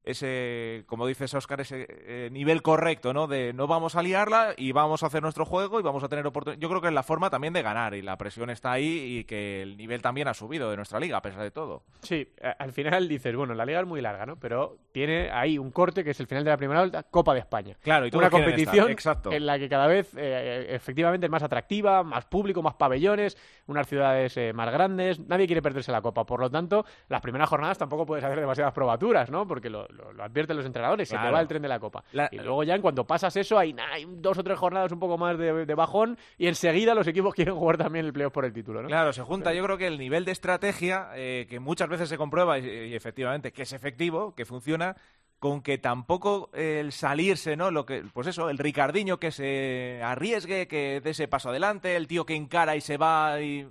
ese, 0.04 0.84
como 0.86 1.06
dices 1.06 1.32
Oscar, 1.34 1.60
ese 1.60 1.86
eh, 1.88 2.28
nivel 2.32 2.62
correcto, 2.62 3.12
¿no? 3.12 3.26
De 3.26 3.52
no 3.52 3.66
vamos 3.66 3.94
a 3.94 4.02
liarla 4.02 4.54
y 4.56 4.72
vamos 4.72 5.02
a 5.02 5.06
hacer 5.06 5.22
nuestro 5.22 5.44
juego 5.44 5.78
y 5.78 5.82
vamos 5.82 6.02
a 6.02 6.08
tener 6.08 6.26
oportunidad. 6.26 6.60
Yo 6.60 6.68
creo 6.68 6.80
que 6.80 6.88
es 6.88 6.94
la 6.94 7.02
forma 7.02 7.30
también 7.30 7.52
de 7.52 7.62
ganar 7.62 7.94
y 7.94 8.02
la 8.02 8.16
presión 8.16 8.50
está 8.50 8.72
ahí 8.72 9.18
y 9.18 9.24
que 9.24 9.62
el 9.62 9.76
nivel 9.76 10.02
también 10.02 10.28
ha 10.28 10.34
subido 10.34 10.70
de 10.70 10.76
nuestra 10.76 10.98
liga, 10.98 11.18
a 11.18 11.22
pesar 11.22 11.42
de 11.42 11.50
todo. 11.50 11.84
Sí, 12.00 12.28
al 12.58 12.72
final 12.72 13.08
dices, 13.08 13.34
bueno, 13.36 13.54
la 13.54 13.64
liga 13.64 13.80
es 13.80 13.86
muy 13.86 14.00
larga, 14.00 14.26
¿no? 14.26 14.36
Pero 14.36 14.78
tiene 14.92 15.30
ahí 15.30 15.58
un 15.58 15.70
corte 15.70 16.02
que 16.02 16.10
es 16.10 16.20
el 16.20 16.26
final 16.26 16.44
de 16.44 16.50
la 16.50 16.56
primera 16.56 16.80
vuelta, 16.80 17.04
Copa 17.04 17.32
de 17.34 17.40
España. 17.40 17.76
Claro, 17.80 18.06
y 18.06 18.10
una 18.14 18.30
competición 18.30 18.96
en 19.30 19.46
la 19.46 19.58
que 19.58 19.68
cada 19.68 19.86
vez 19.86 20.14
eh, 20.16 20.66
efectivamente 20.70 21.26
es 21.26 21.30
más 21.30 21.42
atractiva, 21.42 22.02
más 22.02 22.24
público, 22.24 22.62
más 22.62 22.74
pabellones, 22.74 23.36
unas 23.66 23.86
ciudades 23.86 24.36
eh, 24.36 24.52
más 24.52 24.70
grandes, 24.72 25.20
nadie 25.20 25.46
quiere 25.46 25.62
perderse 25.62 25.92
la 25.92 26.02
Copa. 26.02 26.24
Por 26.24 26.40
lo 26.40 26.50
tanto, 26.50 26.84
las 27.08 27.20
primeras 27.20 27.48
jornadas 27.48 27.78
tampoco 27.78 28.04
puedes 28.04 28.24
hacer 28.24 28.40
demasiadas 28.40 28.72
probaturas, 28.72 29.30
¿no? 29.30 29.46
Porque 29.46 29.70
lo, 29.70 29.86
lo, 29.92 30.22
advierten 30.22 30.56
los 30.56 30.66
entrenadores, 30.66 31.08
se 31.08 31.16
te 31.16 31.30
va 31.30 31.40
el 31.40 31.48
tren 31.48 31.62
de 31.62 31.68
la 31.68 31.78
Copa. 31.78 32.04
Y 32.30 32.36
luego 32.36 32.64
ya 32.64 32.74
en 32.74 32.82
cuanto 32.82 33.06
pasas 33.06 33.36
eso, 33.36 33.58
hay, 33.58 33.74
hay, 33.92 34.06
dos 34.08 34.38
o 34.38 34.44
tres 34.44 34.58
jornadas 34.58 34.92
un 34.92 35.00
poco 35.00 35.18
más 35.18 35.38
de, 35.38 35.74
bajón 35.74 36.18
y 36.36 36.48
enseguida 36.48 36.94
los 36.94 37.06
equipos 37.06 37.34
quieren 37.34 37.54
jugar 37.54 37.78
también 37.78 38.06
el 38.06 38.12
playoff 38.12 38.32
por 38.32 38.44
el 38.44 38.52
título, 38.52 38.82
¿no? 38.82 38.88
Claro, 38.88 39.12
se 39.12 39.22
junta 39.22 39.52
yo 39.52 39.64
creo 39.64 39.78
que 39.78 39.86
el 39.86 39.98
nivel 39.98 40.24
de 40.24 40.32
estrategia, 40.32 41.08
eh, 41.14 41.46
que 41.48 41.60
muchas 41.60 41.88
veces 41.88 42.08
se 42.08 42.16
comprueba 42.18 42.58
y, 42.58 42.94
efectivamente 42.94 43.52
que 43.52 43.62
es 43.62 43.72
efectivo, 43.72 44.34
que 44.34 44.44
funciona, 44.44 44.96
con 45.38 45.62
que 45.62 45.78
tampoco 45.78 46.50
el 46.52 46.92
salirse, 46.92 47.56
¿no? 47.56 47.70
Lo 47.70 47.84
que, 47.84 48.04
pues 48.12 48.28
eso, 48.28 48.48
el 48.48 48.58
Ricardiño 48.58 49.18
que 49.18 49.32
se 49.32 50.00
arriesgue, 50.02 50.68
que 50.68 51.00
dé 51.00 51.10
ese 51.10 51.26
paso 51.26 51.48
adelante, 51.48 51.96
el 51.96 52.06
tío 52.06 52.24
que 52.24 52.36
encara 52.36 52.76
y 52.76 52.80
se 52.80 52.96
va 52.96 53.40
y 53.40 53.68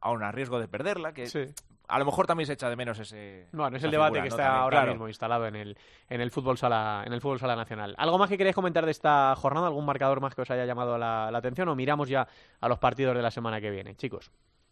aún 0.00 0.22
a 0.22 0.32
riesgo 0.32 0.58
de 0.58 0.68
perderla, 0.68 1.12
que 1.12 1.26
a 1.88 1.98
lo 1.98 2.04
mejor 2.04 2.26
también 2.26 2.46
se 2.46 2.54
echa 2.54 2.68
de 2.68 2.76
menos 2.76 2.98
ese. 2.98 3.48
Bueno, 3.52 3.76
es 3.76 3.84
el 3.84 3.90
debate 3.90 4.20
que 4.20 4.28
está 4.28 4.58
ahora 4.58 4.86
mismo 4.86 5.08
instalado 5.08 5.46
en 5.46 5.56
el, 5.56 5.78
en 6.08 6.20
el 6.20 6.30
fútbol 6.30 6.58
sala, 6.58 7.02
en 7.06 7.12
el 7.12 7.20
fútbol 7.20 7.38
sala 7.38 7.56
nacional. 7.56 7.94
¿Algo 7.98 8.18
más 8.18 8.28
que 8.28 8.38
queréis 8.38 8.54
comentar 8.54 8.84
de 8.84 8.90
esta 8.90 9.34
jornada? 9.36 9.66
¿Algún 9.66 9.84
marcador 9.84 10.20
más 10.20 10.34
que 10.34 10.42
os 10.42 10.50
haya 10.50 10.64
llamado 10.64 10.98
la, 10.98 11.28
atención? 11.28 11.68
¿O 11.68 11.76
miramos 11.76 12.08
ya 12.08 12.26
a 12.60 12.68
los 12.68 12.78
partidos 12.78 13.14
de 13.14 13.22
la 13.22 13.30
semana 13.30 13.60
que 13.60 13.70
viene, 13.70 13.94
chicos? 13.94 14.30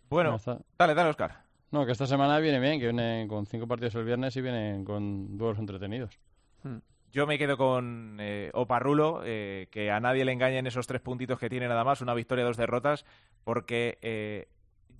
Bueno, 0.08 0.38
dale, 0.78 0.94
dale, 0.94 1.10
Oscar. 1.10 1.42
No, 1.70 1.84
que 1.84 1.92
esta 1.92 2.06
semana 2.06 2.38
viene 2.38 2.60
bien, 2.60 2.78
que 2.78 2.86
viene 2.86 3.26
con 3.28 3.46
cinco 3.46 3.66
partidos 3.66 3.94
el 3.96 4.04
viernes 4.04 4.36
y 4.36 4.40
vienen 4.40 4.84
con 4.84 5.36
duelos 5.36 5.58
entretenidos. 5.58 6.18
Hmm. 6.62 6.78
Yo 7.10 7.28
me 7.28 7.38
quedo 7.38 7.56
con 7.56 8.16
eh, 8.18 8.50
Oparrulo, 8.54 9.22
eh, 9.24 9.68
que 9.70 9.92
a 9.92 10.00
nadie 10.00 10.24
le 10.24 10.32
engañen 10.32 10.66
esos 10.66 10.88
tres 10.88 11.00
puntitos 11.00 11.38
que 11.38 11.48
tiene 11.48 11.68
nada 11.68 11.84
más, 11.84 12.00
una 12.00 12.12
victoria, 12.12 12.44
dos 12.44 12.56
derrotas, 12.56 13.04
porque 13.44 13.98
eh, 14.02 14.48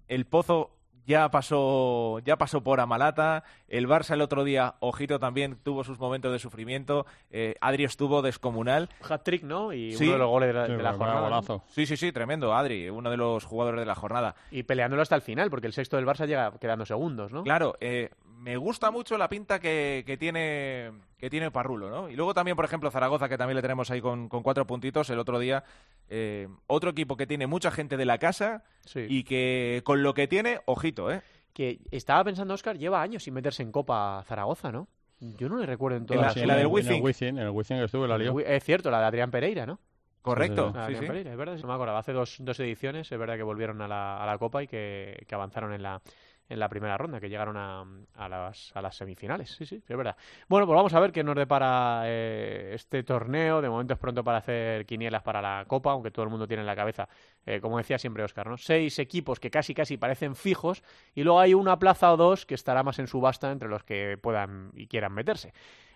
el 0.07 0.25
Pozo 0.25 0.74
ya 1.07 1.31
pasó, 1.31 2.19
ya 2.21 2.37
pasó 2.37 2.63
por 2.63 2.81
Amalata. 2.81 3.45
El 3.69 3.89
Barça 3.89 4.15
el 4.15 4.21
otro 4.21 4.45
día, 4.45 4.75
ojito, 4.81 5.19
también 5.19 5.57
tuvo 5.63 5.85
sus 5.85 5.99
momentos 5.99 6.33
de 6.33 6.39
sufrimiento. 6.39 7.07
Eh, 7.31 7.57
Adri 7.61 7.85
estuvo 7.85 8.23
descomunal. 8.23 8.89
Hat-trick, 9.09 9.43
¿no? 9.43 9.73
Y 9.73 9.95
uno 9.97 10.13
de 10.13 10.19
los 10.19 10.29
goles 10.29 10.49
de 10.55 10.83
la, 10.83 10.93
jornada. 10.93 11.41
Sí, 11.69 11.87
sí, 11.87 11.97
sí, 11.97 12.13
tremendo. 12.13 12.55
Adri, 12.55 12.89
uno 12.89 13.11
de 13.11 13.17
los 13.17 13.45
jugadores 13.45 13.81
de 13.81 13.87
la 13.87 13.95
jornada. 13.95 14.35
Y 14.51 14.63
peleándolo 14.63 15.03
hasta 15.03 15.17
el 15.17 15.23
final, 15.23 15.51
porque 15.51 15.67
el 15.67 15.73
sexto 15.73 15.97
del 15.97 16.07
Barça 16.07 16.27
llega 16.27 16.53
quedando 16.59 16.87
segundos, 16.87 17.33
¿no? 17.33 17.43
Claro, 17.43 17.77
eh, 17.81 18.11
me 18.45 18.59
gusta 18.59 18.91
mucho 18.91 19.17
la 19.17 19.27
pinta 19.31 19.59
que, 19.59 20.17
tiene 20.21 20.93
que 21.17 21.31
tiene 21.31 21.51
Parrulo, 21.51 21.89
¿no? 21.89 22.11
Y 22.11 22.15
luego 22.15 22.35
también, 22.35 22.57
por 22.57 22.67
ejemplo, 22.67 22.91
Zaragoza, 22.91 23.27
que 23.27 23.39
también 23.39 23.57
le 23.57 23.63
tenemos 23.63 23.91
ahí 23.91 24.03
con, 24.03 24.29
cuatro 24.29 24.67
puntitos 24.67 25.09
el 25.09 25.19
otro 25.19 25.39
día. 25.39 25.65
Eh, 26.11 26.47
otro 26.67 26.91
equipo 26.91 27.17
que 27.17 27.27
tiene 27.27 27.47
mucha 27.47 27.71
gente 27.71 27.97
de 27.97 28.05
la 28.05 28.19
casa 28.19 28.63
y 28.95 29.25
que 29.25 29.81
con 29.83 30.03
lo 30.03 30.13
que 30.13 30.29
tiene, 30.29 30.61
ojito, 30.67 31.11
¿eh? 31.11 31.23
Que 31.55 31.79
estaba 31.91 32.23
pensando, 32.23 32.53
Oscar, 32.53 32.77
lleva 32.77 33.01
años 33.01 33.23
sin 33.23 33.33
meterse 33.33 33.63
en 33.63 33.73
Copa 33.73 34.23
Zaragoza, 34.27 34.71
¿no? 34.71 34.89
Yo 35.21 35.49
no 35.49 35.57
le 35.57 35.65
recuerdo 35.65 35.97
en 35.97 36.05
toda 36.05 36.35
la, 36.35 36.57
del 36.57 36.67
Wizzing. 36.67 37.03
En 37.29 37.39
el 37.39 37.51
Wizzing 37.51 37.79
que 37.79 37.85
estuvo 37.85 38.07
la 38.07 38.19
lió. 38.19 38.39
Es 38.41 38.63
cierto, 38.63 38.91
la 38.91 39.01
de 39.01 39.07
Adrián 39.07 39.31
Pereira, 39.31 39.65
¿no? 39.65 39.81
Correcto. 40.21 40.75
Sí, 40.87 40.97
sí, 40.97 41.05
es 41.05 41.37
verdad. 41.37 41.57
No 41.59 41.69
me 41.69 41.75
acuerdo. 41.75 41.97
Hace 41.97 42.13
dos, 42.13 42.37
dos 42.41 42.61
ediciones, 42.61 43.11
es 43.11 43.19
verdad 43.19 43.37
que 43.37 43.43
volvieron 43.43 43.81
a 43.81 43.89
la, 43.89 44.23
a 44.23 44.27
la 44.27 44.37
Copa 44.37 44.63
y 44.63 44.67
que, 44.67 45.25
que 45.27 45.35
avanzaron 45.35 45.73
en 45.73 45.83
la, 45.83 46.03
en 46.49 46.59
la 46.59 46.69
primera 46.69 46.97
ronda, 46.99 47.21
que 47.21 47.29
llegaron 47.29 47.57
a, 47.57 47.85
a, 48.15 48.29
las, 48.29 48.71
a 48.75 48.83
las 48.83 48.97
semifinales. 48.97 49.51
Sí, 49.51 49.65
sí, 49.65 49.83
es 49.87 49.97
verdad. 49.97 50.17
Bueno, 50.49 50.67
pues 50.67 50.77
vamos 50.77 50.93
a 50.95 51.01
ver 51.01 51.13
qué 51.13 51.25
nos 51.25 51.37
depara 51.37 52.03
eh, 52.05 52.73
este 52.75 53.03
torneo. 53.03 53.63
De 53.63 53.69
momento 53.69 53.95
es 53.95 53.99
pronto 53.99 54.23
para 54.23 54.39
hacer 54.39 54.85
quinielas 54.87 55.23
para 55.23 55.41
la 55.41 55.65
Copa, 55.67 55.93
aunque 55.93 56.11
todo 56.11 56.25
el 56.25 56.31
mundo 56.31 56.47
tiene 56.47 56.61
en 56.61 56.67
la 56.67 56.77
cabeza, 56.77 57.09
eh, 57.47 57.61
como 57.61 57.79
decía 57.79 57.99
siempre 57.99 58.23
Oscar, 58.23 58.47
¿no? 58.49 58.57
Seis 58.57 58.99
equipos 58.99 59.41
que 59.41 59.51
casi 59.51 59.75
casi 59.75 59.97
parecen 59.97 60.37
fijos 60.37 60.83
y 61.15 61.23
luego 61.23 61.41
hay 61.41 61.55
una 61.55 61.79
plaza 61.79 62.13
o 62.13 62.17
dos 62.17 62.47
que 62.47 62.55
estará 62.55 62.83
más 62.83 62.99
en 62.99 63.07
subasta 63.07 63.51
entre 63.51 63.69
los 63.69 63.83
que 63.83 64.19
puedan 64.21 64.71
y 64.75 64.87
quieran 64.87 65.13
meterse. 65.13 65.53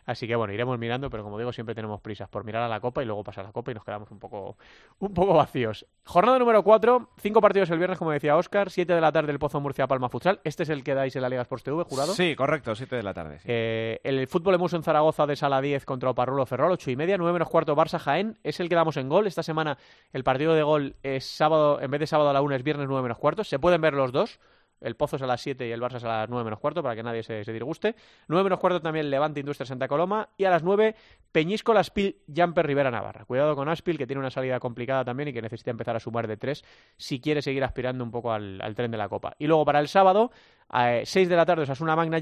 Así 0.09 0.27
que 0.27 0.35
bueno, 0.37 0.55
iremos 0.55 0.79
mirando, 0.79 1.11
pero 1.11 1.23
como 1.23 1.37
digo, 1.37 1.53
siempre 1.53 1.75
tenemos 1.75 2.01
prisas 2.01 2.31
por 2.31 2.42
mirar 2.42 2.62
a 2.62 2.68
la 2.68 2.81
Copa 2.81 3.03
y 3.03 3.05
luego 3.05 3.23
pasar 3.23 3.44
la 3.44 3.53
Copa 3.53 3.73
y 3.73 3.75
nos 3.75 3.85
quedamos 3.85 4.11
un 4.11 4.18
poco, 4.18 4.57
un 5.01 5.12
poco 5.12 5.35
vacíos. 5.35 5.85
Jornada 6.07 6.38
número 6.38 6.64
4, 6.64 7.11
cinco 7.18 7.42
partidos 7.42 7.68
el 7.68 7.77
viernes, 7.77 7.99
como 7.99 8.11
decía 8.11 8.35
Oscar, 8.35 8.71
7 8.71 8.90
de 8.90 9.03
la 9.03 9.12
tarde 9.12 9.33
el 9.33 9.38
Pozo 9.38 9.61
Murcia 9.61 9.87
Palma 9.87 10.09
Futsal. 10.09 10.40
Este 10.44 10.62
es 10.62 10.71
el 10.71 10.83
que 10.83 10.94
dais 10.94 11.14
en 11.14 11.21
la 11.21 11.29
Liga 11.29 11.42
Sports 11.42 11.62
TV, 11.62 11.85
jurado. 11.85 12.14
Sí, 12.14 12.35
correcto, 12.37 12.75
7 12.75 12.97
de 12.97 13.03
la 13.03 13.12
tarde. 13.12 13.40
Eh, 13.44 14.01
el 14.03 14.27
fútbol 14.29 14.55
hemos 14.55 14.73
en 14.73 14.83
Zaragoza 14.83 15.27
de 15.27 15.37
sala 15.37 15.61
10 15.61 15.85
contra 15.85 16.09
Oparrulo 16.09 16.47
Ferrol, 16.47 16.73
8 16.73 16.90
y 16.90 16.97
media, 16.97 17.18
9 17.18 17.35
menos 17.35 17.51
cuarto 17.51 17.77
Barça 17.77 17.99
Jaén, 17.99 18.38
es 18.42 18.61
el 18.61 18.71
que 18.71 18.77
damos 18.77 18.97
en 18.97 19.11
gol. 19.11 19.27
Esta 19.27 19.42
semana 19.42 19.77
el 20.14 20.25
partido 20.25 20.55
de 20.55 20.62
gol 20.62 20.97
es 21.03 21.27
sábado, 21.27 21.83
en 21.83 21.90
vez 21.90 22.01
de 22.01 22.07
sábado 22.07 22.31
a 22.31 22.33
la 22.33 22.40
1 22.40 22.55
es 22.55 22.62
viernes 22.62 22.88
9 22.88 23.03
menos 23.03 23.18
cuarto. 23.18 23.44
Se 23.44 23.59
pueden 23.59 23.83
ver 23.83 23.92
los 23.92 24.11
dos. 24.11 24.40
El 24.81 24.97
Pozo 24.97 25.17
es 25.17 25.23
a 25.23 25.27
las 25.27 25.41
7 25.41 25.67
y 25.67 25.73
el 25.73 25.81
Barça 25.81 25.97
es 25.97 26.05
a 26.05 26.09
las 26.09 26.29
9 26.29 26.45
menos 26.45 26.61
cuarto, 26.61 26.83
para 26.83 26.95
que 26.95 27.03
nadie 27.03 27.23
se, 27.23 27.45
se 27.45 27.53
disguste. 27.53 27.95
9 28.29 28.45
menos 28.45 28.59
cuarto 28.59 28.81
también 28.81 29.11
Levante 29.11 29.41
Industria 29.41 29.67
Santa 29.67 29.88
Coloma. 29.88 30.29
Y 30.37 30.45
a 30.45 30.51
las 30.51 30.62
9, 30.62 30.95
Peñisco, 31.33 31.73
Aspil, 31.73 32.17
Jumper 32.35 32.67
Rivera 32.67 32.91
Navarra. 32.91 33.25
Cuidado 33.25 33.55
con 33.55 33.69
Aspil, 33.69 33.99
que 33.99 34.07
tiene 34.07 34.21
una 34.21 34.31
salida 34.31 34.61
complicada 34.61 35.05
también 35.05 35.29
y 35.29 35.33
que 35.33 35.43
necesita 35.43 35.71
empezar 35.71 35.97
a 35.97 36.01
sumar 36.01 36.27
de 36.27 36.37
3 36.37 36.64
si 36.97 37.21
quiere 37.21 37.43
seguir 37.43 37.64
aspirando 37.64 38.05
un 38.05 38.11
poco 38.11 38.33
al, 38.33 38.75
tren 38.75 38.91
de 38.91 38.99
la 38.99 39.09
Copa. 39.09 39.35
Y 39.38 39.47
luego 39.47 39.64
para 39.64 39.81
el 39.81 39.88
sábado, 39.88 40.31
a 40.69 41.01
6 41.05 41.17
eh, 41.17 41.29
de 41.29 41.37
la 41.37 41.47
tarde, 41.47 41.62
Osasuna 41.62 41.97
Magna 41.97 42.19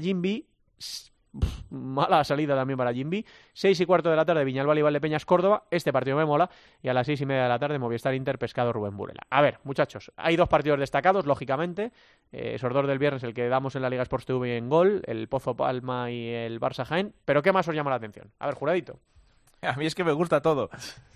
Mala 1.69 2.23
salida 2.23 2.55
también 2.55 2.77
para 2.77 2.93
Jimby. 2.93 3.25
Seis 3.53 3.79
y 3.79 3.85
cuarto 3.85 4.09
de 4.09 4.15
la 4.15 4.25
tarde, 4.25 4.43
Viñalbal 4.43 4.77
y 4.77 4.81
Valdepeñas, 4.81 5.25
Córdoba. 5.25 5.63
Este 5.71 5.91
partido 5.91 6.17
me 6.17 6.25
mola. 6.25 6.49
Y 6.81 6.89
a 6.89 6.93
las 6.93 7.05
seis 7.05 7.21
y 7.21 7.25
media 7.25 7.43
de 7.43 7.49
la 7.49 7.59
tarde, 7.59 7.79
Movistar 7.79 8.13
Inter, 8.13 8.37
Pescado, 8.37 8.73
Rubén 8.73 8.95
Burela. 8.95 9.21
A 9.29 9.41
ver, 9.41 9.59
muchachos, 9.63 10.11
hay 10.17 10.35
dos 10.35 10.49
partidos 10.49 10.79
destacados, 10.79 11.25
lógicamente. 11.25 11.91
Eh, 12.31 12.53
esos 12.55 12.73
dos 12.73 12.87
del 12.87 12.99
viernes, 12.99 13.23
el 13.23 13.33
que 13.33 13.47
damos 13.49 13.75
en 13.75 13.81
la 13.81 13.89
Liga 13.89 14.03
Sports 14.03 14.25
TV 14.25 14.57
en 14.57 14.69
gol, 14.69 15.01
el 15.05 15.27
Pozo 15.27 15.55
Palma 15.55 16.11
y 16.11 16.29
el 16.29 16.59
Barça 16.59 16.85
Jaén. 16.85 17.13
Pero 17.25 17.41
¿qué 17.41 17.51
más 17.51 17.67
os 17.67 17.75
llama 17.75 17.89
la 17.89 17.97
atención? 17.97 18.31
A 18.39 18.47
ver, 18.47 18.55
juradito. 18.55 18.99
A 19.61 19.73
mí 19.73 19.85
es 19.85 19.95
que 19.95 20.03
me 20.03 20.11
gusta 20.11 20.41
todo. 20.41 20.69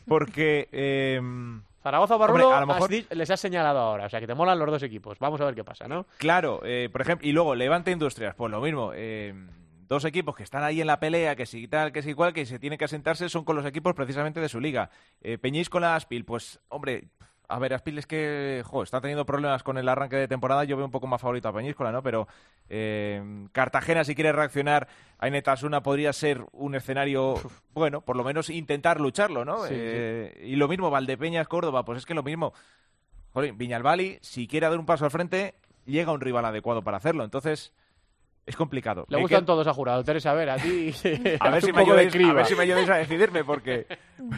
Porque. 0.07 0.67
Em, 0.71 1.62
Zaragoza 1.81 2.15
Barrulo, 2.15 2.53
a 2.53 2.62
lo 2.62 2.67
mejor 2.67 2.91
les 2.91 3.29
has 3.31 3.39
señalado 3.39 3.79
ahora, 3.79 4.05
o 4.05 4.10
sea 4.10 4.19
que 4.19 4.27
te 4.27 4.36
molan 4.36 4.60
los 4.60 4.69
dos 4.69 4.84
equipos. 4.84 5.17
Vamos 5.17 5.41
a 5.41 5.45
ver 5.45 5.55
qué 5.55 5.63
pasa, 5.63 5.88
¿no? 5.88 6.05
Claro, 6.17 6.62
eh, 6.63 6.89
por 6.91 7.01
ejemplo, 7.01 7.27
y 7.27 7.31
luego 7.31 7.55
Levante 7.55 7.89
Industrias, 7.89 8.36
pues 8.36 8.51
lo 8.51 8.62
mismo. 8.62 8.91
Eh, 8.93 9.34
dos 9.91 10.06
equipos 10.06 10.38
que 10.38 10.43
están 10.43 10.63
ahí 10.63 10.80
en 10.80 10.88
la 10.88 11.01
pelea, 11.01 11.36
que 11.36 11.45
si 11.45 11.67
tal, 11.67 11.91
que 11.91 12.01
si 12.01 12.12
igual, 12.12 12.32
que 12.32 12.45
se 12.45 12.60
tienen 12.60 12.80
que 12.80 12.86
asentarse, 12.86 13.27
son 13.27 13.43
con 13.43 13.58
los 13.58 13.65
equipos 13.65 13.93
precisamente 13.93 14.39
de 14.39 14.47
su 14.47 14.62
liga. 14.62 14.89
Eh, 15.21 15.38
Peñís 15.38 15.69
con 15.69 15.82
la 15.82 15.97
Aspil, 15.97 16.23
pues, 16.23 16.62
hombre, 16.69 17.10
a 17.49 17.60
ver, 17.60 17.73
Aspil 17.73 17.97
es 17.97 18.08
que 18.08 18.63
jo, 18.65 18.84
está 18.84 19.01
teniendo 19.01 19.25
problemas 19.25 19.63
con 19.63 19.77
el 19.77 19.89
arranque 19.89 20.15
de 20.15 20.30
temporada. 20.30 20.63
Yo 20.63 20.77
veo 20.77 20.86
un 20.86 20.91
poco 20.91 21.08
más 21.08 21.19
favorito 21.19 21.49
a 21.49 21.54
Peñíscola, 21.54 21.91
¿no? 21.91 22.01
Pero 22.01 22.30
eh, 22.69 23.21
Cartagena, 23.51 24.06
si 24.06 24.15
quiere 24.15 24.32
reaccionar 24.32 24.88
a 25.19 25.30
Netasuna, 25.30 25.84
podría 25.84 26.13
ser 26.13 26.45
un 26.54 26.73
escenario, 26.73 27.36
bueno, 27.73 27.99
por 27.99 28.15
lo 28.15 28.23
menos 28.23 28.49
intentar 28.49 29.01
lucharlo, 29.01 29.43
¿no? 29.43 29.65
Eh, 29.69 30.41
y 30.45 30.56
lo 30.56 30.69
mismo, 30.69 30.89
Valdepeñas, 30.89 31.49
Córdoba, 31.49 31.84
pues 31.84 31.97
es 31.97 32.06
que 32.06 32.13
lo 32.13 32.23
mismo. 32.23 32.54
Joder, 33.34 33.51
Viñalbali, 33.51 34.19
si 34.21 34.47
quiere 34.47 34.69
dar 34.69 34.80
un 34.80 34.86
paso 34.86 35.04
al 35.04 35.12
frente, 35.12 35.56
llega 35.84 36.13
un 36.13 36.21
rival 36.21 36.45
adecuado 36.45 36.82
para 36.82 36.95
hacerlo. 36.95 37.25
Entonces, 37.25 37.73
es 38.51 38.55
complicado. 38.57 39.05
Le 39.09 39.17
gustan 39.17 39.45
todos 39.45 39.65
a 39.65 39.73
jurado. 39.73 40.03
Teresa, 40.03 40.31
a 40.31 40.33
ver, 40.33 40.49
a 40.49 40.57
ti. 40.57 40.93
a, 41.39 41.49
ver 41.49 41.61
si 41.61 41.73
me 41.73 41.81
ayudáis, 41.81 42.13
a 42.15 42.33
ver 42.33 42.45
si 42.45 42.55
me 42.55 42.63
ayudáis 42.63 42.89
a 42.89 42.95
decidirme, 42.97 43.43
porque. 43.43 43.87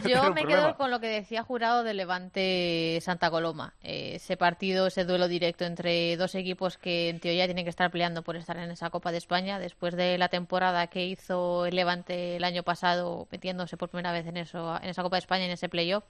Yo 0.06 0.32
me 0.34 0.44
quedo 0.44 0.76
con 0.76 0.90
lo 0.90 1.00
que 1.00 1.08
decía 1.08 1.42
jurado 1.42 1.82
de 1.82 1.94
Levante 1.94 2.98
Santa 3.02 3.30
Coloma. 3.30 3.74
Eh, 3.82 4.12
ese 4.14 4.36
partido, 4.36 4.86
ese 4.86 5.04
duelo 5.04 5.28
directo 5.28 5.64
entre 5.64 6.16
dos 6.16 6.34
equipos 6.34 6.78
que 6.78 7.08
en 7.08 7.20
teoría 7.20 7.46
tienen 7.46 7.64
que 7.64 7.70
estar 7.70 7.90
peleando 7.90 8.22
por 8.22 8.36
estar 8.36 8.56
en 8.56 8.70
esa 8.70 8.90
Copa 8.90 9.12
de 9.12 9.18
España, 9.18 9.58
después 9.58 9.96
de 9.96 10.16
la 10.16 10.28
temporada 10.28 10.86
que 10.86 11.04
hizo 11.04 11.66
el 11.66 11.74
Levante 11.74 12.36
el 12.36 12.44
año 12.44 12.62
pasado, 12.62 13.26
metiéndose 13.30 13.76
por 13.76 13.88
primera 13.88 14.12
vez 14.12 14.26
en, 14.26 14.36
eso, 14.36 14.76
en 14.80 14.88
esa 14.88 15.02
Copa 15.02 15.16
de 15.16 15.20
España, 15.20 15.44
en 15.44 15.50
ese 15.50 15.68
playoff. 15.68 16.04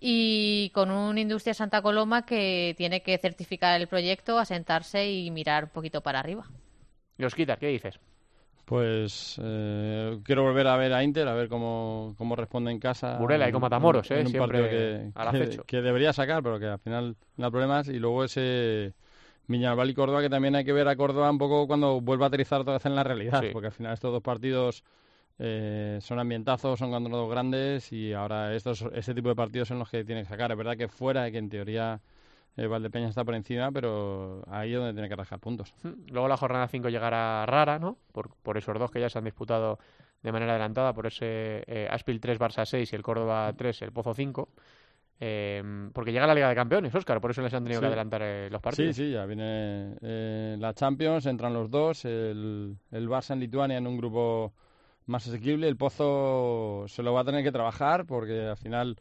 Y 0.00 0.70
con 0.74 0.90
un 0.90 1.16
Industria 1.18 1.54
Santa 1.54 1.80
Coloma 1.80 2.26
que 2.26 2.74
tiene 2.76 3.02
que 3.02 3.16
certificar 3.16 3.80
el 3.80 3.86
proyecto, 3.86 4.38
asentarse 4.38 5.08
y 5.08 5.30
mirar 5.30 5.64
un 5.64 5.70
poquito 5.70 6.00
para 6.00 6.18
arriba. 6.18 6.46
Los 7.18 7.34
quitas, 7.34 7.58
¿qué 7.58 7.68
dices? 7.68 7.98
Pues 8.64 9.38
eh, 9.42 10.18
quiero 10.24 10.42
volver 10.42 10.66
a 10.66 10.76
ver 10.76 10.92
a 10.94 11.04
Inter, 11.04 11.28
a 11.28 11.34
ver 11.34 11.48
cómo, 11.48 12.14
cómo 12.16 12.34
responde 12.34 12.70
en 12.70 12.78
casa. 12.78 13.18
Burela 13.18 13.48
y 13.48 13.52
con 13.52 13.60
Matamoros, 13.60 14.10
¿eh? 14.10 14.20
en 14.20 14.26
un 14.26 14.32
Siempre 14.32 14.58
partido 14.58 14.70
que, 14.70 15.64
que- 15.66 15.82
debería 15.82 16.12
sacar, 16.14 16.42
pero 16.42 16.58
que 16.58 16.66
al 16.66 16.78
final 16.78 17.14
no 17.36 17.44
hay 17.44 17.50
problemas. 17.50 17.88
Y 17.88 17.98
luego 17.98 18.24
ese 18.24 18.94
Viñalbal 19.46 19.90
y 19.90 19.94
Córdoba, 19.94 20.22
que 20.22 20.30
también 20.30 20.56
hay 20.56 20.64
que 20.64 20.72
ver 20.72 20.88
a 20.88 20.96
Córdoba 20.96 21.30
un 21.30 21.36
poco 21.36 21.66
cuando 21.66 22.00
vuelva 22.00 22.26
a 22.26 22.28
aterrizar 22.28 22.62
otra 22.62 22.74
vez 22.74 22.86
en 22.86 22.94
la 22.94 23.04
realidad, 23.04 23.42
Sí. 23.42 23.48
porque 23.52 23.66
al 23.66 23.72
final 23.74 23.92
estos 23.92 24.10
dos 24.10 24.22
partidos 24.22 24.82
eh, 25.38 25.98
son 26.00 26.18
ambientazos, 26.18 26.78
son 26.78 27.10
dos 27.10 27.30
grandes 27.30 27.92
y 27.92 28.14
ahora 28.14 28.54
estos 28.54 28.82
este 28.94 29.14
tipo 29.14 29.28
de 29.28 29.34
partidos 29.34 29.68
son 29.68 29.78
los 29.78 29.90
que 29.90 30.04
tiene 30.04 30.22
que 30.22 30.28
sacar. 30.28 30.50
Es 30.52 30.56
verdad 30.56 30.76
que 30.76 30.88
fuera, 30.88 31.30
que 31.30 31.36
en 31.36 31.50
teoría 31.50 32.00
eh, 32.56 32.66
Valdepeña 32.66 33.08
está 33.08 33.24
por 33.24 33.34
encima, 33.34 33.70
pero 33.72 34.42
ahí 34.48 34.72
es 34.72 34.78
donde 34.78 34.92
tiene 34.92 35.08
que 35.08 35.16
rascar 35.16 35.38
puntos. 35.40 35.74
Mm, 35.82 36.12
Luego 36.12 36.28
la 36.28 36.36
jornada 36.36 36.68
5 36.68 36.88
llegará 36.88 37.44
rara, 37.46 37.78
¿no? 37.78 37.98
Por, 38.12 38.30
por 38.42 38.56
esos 38.56 38.78
dos 38.78 38.90
que 38.90 39.00
ya 39.00 39.08
se 39.10 39.18
han 39.18 39.24
disputado 39.24 39.78
de 40.22 40.32
manera 40.32 40.52
adelantada, 40.52 40.92
por 40.94 41.06
ese 41.06 41.64
eh, 41.66 41.88
Aspil 41.90 42.20
3, 42.20 42.38
Barça 42.38 42.64
6 42.64 42.92
y 42.92 42.96
el 42.96 43.02
Córdoba 43.02 43.52
3, 43.56 43.82
el 43.82 43.92
Pozo 43.92 44.14
5. 44.14 44.48
Eh, 45.20 45.62
porque 45.92 46.12
llega 46.12 46.26
la 46.26 46.34
Liga 46.34 46.48
de 46.48 46.54
Campeones, 46.54 46.94
Óscar, 46.94 47.20
por 47.20 47.30
eso 47.30 47.40
les 47.42 47.54
han 47.54 47.62
tenido 47.62 47.80
que 47.80 47.86
Sí. 47.86 47.88
adelantar 47.88 48.22
eh, 48.24 48.48
los 48.50 48.58
Sí, 48.60 48.62
partidos. 48.62 48.96
sí, 48.96 49.10
ya 49.12 49.24
viene 49.26 49.96
eh, 50.02 50.56
la 50.58 50.74
Champions, 50.74 51.26
entran 51.26 51.52
los 51.54 51.70
dos, 51.70 52.04
el, 52.04 52.76
el 52.90 53.08
Barça 53.08 53.32
en 53.32 53.40
Lituania 53.40 53.78
en 53.78 53.86
un 53.86 53.96
grupo 53.96 54.52
más 55.06 55.26
asequible, 55.28 55.68
el 55.68 55.76
Pozo 55.76 56.84
se 56.88 57.02
lo 57.02 57.12
va 57.12 57.20
a 57.20 57.24
tener 57.24 57.44
que 57.44 57.52
trabajar 57.52 58.06
porque 58.06 58.46
al 58.48 58.56
final 58.56 58.96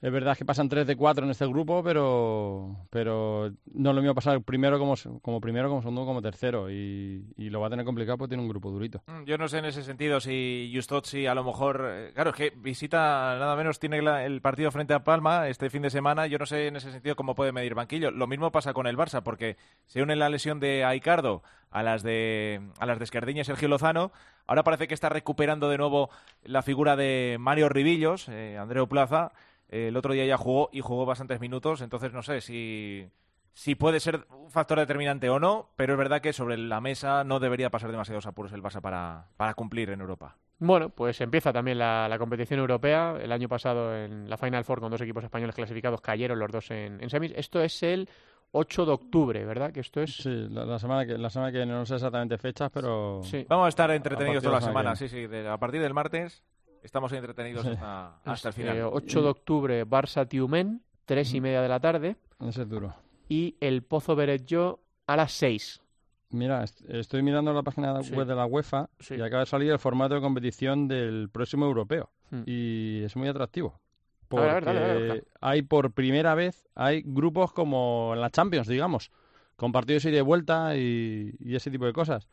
es 0.00 0.12
verdad 0.12 0.36
que 0.36 0.44
pasan 0.44 0.68
3 0.68 0.86
de 0.86 0.96
4 0.96 1.24
en 1.24 1.30
este 1.30 1.46
grupo, 1.46 1.82
pero 1.82 2.76
pero 2.90 3.50
no 3.72 3.90
es 3.90 3.96
lo 3.96 4.00
mismo 4.02 4.14
pasar 4.14 4.40
primero 4.42 4.78
como, 4.78 4.94
como 5.22 5.40
primero, 5.40 5.68
como 5.68 5.82
segundo, 5.82 6.04
como 6.06 6.22
tercero 6.22 6.70
y, 6.70 7.24
lo 7.36 7.60
va 7.60 7.68
a 7.68 7.70
tener 7.70 7.84
complicado 7.84 8.18
porque 8.18 8.30
tiene 8.30 8.42
un 8.42 8.48
grupo 8.48 8.70
durito. 8.70 9.02
Mm, 9.06 9.24
Yo 9.24 9.38
no 9.38 9.48
sé 9.48 9.58
en 9.58 9.64
ese 9.64 9.82
sentido 9.82 10.20
si 10.20 10.70
Justozzi 10.74 11.26
a 11.26 11.34
lo 11.34 11.42
mejor... 11.44 11.84
eh, 11.90 12.12
Claro, 12.14 12.30
es 12.30 12.36
que 12.36 12.52
visita 12.56 13.36
nada 13.38 13.56
menos, 13.56 13.78
tiene 13.78 13.98
el 13.98 14.40
partido 14.40 14.70
frente 14.70 14.94
a 14.94 15.02
Palma 15.04 15.48
este 15.48 15.70
fin 15.70 15.82
de 15.82 15.90
semana. 15.90 16.26
Yo 16.26 16.38
no 16.38 16.46
sé 16.46 16.66
en 16.66 16.76
ese 16.76 16.92
sentido 16.92 17.16
cómo 17.16 17.34
puede 17.34 17.52
medir 17.52 17.74
banquillo. 17.74 18.10
Lo 18.10 18.26
mismo 18.26 18.52
pasa 18.52 18.72
con 18.72 18.86
el 18.86 18.96
Barça, 18.96 19.22
porque 19.22 19.56
se 19.86 20.02
une 20.02 20.14
la 20.16 20.28
lesión 20.28 20.60
de 20.60 20.84
Aicardo 20.84 21.42
a 21.70 21.82
las 21.82 22.02
de, 22.02 22.60
a 22.78 22.86
las 22.86 22.98
de 22.98 23.04
Escardiña 23.04 23.42
y 23.42 23.44
Sergio 23.44 23.68
Lozano. 23.68 24.12
Ahora 24.46 24.62
parece 24.64 24.88
que 24.88 24.94
está 24.94 25.08
recuperando 25.08 25.68
de 25.68 25.78
nuevo 25.78 26.10
la 26.42 26.62
figura 26.62 26.96
de 26.96 27.36
Mario 27.38 27.68
Ribillos, 27.68 28.28
eh, 28.28 28.56
Andreu 28.58 28.88
Plaza. 28.88 29.32
Eh, 29.68 29.88
el 29.88 29.96
otro 29.96 30.12
día 30.12 30.24
ya 30.26 30.36
jugó 30.36 30.70
y 30.72 30.80
jugó 30.80 31.04
bastantes 31.06 31.40
minutos, 31.40 31.80
entonces 31.82 32.12
no 32.12 32.22
sé 32.22 32.40
si, 32.40 33.08
si 33.52 33.74
puede 33.74 34.00
ser 34.00 34.26
un 34.30 34.50
factor 34.50 34.78
determinante 34.78 35.28
o 35.28 35.38
no, 35.38 35.70
pero 35.76 35.92
es 35.94 35.98
verdad 35.98 36.20
que 36.20 36.32
sobre 36.32 36.56
la 36.56 36.80
mesa 36.80 37.24
no 37.24 37.38
debería 37.40 37.70
pasar 37.70 37.90
demasiados 37.90 38.26
apuros 38.26 38.52
el 38.52 38.62
Barça 38.62 38.80
para, 38.80 39.26
para 39.36 39.54
cumplir 39.54 39.90
en 39.90 40.00
Europa. 40.00 40.36
Bueno, 40.60 40.88
pues 40.88 41.20
empieza 41.20 41.52
también 41.52 41.78
la, 41.78 42.08
la 42.08 42.18
competición 42.18 42.58
europea. 42.58 43.16
El 43.20 43.30
año 43.30 43.48
pasado 43.48 43.94
en 43.96 44.28
la 44.28 44.36
Final 44.36 44.64
Four 44.64 44.80
con 44.80 44.90
dos 44.90 45.00
equipos 45.00 45.22
españoles 45.22 45.54
clasificados 45.54 46.00
cayeron 46.00 46.36
los 46.38 46.50
dos 46.50 46.70
en, 46.72 47.00
en 47.00 47.08
semis. 47.10 47.32
Esto 47.36 47.60
es 47.62 47.80
el 47.84 48.08
8 48.50 48.84
de 48.86 48.90
octubre, 48.92 49.44
¿verdad? 49.44 49.70
Que 49.70 49.78
esto 49.80 50.00
es... 50.02 50.16
Sí, 50.16 50.48
la, 50.50 50.64
la 50.64 50.80
semana 50.80 51.06
que 51.06 51.16
la 51.16 51.30
semana 51.30 51.52
que 51.52 51.58
viene, 51.58 51.72
no 51.74 51.86
sé 51.86 51.94
exactamente 51.94 52.38
fechas, 52.38 52.70
pero 52.74 53.20
Sí. 53.22 53.46
Vamos 53.48 53.66
a 53.66 53.68
estar 53.68 53.88
entretenidos 53.92 54.42
toda 54.42 54.56
la 54.56 54.60
semana 54.60 54.96
semana, 54.96 54.96
sí, 54.96 55.08
sí. 55.08 55.26
de- 55.28 55.46
a 55.46 55.58
partir 55.58 55.80
del 55.80 55.94
martes 55.94 56.42
estamos 56.82 57.12
entretenidos 57.12 57.64
hasta, 57.66 58.20
hasta 58.24 58.48
el 58.48 58.54
final. 58.54 58.76
Eh, 58.76 58.82
8 58.84 59.22
de 59.22 59.28
octubre, 59.28 59.86
Barça-Tiumen, 59.86 60.80
3 61.04 61.34
y 61.34 61.40
media 61.40 61.62
de 61.62 61.68
la 61.68 61.80
tarde. 61.80 62.16
ese 62.46 62.62
es 62.62 62.68
duro. 62.68 62.94
Y 63.28 63.56
el 63.60 63.82
Pozo 63.82 64.16
Beretjo 64.16 64.80
a 65.06 65.16
las 65.16 65.32
6. 65.32 65.82
Mira, 66.30 66.62
est- 66.64 66.82
estoy 66.88 67.22
mirando 67.22 67.52
la 67.54 67.62
página 67.62 68.02
Sí. 68.02 68.14
web 68.14 68.26
de 68.26 68.34
la 68.34 68.44
UEFA 68.46 68.90
Sí. 69.00 69.14
y 69.14 69.20
acaba 69.22 69.40
de 69.40 69.46
salir 69.46 69.70
el 69.72 69.78
formato 69.78 70.14
de 70.14 70.20
competición 70.20 70.86
del 70.88 71.30
próximo 71.30 71.64
europeo 71.66 72.10
Hmm. 72.30 72.42
y 72.44 73.02
es 73.04 73.16
muy 73.16 73.28
atractivo. 73.28 73.80
A 74.24 74.28
Porque 74.28 74.46
ver, 74.46 74.68
a 74.68 74.72
ver, 74.72 75.26
hay 75.40 75.62
por 75.62 75.92
primera 75.92 76.34
vez 76.34 76.66
hay 76.74 77.02
grupos 77.02 77.52
como 77.54 78.10
en 78.14 78.20
la 78.20 78.28
Champions, 78.28 78.68
digamos, 78.68 79.10
con 79.56 79.72
partidos 79.72 80.04
ida 80.04 80.12
y 80.12 80.16
de 80.16 80.20
vuelta 80.22 80.76
y, 80.76 81.34
y 81.40 81.54
ese 81.56 81.70
tipo 81.70 81.86
de 81.86 81.94
cosas. 81.94 82.28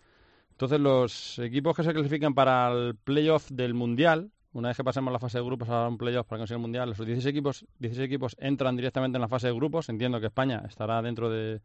Entonces 0.52 0.80
los 0.82 1.39
equipos 1.39 1.74
que 1.76 1.84
se 1.84 1.93
clasifican 1.93 2.34
para 2.36 2.70
el 2.74 2.96
playoff 2.96 3.50
del 3.50 3.74
Mundial, 3.74 4.32
una 4.56 4.70
vez 4.70 4.78
que 4.78 4.86
pasemos 4.86 5.12
la 5.12 5.20
fase 5.20 5.38
de 5.38 5.43
grupos 5.43 5.68
a 5.68 5.86
un 5.86 5.97
playoff 5.97 6.26
para 6.28 6.39
conseguir 6.39 6.60
el 6.60 6.62
Mundial, 6.62 6.88
los 6.88 6.97
16 6.97 7.26
equipos, 7.26 7.66
16 7.80 8.08
equipos 8.08 8.38
entran 8.39 8.78
directamente 8.78 9.18
en 9.18 9.22
la 9.22 9.28
fase 9.28 9.47
de 9.47 9.53
grupos. 9.53 9.89
Entiendo 9.89 10.22
que 10.22 10.28
España 10.28 10.64
estará 10.66 11.01
dentro 11.01 11.30
de, 11.30 11.60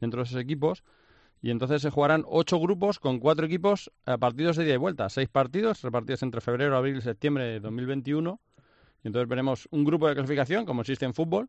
dentro 0.00 0.20
de 0.20 0.28
esos 0.28 0.40
equipos. 0.40 0.84
Y 1.42 1.50
entonces 1.50 1.82
se 1.82 1.90
jugarán 1.90 2.24
ocho 2.24 2.60
grupos 2.60 3.00
con 3.00 3.18
cuatro 3.18 3.46
equipos 3.46 3.90
a 4.04 4.16
partidos 4.18 4.56
de 4.56 4.64
ida 4.64 4.74
y 4.74 4.76
vuelta. 4.76 5.08
Seis 5.08 5.28
partidos 5.28 5.82
repartidos 5.82 6.22
entre 6.22 6.40
febrero, 6.40 6.76
abril 6.76 6.98
y 6.98 7.00
septiembre 7.00 7.44
de 7.46 7.58
2021. 7.58 8.40
Y 9.02 9.08
entonces 9.08 9.28
veremos 9.28 9.66
un 9.72 9.84
grupo 9.84 10.06
de 10.06 10.14
clasificación, 10.14 10.66
como 10.66 10.82
existe 10.82 11.04
en 11.04 11.14
fútbol, 11.14 11.48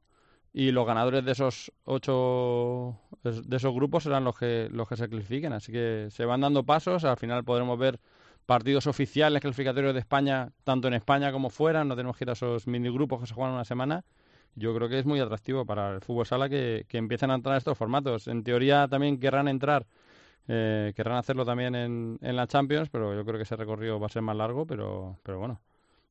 y 0.51 0.71
los 0.71 0.87
ganadores 0.87 1.23
de 1.23 1.31
esos 1.31 1.71
ocho 1.83 2.99
de 3.21 3.55
esos 3.55 3.71
grupos 3.71 4.03
serán 4.03 4.23
los 4.23 4.35
que 4.35 4.67
los 4.71 4.89
que 4.89 4.97
se 4.97 5.07
clasifiquen. 5.07 5.53
Así 5.53 5.71
que 5.71 6.07
se 6.09 6.25
van 6.25 6.41
dando 6.41 6.63
pasos. 6.63 7.03
Al 7.03 7.17
final 7.17 7.43
podremos 7.43 7.77
ver 7.77 7.99
partidos 8.47 8.87
oficiales 8.87 9.41
clasificatorios 9.41 9.93
de 9.93 9.99
España, 9.99 10.51
tanto 10.63 10.87
en 10.87 10.95
España 10.95 11.31
como 11.31 11.51
fuera. 11.51 11.83
No 11.83 11.95
tenemos 11.95 12.17
que 12.17 12.23
ir 12.23 12.29
a 12.31 12.33
esos 12.33 12.65
minigrupos 12.65 13.19
que 13.19 13.27
se 13.27 13.35
juegan 13.35 13.53
una 13.53 13.65
semana. 13.65 14.03
Yo 14.55 14.73
creo 14.73 14.89
que 14.89 14.97
es 14.97 15.05
muy 15.05 15.19
atractivo 15.19 15.65
para 15.65 15.93
el 15.95 16.01
fútbol 16.01 16.25
sala 16.25 16.49
que, 16.49 16.85
que 16.87 16.97
empiecen 16.97 17.29
a 17.29 17.35
entrar 17.35 17.57
estos 17.57 17.77
formatos. 17.77 18.27
En 18.27 18.43
teoría 18.43 18.87
también 18.87 19.19
querrán 19.19 19.47
entrar, 19.49 19.85
eh, 20.47 20.93
querrán 20.95 21.17
hacerlo 21.17 21.45
también 21.45 21.75
en, 21.75 22.17
en 22.21 22.35
la 22.35 22.47
Champions, 22.47 22.89
pero 22.89 23.13
yo 23.13 23.23
creo 23.25 23.37
que 23.37 23.43
ese 23.43 23.57
recorrido 23.57 23.99
va 23.99 24.07
a 24.07 24.09
ser 24.09 24.23
más 24.23 24.37
largo, 24.37 24.65
pero, 24.65 25.19
pero 25.23 25.39
bueno, 25.39 25.59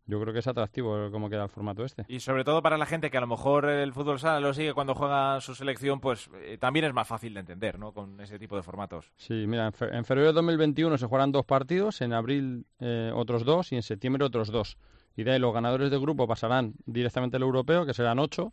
yo 0.06 0.20
creo 0.20 0.32
que 0.32 0.38
es 0.38 0.46
atractivo 0.46 1.10
cómo 1.10 1.28
queda 1.28 1.42
el 1.44 1.48
formato 1.48 1.84
este. 1.84 2.04
Y 2.08 2.20
sobre 2.20 2.44
todo 2.44 2.62
para 2.62 2.78
la 2.78 2.86
gente 2.86 3.10
que 3.10 3.16
a 3.18 3.20
lo 3.20 3.26
mejor 3.26 3.68
el 3.68 3.92
fútbol 3.92 4.18
sala 4.18 4.40
lo 4.40 4.54
sigue 4.54 4.72
cuando 4.72 4.94
juega 4.94 5.40
su 5.40 5.54
selección, 5.54 6.00
pues 6.00 6.30
eh, 6.42 6.58
también 6.58 6.84
es 6.86 6.94
más 6.94 7.08
fácil 7.08 7.34
de 7.34 7.40
entender, 7.40 7.78
¿no? 7.78 7.92
Con 7.92 8.20
ese 8.20 8.38
tipo 8.38 8.56
de 8.56 8.62
formatos. 8.62 9.10
Sí, 9.16 9.44
mira, 9.46 9.66
en, 9.66 9.72
fe- 9.72 9.94
en 9.96 10.04
febrero 10.04 10.28
de 10.28 10.32
2021 10.34 10.96
se 10.98 11.06
jugarán 11.06 11.32
dos 11.32 11.44
partidos, 11.44 12.00
en 12.00 12.12
abril 12.12 12.66
eh, 12.80 13.10
otros 13.14 13.44
dos 13.44 13.72
y 13.72 13.76
en 13.76 13.82
septiembre 13.82 14.24
otros 14.24 14.50
dos. 14.50 14.78
Y 15.16 15.24
de 15.24 15.32
ahí 15.32 15.38
los 15.38 15.52
ganadores 15.54 15.90
de 15.90 15.98
grupo 15.98 16.26
pasarán 16.28 16.74
directamente 16.84 17.36
al 17.38 17.42
europeo, 17.42 17.86
que 17.86 17.94
serán 17.94 18.18
ocho, 18.18 18.52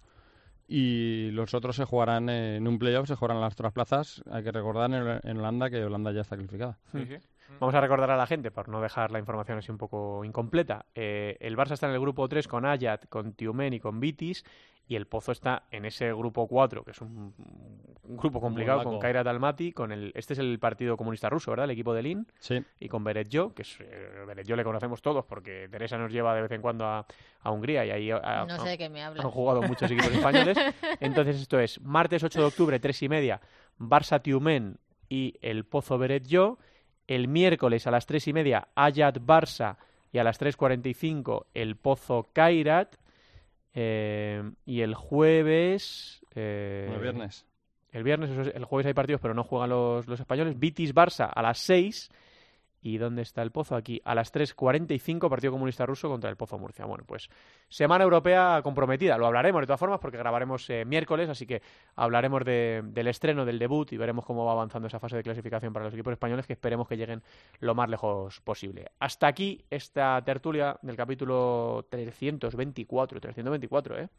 y 0.67 1.29
los 1.31 1.53
otros 1.53 1.75
se 1.75 1.83
jugarán 1.85 2.29
eh, 2.29 2.55
en 2.55 2.67
un 2.67 2.79
playoff, 2.79 3.07
se 3.07 3.15
jugarán 3.15 3.41
las 3.41 3.53
otras 3.53 3.73
plazas. 3.73 4.23
Hay 4.31 4.43
que 4.43 4.51
recordar 4.51 4.91
en, 4.93 5.29
en 5.29 5.37
Holanda 5.37 5.69
que 5.69 5.83
Holanda 5.83 6.11
ya 6.13 6.21
está 6.21 6.35
clasificada. 6.37 6.77
Sí, 6.91 7.05
sí. 7.05 7.15
Vamos 7.59 7.75
a 7.75 7.81
recordar 7.81 8.09
a 8.11 8.17
la 8.17 8.27
gente, 8.27 8.51
por 8.51 8.67
no 8.69 8.81
dejar 8.81 9.11
la 9.11 9.19
información 9.19 9.57
así 9.57 9.71
un 9.71 9.77
poco 9.77 10.23
incompleta. 10.25 10.85
eh, 10.95 11.37
el 11.39 11.55
Barça 11.57 11.71
está 11.73 11.87
en 11.87 11.93
el 11.93 11.99
grupo 11.99 12.27
3 12.27 12.47
con 12.47 12.65
Ayat, 12.65 13.07
con 13.09 13.33
Tiumen 13.33 13.73
y 13.73 13.79
con 13.79 13.99
Vitis. 13.99 14.43
Y 14.85 14.97
el 14.97 15.07
Pozo 15.07 15.31
está 15.31 15.63
en 15.71 15.85
ese 15.85 16.11
grupo 16.11 16.45
4, 16.45 16.83
que 16.83 16.91
es 16.91 16.99
un, 16.99 17.33
un 18.03 18.17
grupo 18.17 18.41
complicado, 18.41 18.79
con 18.79 18.87
Molaco. 18.87 19.01
Kairat 19.01 19.25
Almaty, 19.27 19.71
con 19.71 19.93
el... 19.93 20.11
Este 20.13 20.33
es 20.33 20.39
el 20.39 20.59
Partido 20.59 20.97
Comunista 20.97 21.29
Ruso, 21.29 21.51
¿verdad? 21.51 21.63
El 21.63 21.71
equipo 21.71 21.93
de 21.93 22.03
Lin. 22.03 22.27
Sí, 22.37 22.61
y 22.81 22.89
con 22.89 23.01
Beretjo, 23.01 23.53
que 23.53 23.61
es, 23.61 23.77
eh, 23.79 24.25
Beretjo 24.27 24.57
le 24.57 24.63
conocemos 24.65 25.01
todos 25.01 25.23
porque 25.23 25.69
Teresa 25.71 25.97
nos 25.97 26.11
lleva 26.11 26.35
de 26.35 26.41
vez 26.41 26.51
en 26.51 26.61
cuando 26.61 26.85
a, 26.85 27.05
a 27.43 27.51
Hungría 27.51 27.85
y 27.85 27.91
ahí 27.91 28.11
a- 28.11 28.45
No 28.45 28.55
a- 28.55 28.59
sé 28.59 28.69
de 28.71 28.77
qué 28.77 28.89
me 28.89 29.01
hablas. 29.01 29.23
han 29.23 29.31
jugado 29.31 29.61
muchos 29.61 29.89
equipos 29.89 30.11
españoles. 30.11 30.57
Entonces 30.99 31.39
esto 31.39 31.57
es 31.61 31.79
martes 31.79 32.21
8 32.21 32.41
de 32.41 32.45
octubre, 32.45 32.77
3 32.77 33.03
y 33.03 33.07
media, 33.09 33.39
Barça 33.79 34.21
Tiumen 34.21 34.79
y 35.07 35.35
el 35.41 35.63
Pozo 35.63 35.97
Beretjo. 35.97 36.59
El 37.07 37.27
miércoles 37.27 37.87
a 37.87 37.91
las 37.91 38.05
3 38.05 38.27
y 38.29 38.33
media, 38.33 38.67
Ayat 38.75 39.17
Barça 39.17 39.77
y 40.11 40.19
a 40.19 40.23
las 40.23 40.39
3.45 40.39 41.45
el 41.53 41.75
Pozo 41.75 42.29
Kairat. 42.33 42.95
Eh, 43.73 44.43
y 44.65 44.81
el 44.81 44.93
jueves... 44.93 46.23
eh, 46.35 46.91
el 46.93 47.01
viernes. 47.01 47.45
el 47.91 48.03
viernes, 48.03 48.29
el 48.53 48.65
jueves 48.65 48.85
hay 48.85 48.93
partidos, 48.93 49.19
pero 49.19 49.33
no 49.33 49.43
juegan 49.43 49.69
los, 49.69 50.07
los 50.07 50.19
españoles. 50.19 50.59
Vitis 50.59 50.93
Barça 50.93 51.29
a 51.33 51.41
las 51.41 51.57
6. 51.59 52.09
¿Y 52.85 52.97
dónde 52.97 53.21
está 53.21 53.41
el 53.41 53.51
Pozo? 53.51 53.77
Aquí, 53.77 54.01
a 54.03 54.13
las 54.13 54.33
3.45, 54.33 55.29
Partido 55.29 55.53
Comunista 55.53 55.85
Ruso 55.85 56.09
contra 56.09 56.29
el 56.29 56.35
Pozo 56.35 56.59
Murcia. 56.59 56.83
Bueno, 56.83 57.05
pues 57.07 57.29
semana 57.69 58.03
europea 58.03 58.59
comprometida. 58.61 59.17
Lo 59.17 59.25
hablaremos 59.25 59.61
de 59.61 59.67
todas 59.67 59.79
formas 59.79 60.01
porque 60.01 60.17
grabaremos 60.17 60.69
eh, 60.69 60.83
miércoles, 60.83 61.29
así 61.29 61.47
que 61.47 61.61
hablaremos 61.95 62.43
de- 62.43 62.81
del 62.83 63.07
estreno, 63.07 63.45
del 63.45 63.57
debut 63.57 63.93
y 63.93 63.97
veremos 63.97 64.25
cómo 64.25 64.43
va 64.43 64.51
avanzando 64.51 64.87
esa 64.89 64.99
fase 64.99 65.15
de 65.15 65.23
clasificación 65.23 65.71
para 65.71 65.85
los 65.85 65.93
equipos 65.93 66.11
españoles 66.11 66.45
que 66.45 66.53
esperemos 66.53 66.85
que 66.87 66.97
lleguen 66.97 67.23
lo 67.61 67.73
más 67.73 67.89
lejos 67.89 68.41
posible. 68.41 68.91
Hasta 68.99 69.27
aquí 69.27 69.63
esta 69.69 70.21
tertulia 70.25 70.77
del 70.81 70.97
capítulo 70.97 71.85
324. 71.89 73.21
324, 73.21 73.97
¿eh? 73.97 74.09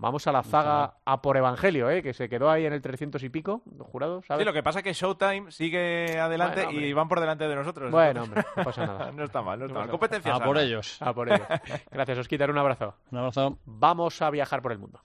Vamos 0.00 0.26
a 0.28 0.32
la 0.32 0.44
zaga 0.44 0.94
a 1.04 1.20
por 1.20 1.36
Evangelio, 1.36 1.90
¿eh? 1.90 2.04
que 2.04 2.14
se 2.14 2.28
quedó 2.28 2.48
ahí 2.50 2.64
en 2.64 2.72
el 2.72 2.80
300 2.80 3.20
y 3.24 3.28
pico, 3.30 3.62
jurado, 3.80 4.22
¿sabes? 4.22 4.42
Sí, 4.42 4.44
lo 4.46 4.52
que 4.52 4.62
pasa 4.62 4.78
es 4.78 4.84
que 4.84 4.92
Showtime 4.92 5.50
sigue 5.50 6.20
adelante 6.20 6.56
Bueno, 6.62 6.70
hombre. 6.70 6.86
y 6.88 6.92
van 6.92 7.08
por 7.08 7.18
delante 7.18 7.48
de 7.48 7.56
nosotros. 7.56 7.90
Bueno, 7.90 8.22
Entonces- 8.22 8.44
hombre, 8.46 8.52
no 8.56 8.64
pasa 8.64 8.86
nada. 8.86 9.10
no 9.12 9.24
está 9.24 9.42
mal, 9.42 9.58
no 9.58 9.64
está 9.66 9.74
No 9.74 9.80
mal. 9.80 9.90
Competencia 9.90 10.32
A 10.34 10.38
por 10.38 10.56
sana. 10.56 10.62
ellos. 10.68 11.02
A 11.02 11.12
por 11.12 11.32
ello. 11.32 11.44
Gracias, 11.90 12.16
os 12.18 12.28
quitaré 12.28 12.52
un 12.52 12.58
abrazo. 12.58 12.94
Un 13.10 13.18
abrazo. 13.18 13.58
Vamos 13.64 14.22
a 14.22 14.30
viajar 14.30 14.62
por 14.62 14.70
el 14.70 14.78
mundo. 14.78 15.00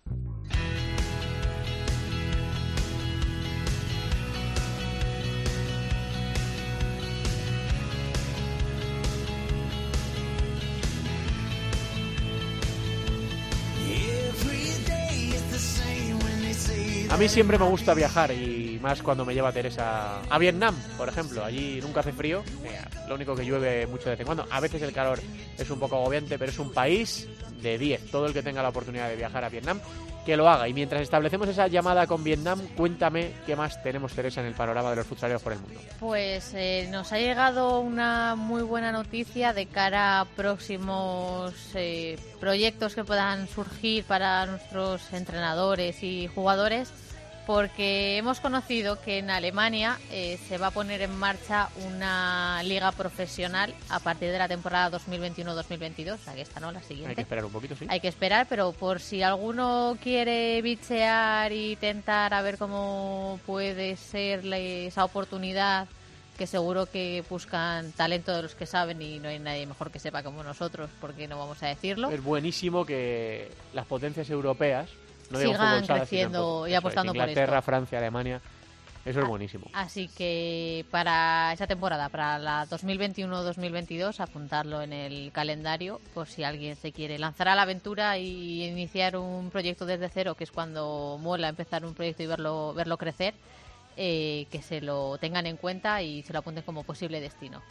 A 17.13 17.17
mí 17.17 17.29
siempre 17.29 17.59
me 17.59 17.65
gusta 17.65 17.93
viajar 17.93 18.31
y 18.31 18.79
más 18.81 19.03
cuando 19.03 19.23
me 19.23 19.35
lleva 19.35 19.51
Teresa 19.51 20.21
a 20.27 20.39
Vietnam, 20.39 20.75
por 20.97 21.07
ejemplo. 21.07 21.45
Allí 21.45 21.79
nunca 21.79 21.99
hace 21.99 22.11
frío, 22.11 22.43
lo 23.07 23.13
único 23.13 23.35
que 23.35 23.45
llueve 23.45 23.85
mucho 23.85 24.05
de 24.05 24.11
vez 24.11 24.21
en 24.21 24.25
cuando. 24.25 24.47
A 24.49 24.59
veces 24.59 24.81
el 24.81 24.91
calor 24.91 25.19
es 25.55 25.69
un 25.69 25.79
poco 25.79 25.97
agobiante, 25.97 26.39
pero 26.39 26.51
es 26.51 26.57
un 26.57 26.73
país 26.73 27.27
de 27.61 27.77
10. 27.77 28.09
Todo 28.09 28.25
el 28.25 28.33
que 28.33 28.41
tenga 28.41 28.63
la 28.63 28.69
oportunidad 28.69 29.09
de 29.09 29.15
viajar 29.15 29.43
a 29.43 29.49
Vietnam 29.49 29.79
que 30.25 30.35
lo 30.35 30.49
haga. 30.49 30.67
Y 30.67 30.73
mientras 30.73 31.03
establecemos 31.03 31.47
esa 31.47 31.67
llamada 31.67 32.07
con 32.07 32.23
Vietnam, 32.23 32.59
cuéntame 32.75 33.33
qué 33.45 33.55
más 33.55 33.83
tenemos, 33.83 34.13
Teresa, 34.13 34.41
en 34.41 34.47
el 34.47 34.55
panorama 34.55 34.89
de 34.89 34.95
los 34.95 35.05
futsaleros 35.05 35.43
por 35.43 35.53
el 35.53 35.59
mundo. 35.59 35.79
Pues 35.99 36.51
eh, 36.55 36.87
nos 36.91 37.11
ha 37.11 37.19
llegado 37.19 37.79
una 37.79 38.35
muy 38.35 38.63
buena 38.63 38.91
noticia 38.91 39.53
de 39.53 39.67
cara 39.67 40.21
a 40.21 40.25
próximos 40.25 41.53
eh, 41.75 42.17
proyectos 42.39 42.95
que 42.95 43.03
puedan 43.03 43.47
surgir 43.47 44.03
para 44.05 44.47
nuestros 44.47 45.13
entrenadores 45.13 46.01
y 46.01 46.27
jugadores 46.33 46.91
porque 47.45 48.17
hemos 48.17 48.39
conocido 48.39 49.01
que 49.01 49.17
en 49.17 49.29
Alemania 49.29 49.99
eh, 50.11 50.39
se 50.47 50.57
va 50.57 50.67
a 50.67 50.71
poner 50.71 51.01
en 51.01 51.15
marcha 51.17 51.69
una 51.85 52.61
liga 52.63 52.91
profesional 52.91 53.73
a 53.89 53.99
partir 53.99 54.31
de 54.31 54.37
la 54.37 54.47
temporada 54.47 54.97
2021-2022, 54.99 56.13
o 56.13 56.17
sea 56.17 56.33
que 56.35 56.41
esta 56.41 56.59
no, 56.59 56.71
la 56.71 56.81
siguiente. 56.81 57.09
Hay 57.09 57.15
que 57.15 57.21
esperar 57.21 57.45
un 57.45 57.51
poquito, 57.51 57.75
sí. 57.75 57.85
Hay 57.89 57.99
que 57.99 58.07
esperar, 58.07 58.47
pero 58.49 58.71
por 58.71 58.99
si 58.99 59.21
alguno 59.21 59.97
quiere 60.01 60.61
bichear 60.61 61.51
y 61.51 61.75
tentar 61.75 62.33
a 62.33 62.41
ver 62.41 62.57
cómo 62.57 63.39
puede 63.45 63.97
ser 63.97 64.45
esa 64.53 65.03
oportunidad, 65.03 65.87
que 66.37 66.47
seguro 66.47 66.85
que 66.87 67.23
buscan 67.29 67.91
talento 67.91 68.35
de 68.35 68.41
los 68.43 68.55
que 68.55 68.65
saben 68.65 69.01
y 69.01 69.19
no 69.19 69.29
hay 69.29 69.39
nadie 69.39 69.67
mejor 69.67 69.91
que 69.91 69.99
sepa 69.99 70.23
como 70.23 70.43
nosotros, 70.43 70.89
porque 70.99 71.27
no 71.27 71.37
vamos 71.37 71.61
a 71.61 71.67
decirlo. 71.67 72.09
Es 72.09 72.23
buenísimo 72.23 72.85
que 72.85 73.51
las 73.73 73.85
potencias 73.85 74.29
europeas 74.29 74.89
sigan 75.35 75.85
creciendo 75.85 76.67
y 76.67 76.73
apostando 76.73 77.13
por 77.13 77.29
esto. 77.29 77.61
Francia, 77.61 77.97
Alemania. 77.97 78.41
Eso 79.05 79.19
es 79.19 79.27
buenísimo. 79.27 79.65
Así 79.73 80.07
que 80.07 80.85
para 80.89 81.51
esa 81.51 81.67
temporada, 81.67 82.07
para 82.07 82.39
la 82.39 82.65
2021-2022, 82.67 84.21
apuntarlo 84.21 84.81
en 84.81 84.93
el 84.93 85.31
calendario 85.33 85.99
por 86.13 86.27
si 86.27 86.45
alguien 86.45 86.77
se 86.77 86.93
quiere 86.93 87.19
lanzar 87.19 87.49
a 87.49 87.55
la 87.55 87.63
aventura 87.63 88.17
y 88.17 88.63
iniciar 88.65 89.17
un 89.17 89.49
proyecto 89.49 89.85
desde 89.85 90.07
cero, 90.07 90.35
que 90.35 90.45
es 90.45 90.51
cuando 90.51 91.17
mola 91.21 91.49
empezar 91.49 91.85
un 91.85 91.93
proyecto 91.93 92.23
y 92.23 92.27
verlo, 92.27 92.73
verlo 92.73 92.97
crecer, 92.97 93.33
eh, 93.97 94.47
que 94.49 94.61
se 94.61 94.79
lo 94.79 95.17
tengan 95.17 95.47
en 95.47 95.57
cuenta 95.57 96.01
y 96.01 96.23
se 96.23 96.31
lo 96.31 96.39
apunten 96.39 96.63
como 96.63 96.83
posible 96.83 97.19
destino. 97.19 97.61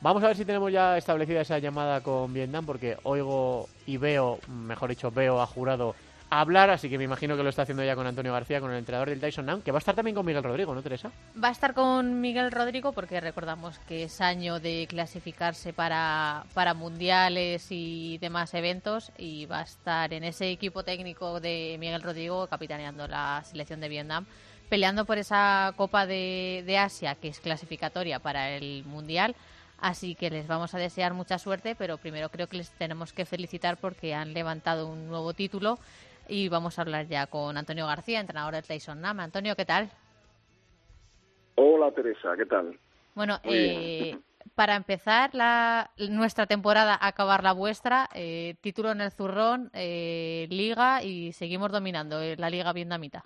Vamos 0.00 0.22
a 0.22 0.28
ver 0.28 0.36
si 0.36 0.44
tenemos 0.44 0.70
ya 0.70 0.96
establecida 0.96 1.40
esa 1.40 1.58
llamada 1.58 2.00
con 2.00 2.32
Vietnam, 2.32 2.64
porque 2.64 2.96
oigo 3.02 3.68
y 3.84 3.96
veo, 3.96 4.38
mejor 4.46 4.90
dicho, 4.90 5.10
veo 5.10 5.42
a 5.42 5.46
jurado 5.46 5.96
hablar, 6.30 6.70
así 6.70 6.88
que 6.88 6.98
me 6.98 7.04
imagino 7.04 7.36
que 7.36 7.42
lo 7.42 7.48
está 7.48 7.62
haciendo 7.62 7.84
ya 7.84 7.94
con 7.94 8.06
Antonio 8.06 8.32
García, 8.32 8.60
con 8.60 8.70
el 8.70 8.78
entrenador 8.78 9.08
del 9.08 9.20
Tyson 9.20 9.46
Nam, 9.46 9.62
que 9.62 9.72
va 9.72 9.78
a 9.78 9.80
estar 9.80 9.94
también 9.94 10.14
con 10.14 10.26
Miguel 10.26 10.42
Rodrigo, 10.42 10.74
¿no, 10.74 10.82
Teresa? 10.82 11.10
Va 11.42 11.48
a 11.48 11.52
estar 11.52 11.74
con 11.74 12.20
Miguel 12.20 12.52
Rodrigo 12.52 12.92
porque 12.92 13.20
recordamos 13.20 13.78
que 13.80 14.04
es 14.04 14.20
año 14.20 14.60
de 14.60 14.86
clasificarse 14.88 15.72
para, 15.72 16.44
para 16.54 16.74
mundiales 16.74 17.66
y 17.70 18.18
demás 18.18 18.52
eventos 18.54 19.12
y 19.16 19.46
va 19.46 19.60
a 19.60 19.62
estar 19.62 20.12
en 20.12 20.24
ese 20.24 20.50
equipo 20.50 20.82
técnico 20.82 21.40
de 21.40 21.76
Miguel 21.78 22.02
Rodrigo 22.02 22.46
capitaneando 22.46 23.08
la 23.08 23.42
selección 23.44 23.80
de 23.80 23.88
Vietnam 23.88 24.26
peleando 24.68 25.04
por 25.04 25.18
esa 25.18 25.72
Copa 25.76 26.06
de, 26.06 26.62
de 26.66 26.78
Asia 26.78 27.14
que 27.14 27.28
es 27.28 27.40
clasificatoria 27.40 28.18
para 28.18 28.50
el 28.50 28.84
Mundial. 28.84 29.34
Así 29.80 30.16
que 30.16 30.28
les 30.28 30.48
vamos 30.48 30.74
a 30.74 30.78
desear 30.78 31.14
mucha 31.14 31.38
suerte, 31.38 31.76
pero 31.76 31.98
primero 31.98 32.30
creo 32.30 32.48
que 32.48 32.56
les 32.56 32.70
tenemos 32.70 33.12
que 33.12 33.24
felicitar 33.24 33.76
porque 33.76 34.12
han 34.12 34.34
levantado 34.34 34.88
un 34.88 35.06
nuevo 35.06 35.34
título 35.34 35.78
y 36.28 36.48
vamos 36.48 36.78
a 36.78 36.82
hablar 36.82 37.06
ya 37.06 37.26
con 37.26 37.56
Antonio 37.56 37.86
García, 37.86 38.20
entrenador 38.20 38.54
del 38.54 38.64
Tyson 38.64 39.00
Nam. 39.00 39.20
Antonio, 39.20 39.56
¿qué 39.56 39.64
tal? 39.64 39.90
Hola 41.56 41.90
Teresa, 41.90 42.36
¿qué 42.36 42.46
tal? 42.46 42.78
Bueno, 43.14 43.40
eh, 43.42 44.16
para 44.54 44.76
empezar 44.76 45.34
la, 45.34 45.90
nuestra 46.08 46.46
temporada, 46.46 46.96
acabar 47.00 47.42
la 47.42 47.52
vuestra, 47.52 48.08
eh, 48.14 48.54
título 48.60 48.92
en 48.92 49.00
el 49.00 49.10
zurrón, 49.10 49.70
eh, 49.72 50.46
liga 50.50 51.02
y 51.02 51.32
seguimos 51.32 51.72
dominando 51.72 52.20
la 52.36 52.50
liga 52.50 52.72
vietnamita. 52.72 53.24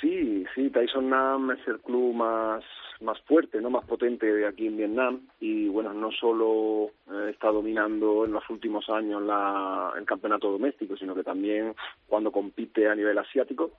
Sí, 0.00 0.33
sí, 0.54 0.70
Tyson 0.70 1.10
Nam 1.10 1.50
es 1.50 1.66
el 1.68 1.80
club 1.80 2.14
más 2.14 2.64
más 3.00 3.20
fuerte, 3.22 3.60
no 3.60 3.70
más 3.70 3.84
potente 3.84 4.26
de 4.26 4.46
aquí 4.46 4.66
en 4.66 4.76
Vietnam. 4.76 5.20
Y 5.40 5.68
bueno, 5.68 5.92
no 5.92 6.10
solo 6.12 6.90
eh, 7.10 7.30
está 7.30 7.48
dominando 7.48 8.24
en 8.24 8.32
los 8.32 8.48
últimos 8.50 8.88
años 8.88 9.22
la, 9.22 9.92
el 9.96 10.04
campeonato 10.04 10.50
doméstico, 10.50 10.96
sino 10.96 11.14
que 11.14 11.22
también 11.22 11.74
cuando 12.06 12.32
compite 12.32 12.88
a 12.88 12.94
nivel 12.94 13.18
asiático. 13.18 13.72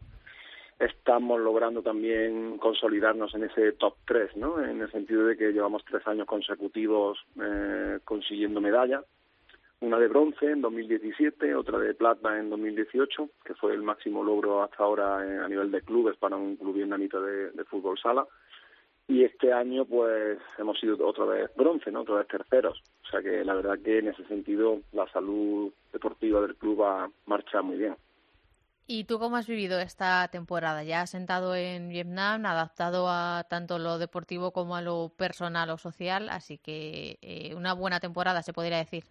Estamos 0.77 1.39
logrando 1.39 1.81
también 1.81 2.57
consolidarnos 2.57 3.33
en 3.33 3.45
ese 3.45 3.71
top 3.73 3.95
3, 4.05 4.35
¿no? 4.35 4.61
En 4.61 4.81
el 4.81 4.91
sentido 4.91 5.25
de 5.25 5.37
que 5.37 5.53
llevamos 5.53 5.85
tres 5.85 6.05
años 6.05 6.27
consecutivos 6.27 7.17
eh, 7.41 7.99
consiguiendo 8.03 8.59
medallas, 8.59 9.05
una 9.81 9.99
de 9.99 10.07
bronce 10.07 10.51
en 10.51 10.61
2017, 10.61 11.53
otra 11.55 11.79
de 11.79 11.93
plata 11.93 12.37
en 12.39 12.49
2018, 12.49 13.29
que 13.43 13.53
fue 13.55 13.73
el 13.73 13.83
máximo 13.83 14.23
logro 14.23 14.63
hasta 14.63 14.83
ahora 14.83 15.25
eh, 15.25 15.39
a 15.39 15.47
nivel 15.47 15.71
de 15.71 15.81
clubes 15.81 16.17
para 16.17 16.37
un 16.37 16.55
club 16.55 16.75
vietnamita 16.75 17.19
de, 17.19 17.63
fútbol 17.65 17.97
sala 17.97 18.25
y 19.07 19.23
este 19.23 19.53
año 19.53 19.85
pues 19.85 20.39
hemos 20.57 20.79
sido 20.79 20.97
otra 21.05 21.25
vez 21.25 21.51
bronce, 21.55 21.91
¿no? 21.91 22.01
Otra 22.01 22.15
vez 22.15 22.27
terceros. 22.27 22.81
O 23.05 23.09
sea 23.09 23.21
que 23.21 23.43
la 23.43 23.53
verdad 23.53 23.77
que 23.83 23.99
en 23.99 24.07
ese 24.07 24.25
sentido 24.25 24.81
la 24.93 25.07
salud 25.11 25.71
deportiva 25.93 26.41
del 26.41 26.55
club 26.55 26.81
va, 26.81 27.09
marcha 27.25 27.61
muy 27.61 27.77
bien. 27.77 27.95
¿Y 28.87 29.05
tú 29.05 29.17
cómo 29.17 29.35
has 29.35 29.47
vivido 29.47 29.79
esta 29.79 30.27
temporada? 30.27 30.83
Ya 30.83 31.01
has 31.01 31.09
sentado 31.09 31.55
en 31.55 31.89
Vietnam, 31.89 32.45
adaptado 32.45 33.09
a 33.09 33.43
tanto 33.49 33.79
lo 33.79 33.97
deportivo 33.97 34.51
como 34.51 34.75
a 34.75 34.81
lo 34.81 35.11
personal 35.17 35.71
o 35.71 35.77
social, 35.77 36.29
así 36.29 36.59
que 36.59 37.17
eh, 37.21 37.55
una 37.55 37.73
buena 37.73 37.99
temporada 37.99 38.43
se 38.43 38.53
podría 38.53 38.77
decir. 38.77 39.05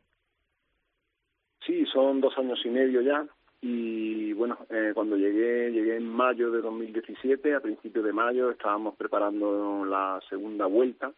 Sí, 1.66 1.86
son 1.86 2.20
dos 2.20 2.36
años 2.36 2.60
y 2.64 2.68
medio 2.68 3.00
ya, 3.00 3.26
y 3.66 4.34
bueno, 4.34 4.58
eh, 4.68 4.92
cuando 4.92 5.16
llegué, 5.16 5.70
llegué 5.72 5.96
en 5.96 6.06
mayo 6.06 6.50
de 6.50 6.60
2017, 6.60 7.54
a 7.54 7.60
principios 7.60 8.04
de 8.04 8.12
mayo 8.12 8.50
estábamos 8.50 8.94
preparando 8.94 9.86
la 9.86 10.20
segunda 10.28 10.66
vuelta, 10.66 11.14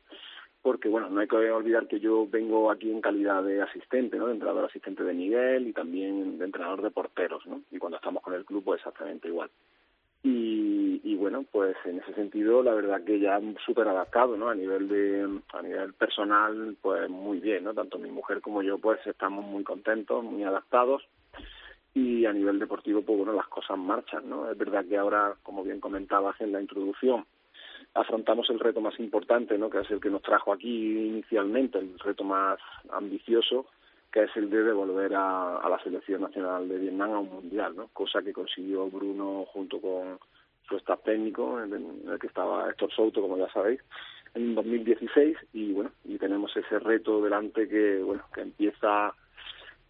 porque 0.62 0.88
bueno, 0.88 1.10
no 1.10 1.18
hay 1.18 1.26
que 1.26 1.34
olvidar 1.34 1.88
que 1.88 1.98
yo 1.98 2.24
vengo 2.28 2.70
aquí 2.70 2.88
en 2.88 3.00
calidad 3.00 3.42
de 3.42 3.62
asistente, 3.62 4.16
¿no? 4.16 4.28
De 4.28 4.34
entrenador 4.34 4.66
asistente 4.66 5.02
de 5.02 5.12
Miguel 5.12 5.66
y 5.66 5.72
también 5.72 6.38
de 6.38 6.44
entrenador 6.44 6.82
de 6.82 6.92
porteros, 6.92 7.44
¿no? 7.46 7.62
Y 7.72 7.78
cuando 7.78 7.96
estamos 7.96 8.22
con 8.22 8.34
el 8.34 8.44
club, 8.44 8.62
pues 8.62 8.78
exactamente 8.78 9.26
igual. 9.26 9.50
Y, 10.28 11.00
y 11.04 11.14
bueno, 11.14 11.44
pues 11.52 11.76
en 11.84 12.00
ese 12.00 12.12
sentido, 12.14 12.60
la 12.60 12.74
verdad 12.74 13.04
que 13.04 13.20
ya 13.20 13.40
súper 13.64 13.86
adaptado, 13.86 14.36
¿no? 14.36 14.48
A 14.48 14.56
nivel 14.56 14.88
de, 14.88 15.40
a 15.52 15.62
nivel 15.62 15.94
personal, 15.94 16.76
pues 16.82 17.08
muy 17.08 17.38
bien, 17.38 17.62
¿no? 17.62 17.72
Tanto 17.74 17.96
mi 17.96 18.10
mujer 18.10 18.40
como 18.40 18.60
yo, 18.60 18.76
pues 18.76 18.98
estamos 19.06 19.44
muy 19.44 19.62
contentos, 19.62 20.24
muy 20.24 20.42
adaptados 20.42 21.06
y 21.94 22.26
a 22.26 22.32
nivel 22.32 22.58
deportivo, 22.58 23.02
pues 23.02 23.18
bueno, 23.18 23.34
las 23.34 23.46
cosas 23.46 23.78
marchan, 23.78 24.28
¿no? 24.28 24.50
Es 24.50 24.58
verdad 24.58 24.84
que 24.84 24.96
ahora, 24.96 25.36
como 25.44 25.62
bien 25.62 25.78
comentabas 25.78 26.40
en 26.40 26.50
la 26.50 26.60
introducción, 26.60 27.24
afrontamos 27.94 28.50
el 28.50 28.58
reto 28.58 28.80
más 28.80 28.98
importante, 28.98 29.56
¿no? 29.56 29.70
Que 29.70 29.82
es 29.82 29.90
el 29.92 30.00
que 30.00 30.10
nos 30.10 30.22
trajo 30.22 30.52
aquí 30.52 31.06
inicialmente, 31.06 31.78
el 31.78 31.96
reto 32.00 32.24
más 32.24 32.58
ambicioso, 32.90 33.66
que 34.16 34.22
es 34.22 34.34
el 34.34 34.48
de 34.48 34.62
devolver 34.62 35.12
a, 35.14 35.60
la 35.68 35.78
selección 35.84 36.22
nacional 36.22 36.66
de 36.66 36.78
Vietnam 36.78 37.12
a 37.12 37.18
un 37.18 37.28
mundial, 37.28 37.76
¿no? 37.76 37.88
Cosa 37.88 38.22
que 38.22 38.32
consiguió 38.32 38.88
Bruno 38.88 39.44
junto 39.52 39.78
con 39.78 40.18
su 40.66 40.78
staff 40.78 41.02
técnico, 41.04 41.60
en 41.60 41.74
el 42.08 42.18
que 42.18 42.26
estaba 42.26 42.66
Héctor 42.70 42.90
Souto, 42.94 43.20
como 43.20 43.36
ya 43.36 43.52
sabéis, 43.52 43.78
en 44.32 44.54
2016 44.54 45.36
y 45.52 45.72
bueno, 45.74 45.90
y 46.06 46.16
tenemos 46.16 46.50
ese 46.56 46.78
reto 46.78 47.20
delante 47.20 47.68
que 47.68 48.02
bueno, 48.02 48.22
que 48.32 48.40
empieza 48.40 49.12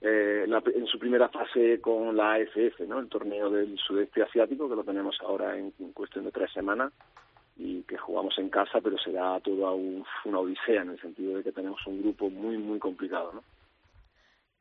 eh, 0.01 0.45
en 0.75 0.87
su 0.87 0.99
primera 0.99 1.29
fase 1.29 1.81
con 1.81 2.17
la 2.17 2.33
AFF, 2.33 2.81
¿no? 2.89 2.99
el 2.99 3.09
torneo 3.09 3.49
del 3.49 3.79
sudeste 3.79 4.25
asiático, 4.25 4.69
que 4.69 4.75
lo 4.75 4.83
tenemos 4.83 5.17
ahora 5.21 5.57
en, 5.57 5.71
cuestión 5.95 6.25
de 6.25 6.33
tres 6.33 6.51
semanas 6.53 6.93
y 7.57 7.83
que 7.83 7.97
jugamos 7.97 8.37
en 8.39 8.49
casa, 8.49 8.81
pero 8.81 8.99
será 8.99 9.39
toda 9.39 9.71
una 9.71 10.41
odisea 10.41 10.83
en 10.83 10.91
el 10.91 11.01
sentido 11.01 11.37
de 11.37 11.45
que 11.45 11.53
tenemos 11.53 11.81
un 11.87 12.03
grupo 12.03 12.29
muy, 12.29 12.59
muy 12.59 12.81
complicado. 12.81 13.31
¿no? 13.33 13.56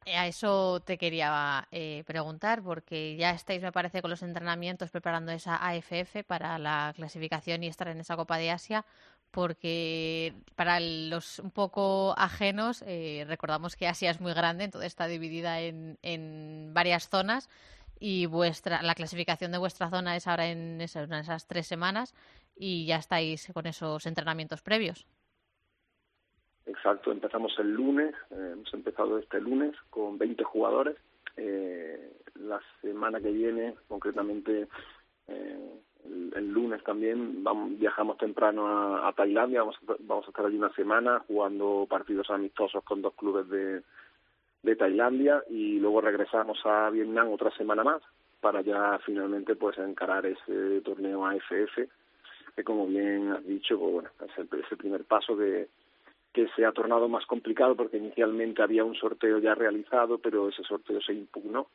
Eh, 0.06 0.16
a 0.18 0.28
eso 0.28 0.82
te 0.82 0.98
quería 1.00 1.68
eh, 1.72 2.04
preguntar, 2.06 2.62
porque 2.62 3.16
ya 3.18 3.32
estáis, 3.32 3.62
me 3.62 3.72
parece, 3.72 4.02
con 4.02 4.12
los 4.12 4.22
entrenamientos 4.22 4.92
preparando 4.92 5.32
esa 5.32 5.56
AFF 5.56 6.24
para 6.28 6.60
la 6.60 6.94
clasificación 6.96 7.64
y 7.64 7.68
estar 7.68 7.88
en 7.88 8.00
esa 8.00 8.16
Copa 8.16 8.38
de 8.38 8.52
Asia 8.52 8.86
porque 9.32 10.34
para 10.56 10.80
los 10.80 11.40
un 11.40 11.52
poco 11.52 12.14
ajenos, 12.18 12.84
eh, 12.88 13.26
recordamos 13.28 13.76
que 13.76 13.88
Asia 13.88 14.12
es 14.12 14.22
muy 14.22 14.34
grande, 14.34 14.64
entonces 14.64 14.88
está 14.88 15.08
dividida 15.08 15.60
en, 15.60 15.98
en 16.04 16.72
varias 16.74 17.10
zonas 17.10 17.50
y 18.00 18.28
vuestra 18.28 18.82
la 18.82 18.96
clasificación 18.96 19.52
de 19.52 19.58
vuestra 19.58 19.90
zona 19.90 20.16
es 20.16 20.28
ahora 20.28 20.48
en 20.48 20.80
esas, 20.82 21.10
en 21.10 21.16
esas 21.16 21.48
tres 21.48 21.68
semanas 21.68 22.14
y 22.56 22.86
ya 22.86 22.98
estáis 22.98 23.50
con 23.54 23.66
esos 23.68 24.06
entrenamientos 24.06 24.62
previos. 24.62 25.06
Exacto, 26.66 27.12
empezamos 27.12 27.54
el 27.60 27.72
lunes, 27.72 28.14
eh, 28.32 28.50
hemos 28.54 28.74
empezado 28.74 29.20
este 29.20 29.40
lunes 29.40 29.76
con 29.90 30.18
20 30.18 30.44
jugadores. 30.44 30.98
Eh, 31.38 32.14
la 32.36 32.60
semana 32.82 33.20
que 33.20 33.32
viene, 33.32 33.76
concretamente 33.88 34.68
Eh, 35.28 35.82
el, 36.36 36.52
lunes 36.52 36.84
también 36.84 37.44
viajamos 37.80 38.18
temprano 38.18 38.98
a, 39.04 39.12
Tailandia, 39.14 39.62
vamos 39.62 39.76
a, 39.88 39.96
vamos 40.00 40.26
a 40.26 40.30
estar 40.30 40.46
allí 40.46 40.58
una 40.58 40.74
semana 40.74 41.24
jugando 41.28 41.88
partidos 41.90 42.30
amistosos 42.30 42.84
con 42.84 43.02
dos 43.02 43.16
clubes 43.16 43.50
de, 43.50 43.82
de 44.62 44.76
Tailandia 44.76 45.44
y 45.50 45.80
luego 45.80 46.02
regresamos 46.02 46.60
a 46.66 46.90
Vietnam 46.92 47.32
otra 47.32 47.50
semana 47.58 47.84
más 47.84 48.02
para 48.40 48.62
ya 48.62 49.00
finalmente 49.04 49.56
pues 49.56 49.78
encarar 49.80 50.26
ese 50.28 50.82
torneo 50.82 51.26
AFF 51.26 51.90
que 52.56 52.64
como 52.64 52.86
bien 52.86 53.32
has 53.32 53.46
dicho 53.46 53.80
pues 53.80 53.92
bueno 53.92 54.10
el, 54.38 54.60
es 54.60 54.72
el 54.72 54.78
primer 54.78 55.04
paso 55.06 55.36
de 55.36 55.68
que 56.36 56.50
se 56.50 56.66
ha 56.66 56.74
tornado 56.74 57.08
más 57.08 57.26
complicado 57.26 57.76
porque 57.76 57.96
inicialmente 57.96 58.62
había 58.62 58.84
un 58.84 58.94
sorteo 58.94 59.40
ya 59.40 59.56
realizado 59.56 60.18
pero 60.18 60.50
ese 60.50 60.64
sorteo 60.64 61.00
se 61.00 61.14
impugnó 61.14 61.68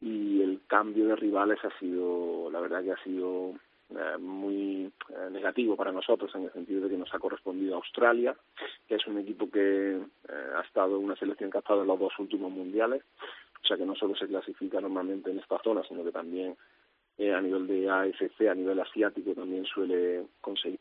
y 0.00 0.40
el 0.40 0.62
cambio 0.66 1.06
de 1.06 1.16
rivales 1.16 1.58
ha 1.62 1.78
sido, 1.78 2.50
la 2.50 2.60
verdad 2.60 2.82
que 2.82 2.92
ha 2.92 3.04
sido 3.04 3.52
eh, 3.90 4.16
muy 4.18 4.90
eh, 5.10 5.30
negativo 5.30 5.76
para 5.76 5.92
nosotros 5.92 6.34
en 6.34 6.44
el 6.44 6.52
sentido 6.52 6.80
de 6.80 6.88
que 6.88 6.96
nos 6.96 7.12
ha 7.14 7.18
correspondido 7.18 7.76
Australia, 7.76 8.34
que 8.88 8.94
es 8.94 9.06
un 9.06 9.18
equipo 9.18 9.50
que 9.50 9.96
eh, 9.96 10.46
ha 10.56 10.62
estado, 10.62 10.98
una 10.98 11.14
selección 11.14 11.50
que 11.50 11.58
ha 11.58 11.60
estado 11.60 11.82
en 11.82 11.88
los 11.88 12.00
dos 12.00 12.18
últimos 12.18 12.50
mundiales, 12.50 13.02
o 13.62 13.66
sea 13.66 13.76
que 13.76 13.84
no 13.84 13.94
solo 13.94 14.16
se 14.16 14.26
clasifica 14.26 14.80
normalmente 14.80 15.30
en 15.30 15.38
esta 15.38 15.58
zona, 15.62 15.82
sino 15.84 16.02
que 16.02 16.12
también 16.12 16.56
a 17.18 17.40
nivel 17.40 17.66
de 17.68 17.88
AFC, 17.88 18.48
a 18.48 18.54
nivel 18.54 18.80
asiático, 18.80 19.34
también 19.34 19.64
suele 19.66 20.24
conseguir. 20.40 20.80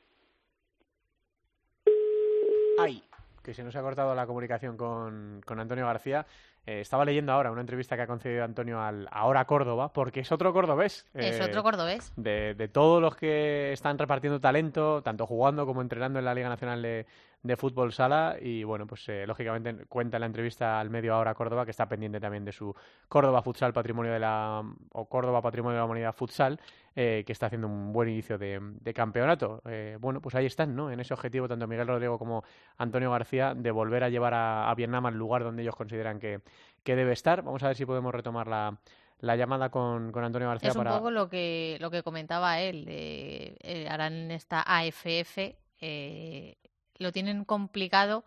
Ay, 2.84 3.03
que 3.43 3.53
se 3.53 3.63
nos 3.63 3.75
ha 3.75 3.82
cortado 3.82 4.13
la 4.15 4.25
comunicación 4.25 4.77
con, 4.77 5.41
con 5.45 5.59
Antonio 5.59 5.86
García. 5.86 6.25
Eh, 6.65 6.82
estaba 6.82 7.05
leyendo 7.05 7.32
ahora 7.32 7.51
una 7.51 7.61
entrevista 7.61 7.95
que 7.95 8.03
ha 8.03 8.07
concedido 8.07 8.43
Antonio 8.43 8.79
al 8.79 9.07
Ahora 9.11 9.45
Córdoba, 9.45 9.91
porque 9.91 10.19
es 10.19 10.32
otro 10.32 10.53
cordobés. 10.53 11.07
es 11.15 11.39
eh, 11.39 11.43
otro 11.43 11.63
cordobés. 11.63 12.13
De, 12.15 12.53
de, 12.53 12.67
todos 12.67 13.01
los 13.01 13.15
que 13.15 13.73
están 13.73 13.97
repartiendo 13.97 14.39
talento, 14.39 15.01
tanto 15.01 15.25
jugando 15.25 15.65
como 15.65 15.82
entrenando 15.82 16.19
en 16.19 16.25
la 16.25 16.36
Liga 16.36 16.49
Nacional 16.49 16.84
de, 16.84 17.07
de 17.43 17.57
fútbol 17.57 17.91
sala 17.91 18.37
y 18.39 18.63
bueno, 18.63 18.85
pues 18.85 19.07
eh, 19.09 19.25
lógicamente 19.25 19.85
cuenta 19.85 20.17
en 20.17 20.21
la 20.21 20.27
entrevista 20.27 20.79
al 20.79 20.89
medio 20.89 21.15
ahora 21.15 21.33
Córdoba 21.33 21.65
que 21.65 21.71
está 21.71 21.87
pendiente 21.87 22.19
también 22.19 22.45
de 22.45 22.51
su 22.51 22.73
Córdoba 23.07 23.41
Futsal 23.41 23.73
Patrimonio 23.73 24.11
de 24.11 24.19
la 24.19 24.63
o 24.91 25.09
Córdoba 25.09 25.41
Patrimonio 25.41 25.75
de 25.75 25.79
la 25.79 25.85
Humanidad 25.85 26.13
Futsal 26.13 26.59
eh, 26.95 27.23
que 27.25 27.31
está 27.31 27.47
haciendo 27.47 27.67
un 27.67 27.93
buen 27.93 28.09
inicio 28.09 28.37
de, 28.37 28.93
campeonato. 28.93 29.61
Eh, 29.65 29.97
bueno, 29.99 30.21
pues 30.21 30.35
ahí 30.35 30.45
están, 30.45 30.75
¿no? 30.75 30.91
En 30.91 30.99
ese 30.99 31.13
objetivo 31.13 31.47
tanto 31.47 31.67
Miguel 31.67 31.87
Rodrigo 31.87 32.19
como 32.19 32.43
Antonio 32.77 33.09
García 33.11 33.55
de 33.55 33.71
volver 33.71 34.03
a 34.03 34.09
llevar 34.09 34.33
a, 34.35 34.73
Vietnam 34.75 35.05
al 35.05 35.15
lugar 35.15 35.43
donde 35.43 35.63
ellos 35.63 35.75
consideran 35.75 36.19
que, 36.19 36.41
que 36.83 36.95
debe 36.95 37.13
estar. 37.13 37.41
Vamos 37.41 37.63
a 37.63 37.67
ver 37.67 37.75
si 37.75 37.85
podemos 37.85 38.13
retomar 38.13 38.47
la, 38.47 38.77
la 39.21 39.35
llamada 39.35 39.69
con, 39.69 40.11
con, 40.11 40.23
Antonio 40.23 40.47
García 40.47 40.69
es 40.69 40.75
un 40.75 40.83
poco 40.83 41.11
lo 41.11 41.29
que 41.29 41.77
lo 41.79 41.89
que 41.91 42.03
comentaba 42.03 42.59
él 42.59 42.85
eh, 42.87 43.87
harán 43.89 44.31
esta 44.31 44.61
AFF 44.61 45.37
eh, 45.79 46.57
lo 47.01 47.11
tienen 47.11 47.43
complicado 47.45 48.23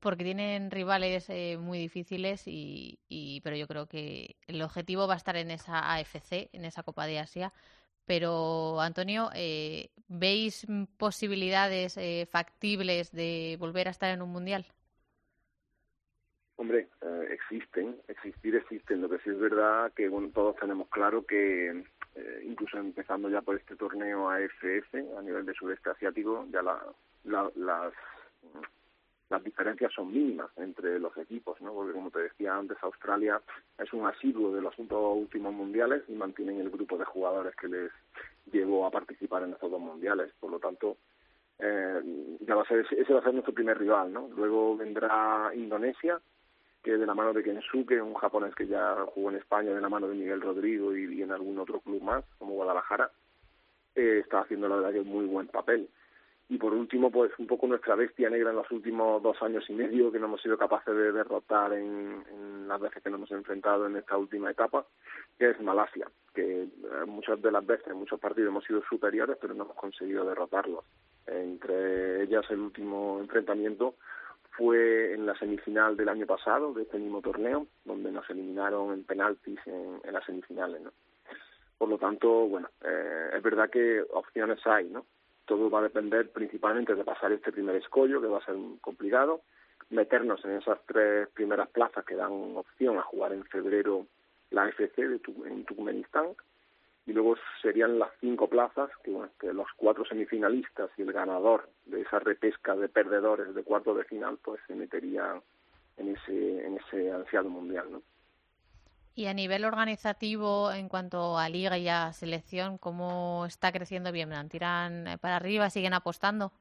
porque 0.00 0.24
tienen 0.24 0.70
rivales 0.70 1.28
eh, 1.28 1.56
muy 1.58 1.78
difíciles 1.78 2.44
y, 2.46 3.40
pero 3.42 3.56
yo 3.56 3.66
creo 3.66 3.86
que 3.86 4.36
el 4.46 4.62
objetivo 4.62 5.08
va 5.08 5.14
a 5.14 5.16
estar 5.16 5.36
en 5.36 5.50
esa 5.50 5.92
AFC, 5.94 6.50
en 6.52 6.64
esa 6.64 6.82
Copa 6.82 7.06
de 7.06 7.18
Asia. 7.18 7.52
Pero, 8.06 8.80
Antonio, 8.80 9.30
eh, 9.34 9.90
¿veis 10.08 10.66
posibilidades 10.96 11.96
eh, 11.98 12.26
factibles 12.30 13.12
de 13.12 13.56
volver 13.58 13.88
a 13.88 13.90
estar 13.90 14.10
en 14.10 14.22
un 14.22 14.30
Mundial? 14.30 14.66
Hombre, 16.56 16.88
existen, 17.30 17.96
existir 18.08 18.56
existen. 18.56 19.00
Lo 19.00 19.08
que 19.08 19.18
sí 19.18 19.30
es 19.30 19.38
verdad 19.38 19.92
que 19.94 20.08
bueno, 20.08 20.30
todos 20.34 20.56
tenemos 20.56 20.88
claro 20.88 21.24
que 21.24 21.84
incluso 22.42 22.78
empezando 22.78 23.28
ya 23.28 23.42
por 23.42 23.56
este 23.56 23.76
torneo 23.76 24.28
AFF 24.28 24.92
a 25.16 25.22
nivel 25.22 25.46
de 25.46 25.54
sudeste 25.54 25.90
asiático, 25.90 26.46
ya 26.50 26.62
la, 26.62 26.82
las 27.24 27.92
las 29.30 29.44
diferencias 29.44 29.92
son 29.92 30.12
mínimas 30.12 30.50
entre 30.56 30.98
los 30.98 31.16
equipos, 31.18 31.60
¿no? 31.60 31.74
Porque 31.74 31.92
como 31.92 32.10
te 32.10 32.20
decía 32.20 32.56
antes, 32.56 32.78
Australia 32.80 33.40
es 33.78 33.92
un 33.92 34.06
asiduo 34.06 34.54
de 34.54 34.62
los 34.62 34.74
últimos 34.78 35.52
mundiales 35.52 36.02
y 36.08 36.12
mantienen 36.12 36.60
el 36.60 36.70
grupo 36.70 36.96
de 36.96 37.04
jugadores 37.04 37.54
que 37.56 37.68
les 37.68 37.90
llevó 38.50 38.86
a 38.86 38.90
participar 38.90 39.42
en 39.42 39.52
estos 39.52 39.70
dos 39.70 39.80
mundiales. 39.80 40.32
Por 40.40 40.50
lo 40.50 40.58
tanto, 40.58 40.96
eh, 41.58 42.38
va 42.48 42.62
a 42.62 42.66
ser, 42.66 42.86
ese 42.90 43.12
va 43.12 43.20
a 43.20 43.22
ser 43.22 43.34
nuestro 43.34 43.52
primer 43.52 43.78
rival, 43.78 44.12
¿no? 44.12 44.28
Luego 44.34 44.76
vendrá 44.76 45.50
Indonesia, 45.54 46.18
que 46.82 46.96
de 46.96 47.06
la 47.06 47.14
mano 47.14 47.34
de 47.34 47.42
Kensuke, 47.42 48.00
un 48.00 48.14
japonés 48.14 48.54
que 48.54 48.66
ya 48.66 49.04
jugó 49.12 49.28
en 49.28 49.36
España 49.36 49.74
de 49.74 49.80
la 49.80 49.90
mano 49.90 50.08
de 50.08 50.14
Miguel 50.14 50.40
Rodrigo 50.40 50.96
y, 50.96 51.20
en 51.20 51.32
algún 51.32 51.58
otro 51.58 51.80
club 51.80 52.00
más, 52.02 52.24
como 52.38 52.54
Guadalajara, 52.54 53.10
eh, 53.94 54.20
está 54.22 54.40
haciendo 54.40 54.68
la 54.68 54.76
verdad 54.76 54.92
que 54.92 55.02
muy 55.02 55.26
buen 55.26 55.48
papel 55.48 55.90
y 56.50 56.56
por 56.56 56.72
último 56.72 57.10
pues 57.10 57.30
un 57.38 57.46
poco 57.46 57.66
nuestra 57.66 57.94
bestia 57.94 58.30
negra 58.30 58.50
en 58.50 58.56
los 58.56 58.70
últimos 58.70 59.22
dos 59.22 59.40
años 59.42 59.68
y 59.68 59.74
medio 59.74 60.10
que 60.10 60.18
no 60.18 60.26
hemos 60.26 60.40
sido 60.40 60.56
capaces 60.56 60.94
de 60.94 61.12
derrotar 61.12 61.74
en, 61.74 62.66
las 62.66 62.80
veces 62.80 63.02
que 63.02 63.10
nos 63.10 63.18
hemos 63.18 63.30
enfrentado 63.32 63.86
en 63.86 63.96
esta 63.96 64.16
última 64.16 64.50
etapa 64.50 64.86
que 65.38 65.50
es 65.50 65.60
Malasia 65.60 66.10
que 66.34 66.62
eh, 66.62 66.68
muchas 67.06 67.40
de 67.42 67.52
las 67.52 67.64
veces 67.66 67.88
en 67.88 67.96
muchos 67.96 68.18
partidos 68.18 68.48
hemos 68.48 68.64
sido 68.64 68.82
superiores 68.88 69.36
pero 69.40 69.54
no 69.54 69.64
hemos 69.64 69.76
conseguido 69.76 70.24
derrotarlos 70.24 70.84
entre 71.26 72.22
ellas 72.22 72.44
el 72.50 72.60
último 72.60 73.18
enfrentamiento 73.20 73.94
fue 74.52 75.14
en 75.14 75.26
la 75.26 75.38
semifinal 75.38 75.96
del 75.96 76.08
año 76.08 76.26
pasado 76.26 76.72
de 76.72 76.82
este 76.82 76.98
mismo 76.98 77.20
torneo 77.20 77.66
donde 77.84 78.10
nos 78.10 78.28
eliminaron 78.30 78.94
en 78.94 79.04
penaltis 79.04 79.60
en, 79.66 80.00
las 80.12 80.24
semifinales 80.24 80.80
¿no? 80.80 80.92
por 81.76 81.90
lo 81.90 81.98
tanto 81.98 82.46
bueno 82.46 82.70
eh, 82.82 83.32
es 83.34 83.42
verdad 83.42 83.68
que 83.68 84.02
opciones 84.12 84.66
hay 84.66 84.88
no 84.88 85.04
todo 85.48 85.70
va 85.70 85.80
a 85.80 85.84
depender 85.90 86.30
principalmente 86.30 86.94
de 86.94 87.02
pasar 87.02 87.32
este 87.32 87.50
primer 87.50 87.74
escollo, 87.76 88.20
que 88.20 88.28
va 88.28 88.38
a 88.38 88.44
ser 88.44 88.54
complicado, 88.80 89.40
meternos 89.90 90.44
en 90.44 90.52
esas 90.52 90.78
tres 90.86 91.28
primeras 91.30 91.68
plazas 91.70 92.04
que 92.04 92.14
dan 92.14 92.56
opción 92.56 92.98
a 92.98 93.02
jugar 93.02 93.32
en 93.32 93.44
febrero 93.46 94.06
la 94.50 94.68
FC 94.68 95.08
de 95.08 95.20
en 95.46 95.64
Turkmenistán, 95.64 96.28
y 97.06 97.12
luego 97.14 97.36
serían 97.62 97.98
las 97.98 98.10
cinco 98.20 98.48
plazas 98.48 98.90
que, 99.02 99.16
que 99.40 99.54
los 99.54 99.66
cuatro 99.76 100.04
semifinalistas 100.04 100.90
y 100.98 101.02
el 101.02 101.12
ganador 101.12 101.68
de 101.86 102.02
esa 102.02 102.18
repesca 102.18 102.76
de 102.76 102.90
perdedores 102.90 103.54
de 103.54 103.62
cuarto 103.62 103.94
de 103.94 104.04
final 104.04 104.38
pues 104.42 104.60
se 104.66 104.74
meterían 104.74 105.40
en 105.96 106.14
ese 106.14 106.66
en 106.66 106.76
ese 106.76 107.10
ansiado 107.10 107.48
mundial 107.48 107.86
no 107.90 108.02
y 109.18 109.26
a 109.26 109.34
nivel 109.34 109.64
organizativo, 109.64 110.70
en 110.70 110.88
cuanto 110.88 111.36
a 111.38 111.48
liga 111.48 111.76
y 111.76 111.88
a 111.88 112.12
selección, 112.12 112.78
¿cómo 112.78 113.46
está 113.46 113.72
creciendo 113.72 114.12
bien? 114.12 114.30
¿Tiran 114.48 115.18
para 115.20 115.34
arriba? 115.34 115.70
¿Siguen 115.70 115.92
apostando? 115.92 116.52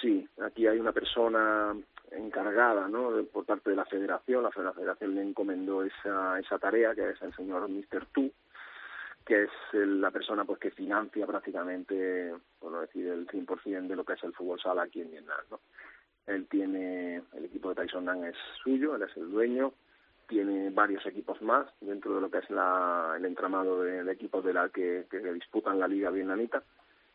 Sí, 0.00 0.26
aquí 0.42 0.66
hay 0.66 0.80
una 0.80 0.92
persona 0.92 1.76
encargada 2.10 2.88
¿no? 2.88 3.10
por 3.30 3.44
parte 3.44 3.68
de 3.68 3.76
la 3.76 3.84
federación. 3.84 4.42
La 4.42 4.50
federación 4.50 5.14
le 5.14 5.20
encomendó 5.20 5.84
esa, 5.84 6.38
esa 6.38 6.58
tarea, 6.58 6.94
que 6.94 7.10
es 7.10 7.20
el 7.20 7.34
señor 7.34 7.68
Mr. 7.68 8.06
Tu, 8.06 8.32
que 9.26 9.42
es 9.42 9.50
la 9.74 10.10
persona 10.10 10.46
pues 10.46 10.58
que 10.58 10.70
financia 10.70 11.26
prácticamente, 11.26 12.32
por 12.58 12.80
decir 12.80 13.08
el 13.08 13.26
100% 13.26 13.88
de 13.88 13.94
lo 13.96 14.04
que 14.04 14.14
es 14.14 14.24
el 14.24 14.32
fútbol 14.32 14.58
sala 14.58 14.84
aquí 14.84 15.02
en 15.02 15.10
Vietnam. 15.10 15.44
¿no? 15.50 15.60
Él 16.26 16.46
tiene, 16.48 17.16
el 17.34 17.44
equipo 17.44 17.68
de 17.68 17.74
Tyson 17.74 18.06
Dan 18.06 18.24
es 18.24 18.36
suyo, 18.62 18.96
él 18.96 19.02
es 19.02 19.14
el 19.18 19.30
dueño, 19.30 19.74
tiene 20.28 20.70
varios 20.70 21.04
equipos 21.06 21.40
más 21.42 21.66
dentro 21.80 22.14
de 22.14 22.20
lo 22.20 22.30
que 22.30 22.38
es 22.38 22.50
la, 22.50 23.14
el 23.16 23.24
entramado 23.24 23.82
de, 23.82 24.12
equipos 24.12 24.44
de 24.44 24.52
la 24.52 24.68
que, 24.68 25.06
que, 25.10 25.18
disputan 25.32 25.80
la 25.80 25.88
liga 25.88 26.10
vietnamita. 26.10 26.62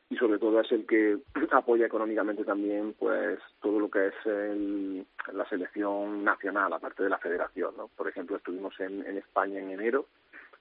Y 0.10 0.18
sobre 0.18 0.40
todo 0.40 0.60
es 0.60 0.72
el 0.72 0.86
que 0.86 1.20
apoya 1.52 1.86
económicamente 1.86 2.44
también 2.44 2.96
pues 2.98 3.40
todo 3.62 3.80
lo 3.80 3.90
que 3.90 4.08
es 4.08 4.14
el, 4.26 5.06
la 5.32 5.48
selección 5.48 6.24
nacional 6.24 6.74
aparte 6.74 7.04
de 7.04 7.10
la 7.10 7.18
federación 7.20 7.76
¿no? 7.78 7.88
por 7.88 8.08
ejemplo 8.08 8.38
estuvimos 8.38 8.78
en, 8.80 9.06
en 9.06 9.18
España 9.18 9.60
en 9.60 9.72
enero 9.72 10.08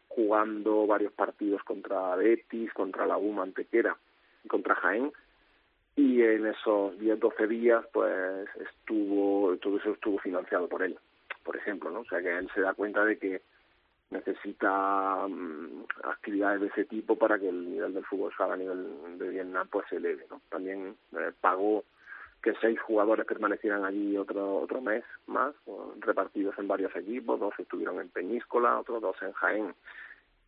jugando 0.09 0.86
varios 0.86 1.12
partidos 1.12 1.62
contra 1.64 2.14
Betis 2.16 2.72
contra 2.72 3.07
la 3.07 3.18
U 3.18 3.32
Mantequera 3.32 3.96
y 4.44 4.48
contra 4.48 4.74
Jaén. 4.76 5.12
Y 5.96 6.22
en 6.22 6.46
esos 6.46 6.94
10-12 6.98 7.48
días 7.48 7.84
pues 7.92 8.48
estuvo 8.57 9.57
todo 9.57 9.78
eso 9.78 9.90
estuvo 9.90 10.18
financiado 10.18 10.68
por 10.68 10.82
él 10.82 10.98
por 11.43 11.57
ejemplo, 11.57 11.90
¿no? 11.90 12.01
O 12.01 12.05
sea, 12.05 12.20
que 12.20 12.36
él 12.36 12.51
se 12.55 12.61
da 12.61 12.74
cuenta 12.74 13.05
de 13.05 13.18
que 13.18 13.43
necesita 14.11 15.26
mm, 15.28 15.84
actividades 16.05 16.61
de 16.61 16.66
ese 16.68 16.84
tipo 16.84 17.16
para 17.16 17.38
que 17.38 17.49
el 17.49 17.70
nivel 17.70 17.95
del 17.95 18.05
fútbol 18.05 18.32
sala 18.36 18.55
a 18.55 18.57
nivel 18.57 19.18
de 19.18 19.28
Vietnam 19.28 19.66
pues 19.70 19.86
se 19.88 19.97
eleve, 19.97 20.26
¿no? 20.30 20.40
También 20.49 20.97
eh, 21.12 21.32
pagó 21.40 21.84
que 22.43 22.55
seis 22.61 22.80
jugadores 22.80 23.24
permanecieran 23.24 23.84
allí 23.84 24.16
otro 24.16 24.57
otro 24.57 24.80
mes 24.80 25.05
más, 25.26 25.55
repartidos 26.01 26.59
en 26.59 26.68
varios 26.68 26.95
equipos, 26.97 27.40
dos 27.40 27.55
estuvieron 27.59 28.01
en 28.01 28.09
Peñíscola, 28.09 28.80
otros 28.80 29.01
dos 29.01 29.16
en 29.22 29.32
Jaén 29.32 29.74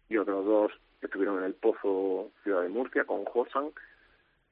y 0.09 0.17
otros 0.17 0.45
dos 0.45 0.73
estuvieron 1.01 1.39
en 1.39 1.45
el 1.45 1.55
Pozo 1.55 2.31
Ciudad 2.43 2.63
de 2.63 2.69
Murcia 2.69 3.05
con 3.05 3.25
Josan 3.25 3.71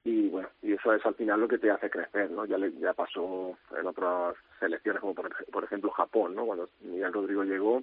y 0.04 0.28
bueno, 0.28 0.48
y 0.62 0.72
eso 0.72 0.92
es 0.92 1.04
al 1.06 1.14
final 1.14 1.40
lo 1.40 1.48
que 1.48 1.58
te 1.58 1.70
hace 1.70 1.88
crecer, 1.88 2.30
¿no? 2.30 2.44
Ya, 2.44 2.58
le, 2.58 2.72
ya 2.72 2.92
pasó 2.92 3.56
en 3.78 3.86
otras 3.86 4.34
selecciones, 4.58 5.00
como 5.00 5.14
por, 5.14 5.32
por 5.46 5.64
ejemplo 5.64 5.90
Japón, 5.90 6.34
¿no? 6.34 6.44
Cuando 6.44 6.68
Miguel 6.80 7.12
Rodrigo 7.12 7.44
llegó, 7.44 7.82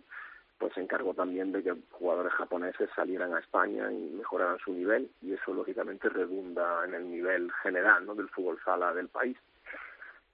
pues 0.59 0.74
se 0.74 0.82
encargó 0.82 1.13
también 1.13 1.51
de 1.53 1.63
que 1.63 1.74
jugadores 1.91 2.34
japoneses 2.34 2.89
salieran 2.95 3.34
a 3.34 3.39
España 3.39 3.91
y 3.91 4.11
mejoraran 4.17 4.59
su 4.59 4.74
nivel 4.74 5.09
y 5.22 5.34
eso 5.34 5.53
lógicamente 5.53 6.09
redunda 6.09 6.84
en 6.86 6.93
el 6.93 7.09
nivel 7.09 7.49
general 7.63 8.05
¿no? 8.05 8.13
del 8.13 8.28
fútbol 8.30 8.59
sala 8.63 8.93
del 8.93 9.07
país 9.07 9.38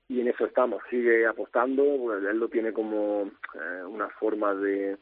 y 0.07 0.21
en 0.21 0.27
eso 0.27 0.45
estamos 0.45 0.81
sigue 0.89 1.27
apostando 1.27 1.83
él 2.17 2.39
lo 2.39 2.49
tiene 2.49 2.73
como 2.73 3.29
eh, 3.53 3.83
una 3.87 4.09
forma 4.09 4.55
de 4.55 4.97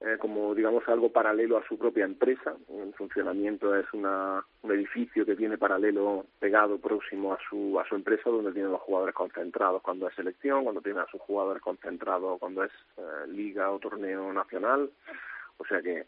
eh, 0.00 0.16
como 0.18 0.54
digamos 0.54 0.86
algo 0.88 1.10
paralelo 1.10 1.58
a 1.58 1.66
su 1.66 1.76
propia 1.76 2.04
empresa. 2.04 2.54
En 2.68 2.92
funcionamiento 2.94 3.74
es 3.74 3.86
una, 3.92 4.44
un 4.62 4.72
edificio 4.72 5.26
que 5.26 5.34
tiene 5.34 5.58
paralelo 5.58 6.26
pegado 6.38 6.78
próximo 6.78 7.32
a 7.32 7.38
su 7.48 7.78
a 7.80 7.88
su 7.88 7.96
empresa 7.96 8.30
donde 8.30 8.52
tiene 8.52 8.68
los 8.68 8.80
jugadores 8.80 9.14
concentrados 9.14 9.82
cuando 9.82 10.08
es 10.08 10.14
selección, 10.14 10.62
cuando 10.64 10.80
tiene 10.82 11.00
a 11.00 11.06
sus 11.06 11.20
jugadores 11.20 11.62
concentrados 11.62 12.38
cuando 12.38 12.62
es 12.62 12.72
eh, 12.96 13.26
liga 13.28 13.70
o 13.70 13.78
torneo 13.78 14.32
nacional. 14.32 14.90
O 15.56 15.64
sea 15.64 15.82
que 15.82 16.06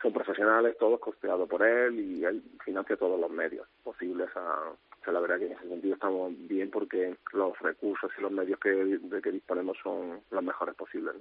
son 0.00 0.12
profesionales, 0.12 0.76
todos 0.78 1.00
costeados 1.00 1.48
por 1.48 1.66
él 1.66 1.98
y 1.98 2.24
él 2.24 2.42
financia 2.64 2.96
todos 2.96 3.18
los 3.18 3.30
medios 3.30 3.66
posibles. 3.82 4.28
A, 4.36 4.70
o 4.70 5.04
sea, 5.04 5.12
la 5.12 5.20
verdad 5.20 5.38
que 5.38 5.46
en 5.46 5.52
ese 5.52 5.68
sentido 5.68 5.94
estamos 5.94 6.32
bien 6.46 6.70
porque 6.70 7.16
los 7.32 7.58
recursos 7.58 8.12
y 8.16 8.20
los 8.22 8.30
medios 8.30 8.60
que, 8.60 8.70
de 8.70 9.22
que 9.22 9.32
disponemos 9.32 9.76
son 9.82 10.20
los 10.30 10.42
mejores 10.44 10.74
posibles. 10.74 11.16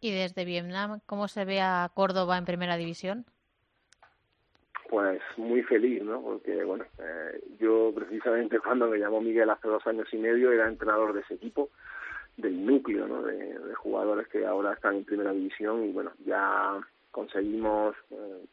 ¿Y 0.00 0.12
desde 0.12 0.44
Vietnam 0.44 1.00
cómo 1.06 1.28
se 1.28 1.44
ve 1.44 1.60
a 1.60 1.90
Córdoba 1.92 2.38
en 2.38 2.44
primera 2.44 2.76
división? 2.76 3.26
Pues 4.88 5.20
muy 5.36 5.62
feliz, 5.62 6.02
¿no? 6.02 6.20
Porque, 6.20 6.64
bueno, 6.64 6.84
eh, 6.98 7.40
yo 7.60 7.92
precisamente 7.94 8.58
cuando 8.64 8.88
me 8.88 8.98
llamó 8.98 9.20
Miguel 9.20 9.50
hace 9.50 9.68
dos 9.68 9.86
años 9.86 10.08
y 10.12 10.16
medio 10.16 10.50
era 10.50 10.68
entrenador 10.68 11.12
de 11.12 11.20
ese 11.20 11.34
equipo, 11.34 11.70
del 12.36 12.64
núcleo, 12.64 13.06
¿no? 13.06 13.22
De, 13.22 13.58
jugadores 13.76 14.28
que 14.28 14.44
ahora 14.44 14.74
están 14.74 14.96
en 14.96 15.04
primera 15.04 15.32
división 15.32 15.84
y, 15.84 15.92
bueno, 15.92 16.12
ya 16.24 16.78
conseguimos 17.12 17.96
eh, 18.10 18.44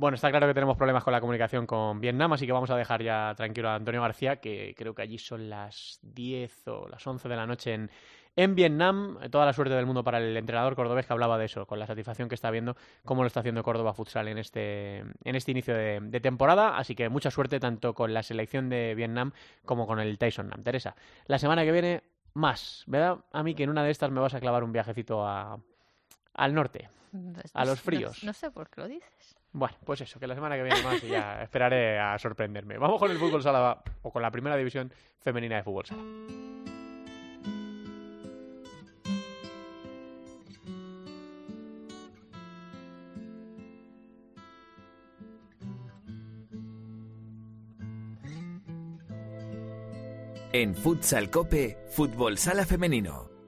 bueno, 0.00 0.14
está 0.14 0.30
claro 0.30 0.46
que 0.46 0.54
tenemos 0.54 0.78
problemas 0.78 1.04
con 1.04 1.12
la 1.12 1.20
comunicación 1.20 1.66
con 1.66 2.00
Vietnam, 2.00 2.32
así 2.32 2.46
que 2.46 2.52
vamos 2.52 2.70
a 2.70 2.76
dejar 2.76 3.02
ya 3.02 3.34
tranquilo 3.36 3.68
a 3.68 3.74
Antonio 3.74 4.00
García, 4.00 4.36
que 4.36 4.74
creo 4.74 4.94
que 4.94 5.02
allí 5.02 5.18
son 5.18 5.50
las 5.50 5.98
10 6.02 6.68
o 6.68 6.88
las 6.88 7.06
11 7.06 7.28
de 7.28 7.36
la 7.36 7.46
noche 7.46 7.74
en, 7.74 7.90
en 8.34 8.54
Vietnam. 8.54 9.18
Toda 9.30 9.44
la 9.44 9.52
suerte 9.52 9.74
del 9.74 9.84
mundo 9.84 10.02
para 10.02 10.16
el 10.16 10.34
entrenador 10.34 10.74
cordobés 10.74 11.04
que 11.04 11.12
hablaba 11.12 11.36
de 11.36 11.44
eso, 11.44 11.66
con 11.66 11.78
la 11.78 11.86
satisfacción 11.86 12.30
que 12.30 12.34
está 12.34 12.50
viendo 12.50 12.76
cómo 13.04 13.22
lo 13.22 13.26
está 13.26 13.40
haciendo 13.40 13.62
Córdoba 13.62 13.92
Futsal 13.92 14.28
en 14.28 14.38
este, 14.38 15.00
en 15.00 15.36
este 15.36 15.50
inicio 15.50 15.74
de, 15.74 16.20
temporada. 16.22 16.78
Así 16.78 16.94
que 16.94 17.10
mucha 17.10 17.30
suerte 17.30 17.60
tanto 17.60 17.92
con 17.92 18.14
la 18.14 18.22
selección 18.22 18.70
de 18.70 18.94
Vietnam 18.94 19.32
como 19.66 19.86
con 19.86 20.00
el 20.00 20.16
Tyson 20.16 20.48
Nam. 20.48 20.62
Teresa, 20.62 20.96
la 21.26 21.38
semana 21.38 21.62
que 21.62 21.72
viene 21.72 22.02
más, 22.32 22.84
¿verdad? 22.86 23.18
A 23.32 23.42
mí 23.42 23.54
que 23.54 23.64
en 23.64 23.70
una 23.70 23.84
de 23.84 23.90
estas 23.90 24.10
me 24.10 24.20
vas 24.20 24.32
a 24.32 24.40
clavar 24.40 24.64
un 24.64 24.72
viajecito 24.72 25.26
a, 25.26 25.58
al 26.32 26.54
norte, 26.54 26.88
pues 27.12 27.50
a 27.52 27.66
los 27.66 27.78
fríos. 27.82 28.24
no 28.24 28.32
sé 28.32 28.50
por 28.50 28.70
qué 28.70 28.80
lo 28.80 28.88
dices. 28.88 29.39
Bueno, 29.52 29.76
pues 29.84 30.00
eso, 30.00 30.20
que 30.20 30.26
la 30.26 30.34
semana 30.34 30.56
que 30.56 30.62
viene 30.62 30.82
más 30.82 31.02
y 31.02 31.08
ya 31.08 31.42
esperaré 31.42 31.98
a 31.98 32.18
sorprenderme. 32.18 32.78
Vamos 32.78 33.00
con 33.00 33.10
el 33.10 33.18
fútbol 33.18 33.42
sala 33.42 33.82
o 34.02 34.12
con 34.12 34.22
la 34.22 34.30
primera 34.30 34.56
división 34.56 34.92
femenina 35.18 35.56
de 35.56 35.62
fútbol 35.62 35.86
sala. 35.86 36.02
En 50.52 50.74
Futsal 50.74 51.30
Cope, 51.30 51.78
Fútbol 51.92 52.36
Sala 52.36 52.66
Femenino. 52.66 53.39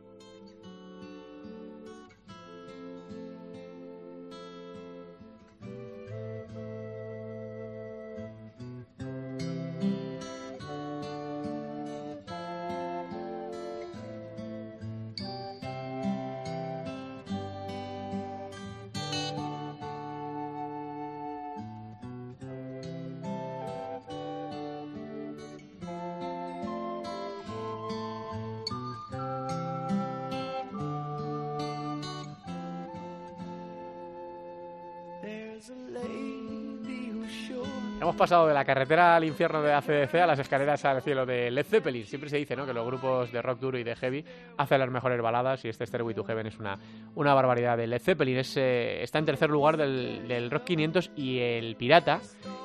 Hemos 38.03 38.17
pasado 38.17 38.49
de 38.49 38.55
la 38.55 38.65
carretera 38.65 39.15
al 39.15 39.23
infierno 39.23 39.63
de 39.63 39.73
ACDC 39.73 40.17
a 40.17 40.27
las 40.27 40.39
escaleras 40.41 40.85
al 40.85 41.01
cielo 41.03 41.25
de 41.25 41.53
Led 41.53 41.65
Zeppelin. 41.65 42.05
Siempre 42.05 42.29
se 42.29 42.37
dice 42.37 42.57
¿no? 42.57 42.67
que 42.67 42.73
los 42.73 42.85
grupos 42.85 43.31
de 43.31 43.41
rock 43.41 43.61
duro 43.61 43.79
y 43.79 43.85
de 43.85 43.95
heavy 43.95 44.25
hacen 44.59 44.81
las 44.81 44.91
mejores 44.91 45.23
baladas 45.23 45.65
y 45.65 45.69
este 45.69 45.87
Stairway 45.87 46.13
to 46.13 46.25
Heaven 46.25 46.49
es 46.49 46.59
una, 46.59 46.77
una 47.15 47.33
barbaridad 47.33 47.77
de 47.77 47.87
Led 47.87 48.01
Zeppelin. 48.01 48.39
Es, 48.39 48.57
eh, 48.57 49.05
está 49.05 49.21
en 49.21 49.27
tercer 49.27 49.51
lugar 49.51 49.77
del, 49.77 50.51
Rock 50.51 50.65
500 50.65 51.13
y 51.15 51.39
el 51.39 51.77
Pirata, 51.77 52.21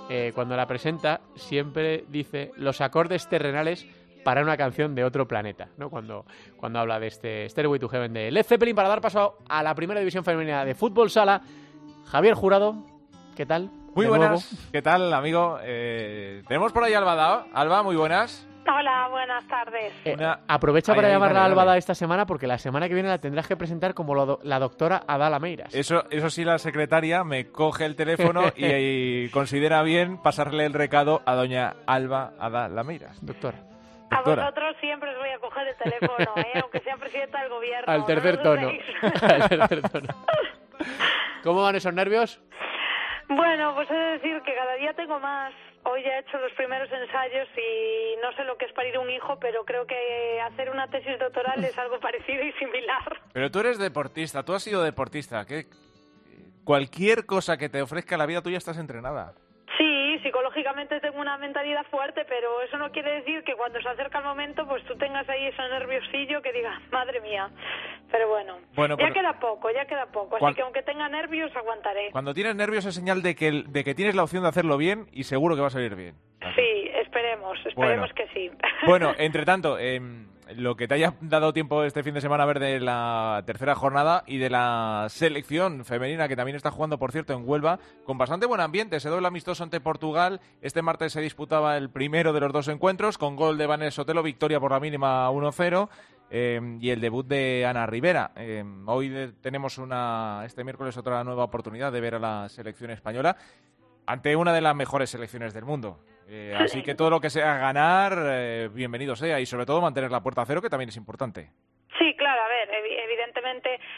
eh, 0.10 0.32
cuando 0.34 0.56
la 0.56 0.66
presenta, 0.66 1.22
siempre 1.36 2.06
dice 2.10 2.52
los 2.58 2.82
acordes 2.82 3.30
terrenales 3.30 3.86
para 4.24 4.42
una 4.42 4.58
canción 4.58 4.96
de 4.96 5.04
otro 5.04 5.28
planeta, 5.28 5.70
¿no? 5.78 5.92
Cuando, 5.92 6.26
cuando 6.56 6.80
habla 6.80 7.00
de 7.00 7.08
este 7.08 7.48
Stairway 7.48 7.80
to 7.80 7.90
Heaven 7.90 8.12
de 8.12 8.32
Led 8.32 8.44
Zeppelin 8.44 8.76
para 8.76 8.90
dar 8.90 9.02
paso 9.02 9.38
a 9.48 9.62
la 9.62 9.76
primera 9.76 10.00
división 10.00 10.24
femenina 10.24 10.66
de 10.66 10.74
fútbol 10.74 11.12
sala. 11.12 11.44
Javier 12.06 12.34
Jurado, 12.34 12.84
¿qué 13.36 13.46
tal? 13.46 13.70
Muy 13.98 14.06
buenas. 14.06 14.70
¿Qué 14.72 14.84
tal, 14.84 15.12
amigo? 15.12 15.58
Eh, 15.64 16.44
tenemos 16.48 16.72
por 16.72 16.84
ahí 16.84 16.94
a 16.94 17.00
Alba 17.00 17.48
Alba, 17.52 17.82
muy 17.82 17.96
buenas. 17.96 18.48
Hola, 18.72 19.08
buenas 19.10 19.48
tardes. 19.48 19.92
Eh, 20.06 20.16
aprovecha 20.48 20.94
para 20.94 21.10
llamarla 21.10 21.44
Albada 21.44 21.78
esta 21.78 21.96
semana 21.96 22.28
porque 22.28 22.46
la 22.46 22.60
semana 22.60 22.88
que 22.88 22.94
viene 22.94 23.10
la 23.10 23.18
tendrás 23.18 23.48
que 23.48 23.58
presentar 23.58 23.96
como 23.96 24.38
la 24.44 24.60
doctora 24.60 25.02
Adala 25.08 25.40
Meiras. 25.40 25.74
Eso, 25.74 26.04
eso 26.12 26.30
sí, 26.30 26.44
la 26.44 26.60
secretaria 26.60 27.24
me 27.24 27.48
coge 27.48 27.86
el 27.86 27.96
teléfono 27.96 28.44
y, 28.56 29.30
considera 29.30 29.82
bien 29.82 30.22
pasarle 30.22 30.68
el 30.68 30.74
recado 30.74 31.24
a 31.26 31.34
doña 31.34 31.74
Alba 31.88 32.34
Adala 32.40 32.84
Meiras. 32.84 33.18
Doctora. 33.26 33.58
A 34.12 34.22
vosotros 34.22 34.76
siempre 34.80 35.10
os 35.10 35.18
voy 35.18 35.30
a 35.30 35.40
coger 35.40 35.70
el 35.70 35.76
teléfono, 35.76 36.34
¿eh? 36.36 36.60
aunque 36.62 36.82
sea 36.82 36.98
presidenta 36.98 37.42
del 37.42 37.50
gobierno. 37.50 37.92
Al 37.92 38.06
tercer 38.06 38.44
tono. 38.44 38.70
Al 39.02 39.50
tercer 39.50 39.90
tono. 39.90 40.08
¿Cómo 41.42 41.64
van 41.64 41.76
esos 41.78 41.96
nervios? 41.96 42.40
Bueno, 43.30 43.76
pues 43.76 43.90
he 43.92 43.94
de 43.94 44.12
decir 44.14 44.42
que 44.42 44.56
cada 44.56 44.76
día 44.76 44.94
tengo 44.94 45.20
más. 45.20 45.54
Hoy 45.84 46.04
ya 46.04 46.18
he 46.18 46.20
hecho 46.20 46.38
los 46.40 46.52
primeros 46.54 46.90
ensayos 46.92 47.48
y 47.58 48.16
no 48.22 48.32
sé 48.34 48.44
lo 48.44 48.58
que 48.58 48.66
es 48.66 48.74
parir 48.74 48.98
un 48.98 49.10
hijo, 49.10 49.38
pero 49.40 49.64
creo 49.66 49.86
que 49.86 50.42
hacer 50.42 50.70
una 50.70 50.88
tesis 50.88 51.18
doctoral 51.20 51.64
es 51.64 51.78
algo 51.78 52.00
parecido 52.02 52.44
y 52.44 52.52
similar. 52.54 53.22
Pero 53.34 53.52
tú 53.52 53.60
eres 53.60 53.78
deportista, 53.78 54.44
tú 54.44 54.54
has 54.54 54.64
sido 54.64 54.84
deportista. 54.84 55.46
¿Qué? 55.46 55.66
Cualquier 56.64 57.26
cosa 57.26 57.58
que 57.58 57.70
te 57.70 57.82
ofrezca 57.82 58.18
la 58.18 58.26
vida, 58.26 58.42
tú 58.42 58.50
ya 58.50 58.58
estás 58.58 58.78
entrenada 58.78 59.34
psicológicamente 60.20 61.00
tengo 61.00 61.20
una 61.20 61.38
mentalidad 61.38 61.86
fuerte, 61.90 62.26
pero 62.28 62.62
eso 62.62 62.78
no 62.78 62.92
quiere 62.92 63.16
decir 63.16 63.44
que 63.44 63.56
cuando 63.56 63.82
se 63.82 63.90
acerca 63.90 64.20
el 64.20 64.26
momento, 64.26 64.68
pues 64.68 64.84
tú 64.86 64.96
tengas 64.98 65.28
ahí 65.30 65.46
ese 65.48 65.62
nerviosillo 65.62 66.42
que 66.42 66.52
diga, 66.54 66.82
madre 66.92 67.22
mía. 67.22 67.50
Pero 68.12 68.30
bueno, 68.30 68.58
ya 68.98 69.12
queda 69.12 69.40
poco, 69.40 69.70
ya 69.72 69.86
queda 69.86 70.06
poco. 70.08 70.38
Así 70.38 70.56
que 70.56 70.62
aunque 70.62 70.82
tenga 70.84 71.10
nervios, 71.10 71.54
aguantaré. 71.56 72.12
Cuando 72.12 72.34
tienes 72.34 72.56
nervios 72.56 72.86
es 72.86 72.96
señal 72.96 73.22
de 73.22 73.36
que, 73.36 73.64
de 73.68 73.84
que 73.84 73.96
tienes 73.96 74.16
la 74.16 74.24
opción 74.24 74.44
de 74.44 74.50
hacerlo 74.50 74.78
bien 74.78 75.08
y 75.12 75.24
seguro 75.24 75.56
que 75.56 75.62
va 75.62 75.68
a 75.68 75.72
salir 75.72 75.96
bien. 75.96 76.16
Sí, 76.56 76.90
esperemos, 76.96 77.58
esperemos 77.66 78.12
que 78.14 78.28
sí. 78.34 78.52
Bueno, 78.86 79.14
entre 79.18 79.44
tanto, 79.44 79.78
eh, 79.78 80.00
lo 80.56 80.76
que 80.76 80.88
te 80.88 80.96
haya 80.96 81.14
dado 81.22 81.54
tiempo 81.54 81.84
este 81.84 82.04
fin 82.04 82.14
de 82.14 82.22
semana 82.22 82.44
a 82.44 82.48
ver 82.48 82.60
de 82.60 82.80
la 82.80 83.44
tercera 83.46 83.76
jornada 83.76 84.24
y 84.28 84.38
de 84.38 84.50
la 84.50 85.08
selección 85.10 85.86
femenina 85.86 86.28
que 86.28 86.36
también 86.36 86.56
está 86.56 86.72
jugando, 86.72 86.98
por 86.98 87.12
cierto, 87.12 87.34
en 87.34 87.48
Huelva, 87.48 87.80
con 88.06 88.18
bastante 88.18 88.46
buen 88.46 88.62
ambiente. 88.62 89.00
Se 89.00 89.10
doble 89.10 89.28
amistoso 89.28 89.64
ante 89.64 89.80
Portugal. 89.80 90.40
Este 90.62 90.82
martes 90.82 91.14
se 91.14 91.22
disputaba 91.22 91.78
el 91.78 91.90
primero 91.90 92.34
de 92.34 92.40
los 92.40 92.54
dos 92.54 92.68
encuentros 92.68 93.18
con 93.18 93.36
gol 93.36 93.58
de 93.58 93.68
Vanessa 93.68 93.98
Sotelo, 93.98 94.24
victoria 94.24 94.60
por 94.60 94.72
la 94.72 94.80
mínima 94.80 95.30
1-0. 95.32 95.90
Eh, 96.30 96.78
y 96.82 96.90
el 96.90 97.00
debut 97.00 97.26
de 97.26 97.66
Ana 97.66 97.86
Rivera. 97.86 98.32
Eh, 98.36 98.64
hoy 98.86 99.34
tenemos 99.42 99.78
una, 99.78 100.44
este 100.46 100.66
miércoles 100.66 100.98
otra 100.98 101.24
nueva 101.24 101.46
oportunidad 101.46 101.92
de 101.92 102.02
ver 102.02 102.16
a 102.16 102.20
la 102.20 102.50
selección 102.50 102.92
española 102.92 103.38
ante 104.06 104.36
una 104.36 104.54
de 104.54 104.62
las 104.62 104.76
mejores 104.76 105.10
selecciones 105.10 105.54
del 105.54 105.66
mundo. 105.66 106.00
Eh, 106.30 106.54
así 106.60 106.84
que 106.84 106.94
todo 106.94 107.10
lo 107.10 107.22
que 107.22 107.30
sea 107.30 107.58
ganar, 107.58 108.18
eh, 108.18 108.70
bienvenido 108.74 109.16
sea 109.16 109.40
y 109.40 109.46
sobre 109.46 109.66
todo 109.66 109.80
mantener 109.80 110.12
la 110.12 110.22
puerta 110.22 110.42
a 110.42 110.46
cero, 110.46 110.62
que 110.62 110.70
también 110.70 110.90
es 110.90 110.98
importante. 110.98 111.52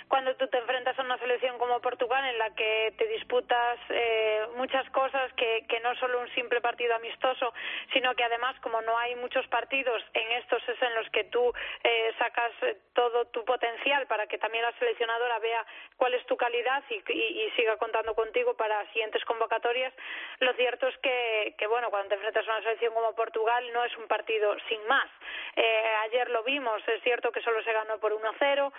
Cuando 0.09 0.35
tú 0.35 0.47
te 0.47 0.57
enfrentas 0.57 0.97
a 0.97 1.03
una 1.03 1.17
selección 1.19 1.57
como 1.59 1.79
Portugal 1.79 2.25
en 2.25 2.37
la 2.37 2.49
que 2.55 2.93
te 2.97 3.07
disputas 3.07 3.79
eh, 3.89 4.41
muchas 4.55 4.89
cosas 4.89 5.31
que, 5.33 5.65
que 5.69 5.79
no 5.79 5.95
solo 5.95 6.19
un 6.19 6.29
simple 6.33 6.59
partido 6.59 6.95
amistoso, 6.95 7.53
sino 7.93 8.13
que 8.15 8.23
además 8.23 8.59
como 8.59 8.81
no 8.81 8.97
hay 8.97 9.15
muchos 9.15 9.47
partidos, 9.47 10.03
en 10.13 10.31
estos 10.33 10.67
es 10.67 10.81
en 10.81 10.95
los 10.95 11.09
que 11.11 11.25
tú 11.25 11.53
eh, 11.83 12.11
sacas 12.17 12.51
todo 12.93 13.25
tu 13.25 13.45
potencial 13.45 14.07
para 14.07 14.27
que 14.27 14.37
también 14.37 14.63
la 14.63 14.73
seleccionadora 14.79 15.39
vea 15.39 15.65
cuál 15.95 16.13
es 16.15 16.25
tu 16.25 16.35
calidad 16.35 16.83
y, 16.89 17.49
siga 17.55 17.77
contando 17.77 18.15
contigo 18.15 18.55
para 18.55 18.85
siguientes 18.93 19.23
convocatorias. 19.25 19.93
Lo 20.39 20.53
cierto 20.53 20.87
es 20.87 20.97
que, 20.99 21.55
que, 21.57 21.67
bueno, 21.67 21.89
cuando 21.89 22.09
te 22.09 22.15
enfrentas 22.15 22.47
a 22.47 22.51
una 22.51 22.61
selección 22.61 22.93
como 22.93 23.15
Portugal 23.15 23.63
no 23.73 23.83
es 23.83 23.95
un 23.97 24.07
partido 24.07 24.55
sin 24.67 24.85
más. 24.87 25.09
Eh, 25.55 25.95
ayer 26.03 26.29
lo 26.29 26.43
vimos, 26.43 26.81
es 26.87 27.01
cierto 27.03 27.31
que 27.31 27.41
solo 27.41 27.61
se 27.63 27.73
ganó 27.73 27.99
por 27.99 28.13
1-0, 28.13 28.71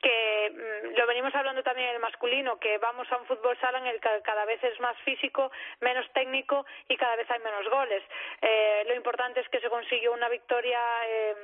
que 0.00 0.50
mm, 0.50 0.77
lo 0.96 1.06
venimos 1.06 1.34
hablando 1.34 1.62
también 1.62 1.88
en 1.88 1.96
el 1.96 2.00
masculino, 2.00 2.58
que 2.58 2.78
vamos 2.78 3.10
a 3.10 3.16
un 3.16 3.26
fútbol 3.26 3.56
sala 3.60 3.78
en 3.78 3.86
el 3.86 4.00
que 4.00 4.08
cada 4.22 4.44
vez 4.44 4.62
es 4.62 4.78
más 4.80 4.96
físico, 5.04 5.50
menos 5.80 6.06
técnico 6.12 6.66
y 6.88 6.96
cada 6.96 7.16
vez 7.16 7.30
hay 7.30 7.40
menos 7.40 7.68
goles. 7.70 8.02
Eh, 8.42 8.84
lo 8.86 8.94
importante 8.94 9.40
es 9.40 9.48
que 9.48 9.60
se 9.60 9.68
consiguió 9.68 10.12
una 10.12 10.28
victoria 10.28 10.80
eh, 11.06 11.34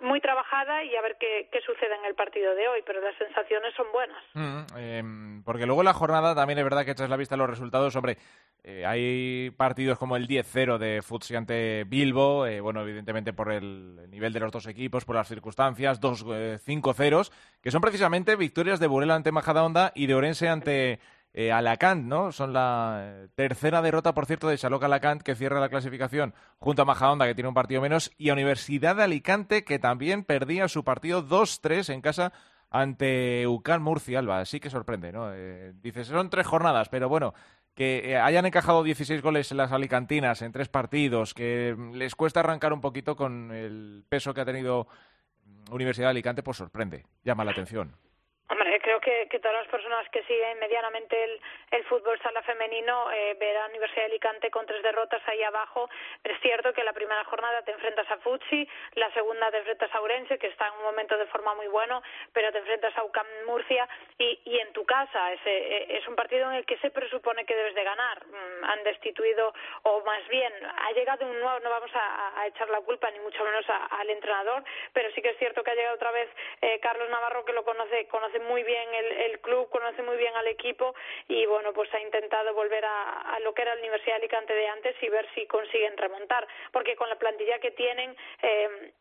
muy 0.00 0.20
trabajada 0.20 0.82
y 0.84 0.96
a 0.96 1.02
ver 1.02 1.16
qué, 1.18 1.48
sucede 1.64 1.94
en 1.94 2.04
el 2.04 2.14
partido 2.14 2.54
de 2.54 2.66
hoy, 2.66 2.82
pero 2.84 3.00
las 3.00 3.16
sensaciones 3.16 3.72
son 3.74 3.86
buenas. 3.92 4.22
Mm, 4.34 4.62
em, 4.76 5.44
porque 5.44 5.66
luego 5.66 5.82
la 5.82 5.92
jornada 5.92 6.34
también 6.34 6.58
es 6.58 6.64
verdad 6.64 6.84
que 6.84 6.90
echas 6.90 7.08
la 7.08 7.16
vista 7.16 7.36
a 7.36 7.38
los 7.38 7.48
resultados 7.48 7.92
sobre 7.92 8.16
eh, 8.64 8.84
hay 8.84 9.50
partidos 9.50 9.98
como 9.98 10.16
el 10.16 10.26
10-0 10.26 10.78
de 10.78 11.02
Futsi 11.02 11.34
ante 11.34 11.84
Bilbo, 11.84 12.46
eh, 12.46 12.60
bueno, 12.60 12.82
evidentemente 12.82 13.32
por 13.32 13.52
el 13.52 14.08
nivel 14.10 14.32
de 14.32 14.40
los 14.40 14.52
dos 14.52 14.66
equipos, 14.66 15.04
por 15.04 15.16
las 15.16 15.28
circunstancias, 15.28 16.00
dos 16.00 16.24
5 16.64 16.94
0 16.94 17.22
que 17.60 17.70
son 17.70 17.80
precisamente 17.80 18.34
victorias 18.34 18.80
de 18.82 18.88
Burela 18.88 19.14
ante 19.14 19.32
Majadahonda 19.32 19.92
y 19.94 20.06
de 20.06 20.14
Orense 20.14 20.50
ante 20.50 21.00
eh, 21.34 21.50
Alacant, 21.50 22.04
¿no? 22.04 22.30
Son 22.30 22.52
la 22.52 23.26
tercera 23.34 23.80
derrota, 23.80 24.12
por 24.12 24.26
cierto, 24.26 24.48
de 24.48 24.58
Chaloc 24.58 24.82
Alacant, 24.82 25.22
que 25.22 25.34
cierra 25.34 25.60
la 25.60 25.70
clasificación 25.70 26.34
junto 26.58 26.82
a 26.82 26.84
Majadahonda, 26.84 27.26
que 27.26 27.34
tiene 27.34 27.48
un 27.48 27.54
partido 27.54 27.80
menos, 27.80 28.12
y 28.18 28.28
a 28.28 28.34
Universidad 28.34 28.96
de 28.96 29.04
Alicante, 29.04 29.64
que 29.64 29.78
también 29.78 30.24
perdía 30.24 30.68
su 30.68 30.84
partido 30.84 31.26
2-3 31.26 31.94
en 31.94 32.02
casa 32.02 32.32
ante 32.68 33.46
UCAN 33.46 33.82
Murcia, 33.82 34.18
Alba. 34.18 34.40
Así 34.40 34.60
que 34.60 34.68
sorprende, 34.68 35.10
¿no? 35.10 35.32
dices, 35.82 36.08
son 36.08 36.28
tres 36.28 36.46
jornadas, 36.46 36.90
pero 36.90 37.08
bueno, 37.08 37.32
que 37.74 38.10
eh, 38.10 38.18
hayan 38.18 38.44
encajado 38.44 38.82
16 38.82 39.22
goles 39.22 39.50
en 39.50 39.56
las 39.56 39.72
Alicantinas 39.72 40.42
en 40.42 40.52
tres 40.52 40.68
partidos, 40.68 41.32
que 41.32 41.74
les 41.94 42.14
cuesta 42.14 42.40
arrancar 42.40 42.74
un 42.74 42.82
poquito 42.82 43.16
con 43.16 43.52
el 43.52 44.04
peso 44.06 44.34
que 44.34 44.42
ha 44.42 44.44
tenido 44.44 44.86
Universidad 45.70 46.08
de 46.08 46.10
Alicante, 46.10 46.42
pues 46.42 46.58
sorprende, 46.58 47.06
llama 47.24 47.44
la 47.44 47.52
atención 47.52 47.96
creo 49.02 49.21
que, 49.32 49.38
todas 49.38 49.56
las 49.56 49.68
personas 49.68 50.08
que 50.10 50.22
siguen 50.24 50.58
medianamente 50.58 51.24
el, 51.24 51.40
el 51.70 51.84
fútbol 51.84 52.20
sala 52.20 52.42
femenino 52.42 53.10
eh, 53.12 53.34
verán 53.40 53.70
Universidad 53.70 54.02
de 54.02 54.12
Alicante 54.12 54.50
con 54.50 54.66
tres 54.66 54.82
derrotas 54.82 55.22
ahí 55.26 55.42
abajo. 55.42 55.88
Es 56.22 56.38
cierto 56.40 56.72
que 56.72 56.84
la 56.84 56.92
primera 56.92 57.24
jornada 57.24 57.62
te 57.62 57.72
enfrentas 57.72 58.10
a 58.10 58.18
Futsi, 58.18 58.68
la 58.94 59.10
segunda 59.12 59.50
te 59.50 59.58
enfrentas 59.58 59.94
a 59.94 60.00
Urense, 60.00 60.38
que 60.38 60.48
está 60.48 60.68
en 60.68 60.74
un 60.74 60.82
momento 60.82 61.16
de 61.16 61.26
forma 61.26 61.54
muy 61.54 61.68
bueno, 61.68 62.02
pero 62.32 62.52
te 62.52 62.58
enfrentas 62.58 62.96
a 62.98 63.04
UCAM 63.04 63.26
Murcia 63.46 63.88
y, 64.18 64.40
y 64.44 64.58
en 64.58 64.72
tu 64.72 64.84
casa. 64.84 65.32
Es, 65.32 65.40
eh, 65.46 65.86
es 65.88 66.06
un 66.08 66.16
partido 66.16 66.50
en 66.50 66.56
el 66.56 66.66
que 66.66 66.78
se 66.78 66.90
presupone 66.90 67.46
que 67.46 67.54
debes 67.54 67.74
de 67.74 67.84
ganar. 67.84 68.26
Mm, 68.26 68.64
han 68.64 68.82
destituido, 68.84 69.54
o 69.82 70.00
más 70.04 70.26
bien, 70.28 70.52
ha 70.62 70.92
llegado 70.92 71.26
un 71.26 71.40
nuevo, 71.40 71.60
no 71.60 71.70
vamos 71.70 71.90
a, 71.94 72.40
a 72.40 72.46
echar 72.46 72.68
la 72.68 72.80
culpa 72.80 73.10
ni 73.10 73.20
mucho 73.20 73.42
menos 73.44 73.64
al 73.68 74.10
entrenador, 74.10 74.64
pero 74.92 75.10
sí 75.12 75.22
que 75.22 75.30
es 75.30 75.38
cierto 75.38 75.62
que 75.62 75.70
ha 75.70 75.74
llegado 75.74 75.94
otra 75.94 76.10
vez 76.10 76.28
eh, 76.60 76.78
Carlos 76.80 77.08
Navarro, 77.08 77.44
que 77.44 77.52
lo 77.52 77.64
conoce, 77.64 78.06
conoce 78.08 78.38
muy 78.40 78.62
bien 78.62 78.72
bien 78.72 79.04
el, 79.26 79.40
club, 79.40 79.68
conoce 79.70 80.02
muy 80.02 80.16
bien 80.16 80.34
al 80.36 80.46
equipo 80.48 80.94
y 81.28 81.46
bueno, 81.46 81.72
pues 81.72 81.92
ha 81.94 82.00
intentado 82.00 82.54
volver 82.54 82.84
a, 82.84 83.38
lo 83.42 83.52
que 83.54 83.62
era 83.62 83.74
la 83.74 83.80
Universidad 83.80 84.16
de 84.16 84.22
Alicante 84.22 84.54
de 84.54 84.68
antes 84.68 84.96
y 85.02 85.08
ver 85.08 85.26
si 85.34 85.46
consiguen 85.46 85.96
remontar, 85.96 86.46
porque 86.72 86.96
con 86.96 87.08
la 87.08 87.16
plantilla 87.16 87.58
que 87.58 87.72
tienen 87.72 88.14
eh, 88.42 88.92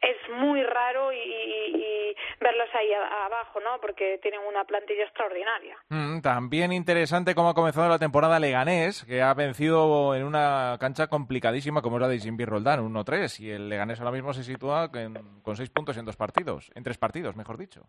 es 0.00 0.16
muy 0.34 0.62
raro 0.62 1.12
y, 1.12 2.16
verlos 2.40 2.68
ahí 2.74 2.92
abajo, 2.92 3.60
¿no? 3.60 3.80
Porque 3.80 4.18
tienen 4.22 4.40
una 4.40 4.64
plantilla 4.64 5.04
extraordinaria. 5.04 5.76
Mm, 5.90 6.20
también 6.20 6.72
interesante 6.72 7.34
cómo 7.34 7.50
ha 7.50 7.54
comenzado 7.54 7.88
la 7.88 7.98
temporada 7.98 8.40
Leganés, 8.40 9.04
que 9.04 9.20
ha 9.20 9.34
vencido 9.34 10.14
en 10.14 10.24
una 10.24 10.76
cancha 10.80 11.08
complicadísima 11.08 11.82
como 11.82 11.96
es 11.96 12.02
la 12.02 12.08
de 12.08 12.18
Jimmy 12.18 12.46
Roldán, 12.46 12.80
1-3, 12.80 13.40
y 13.40 13.50
el 13.50 13.68
Leganés 13.68 14.00
ahora 14.00 14.12
mismo 14.12 14.32
se 14.32 14.42
sitúa 14.42 14.90
con 14.90 15.56
seis 15.56 15.68
puntos 15.68 15.98
en 15.98 16.06
dos 16.06 16.16
partidos, 16.16 16.70
en 16.74 16.82
tres 16.82 16.96
partidos, 16.96 17.36
mejor 17.36 17.58
dicho. 17.58 17.82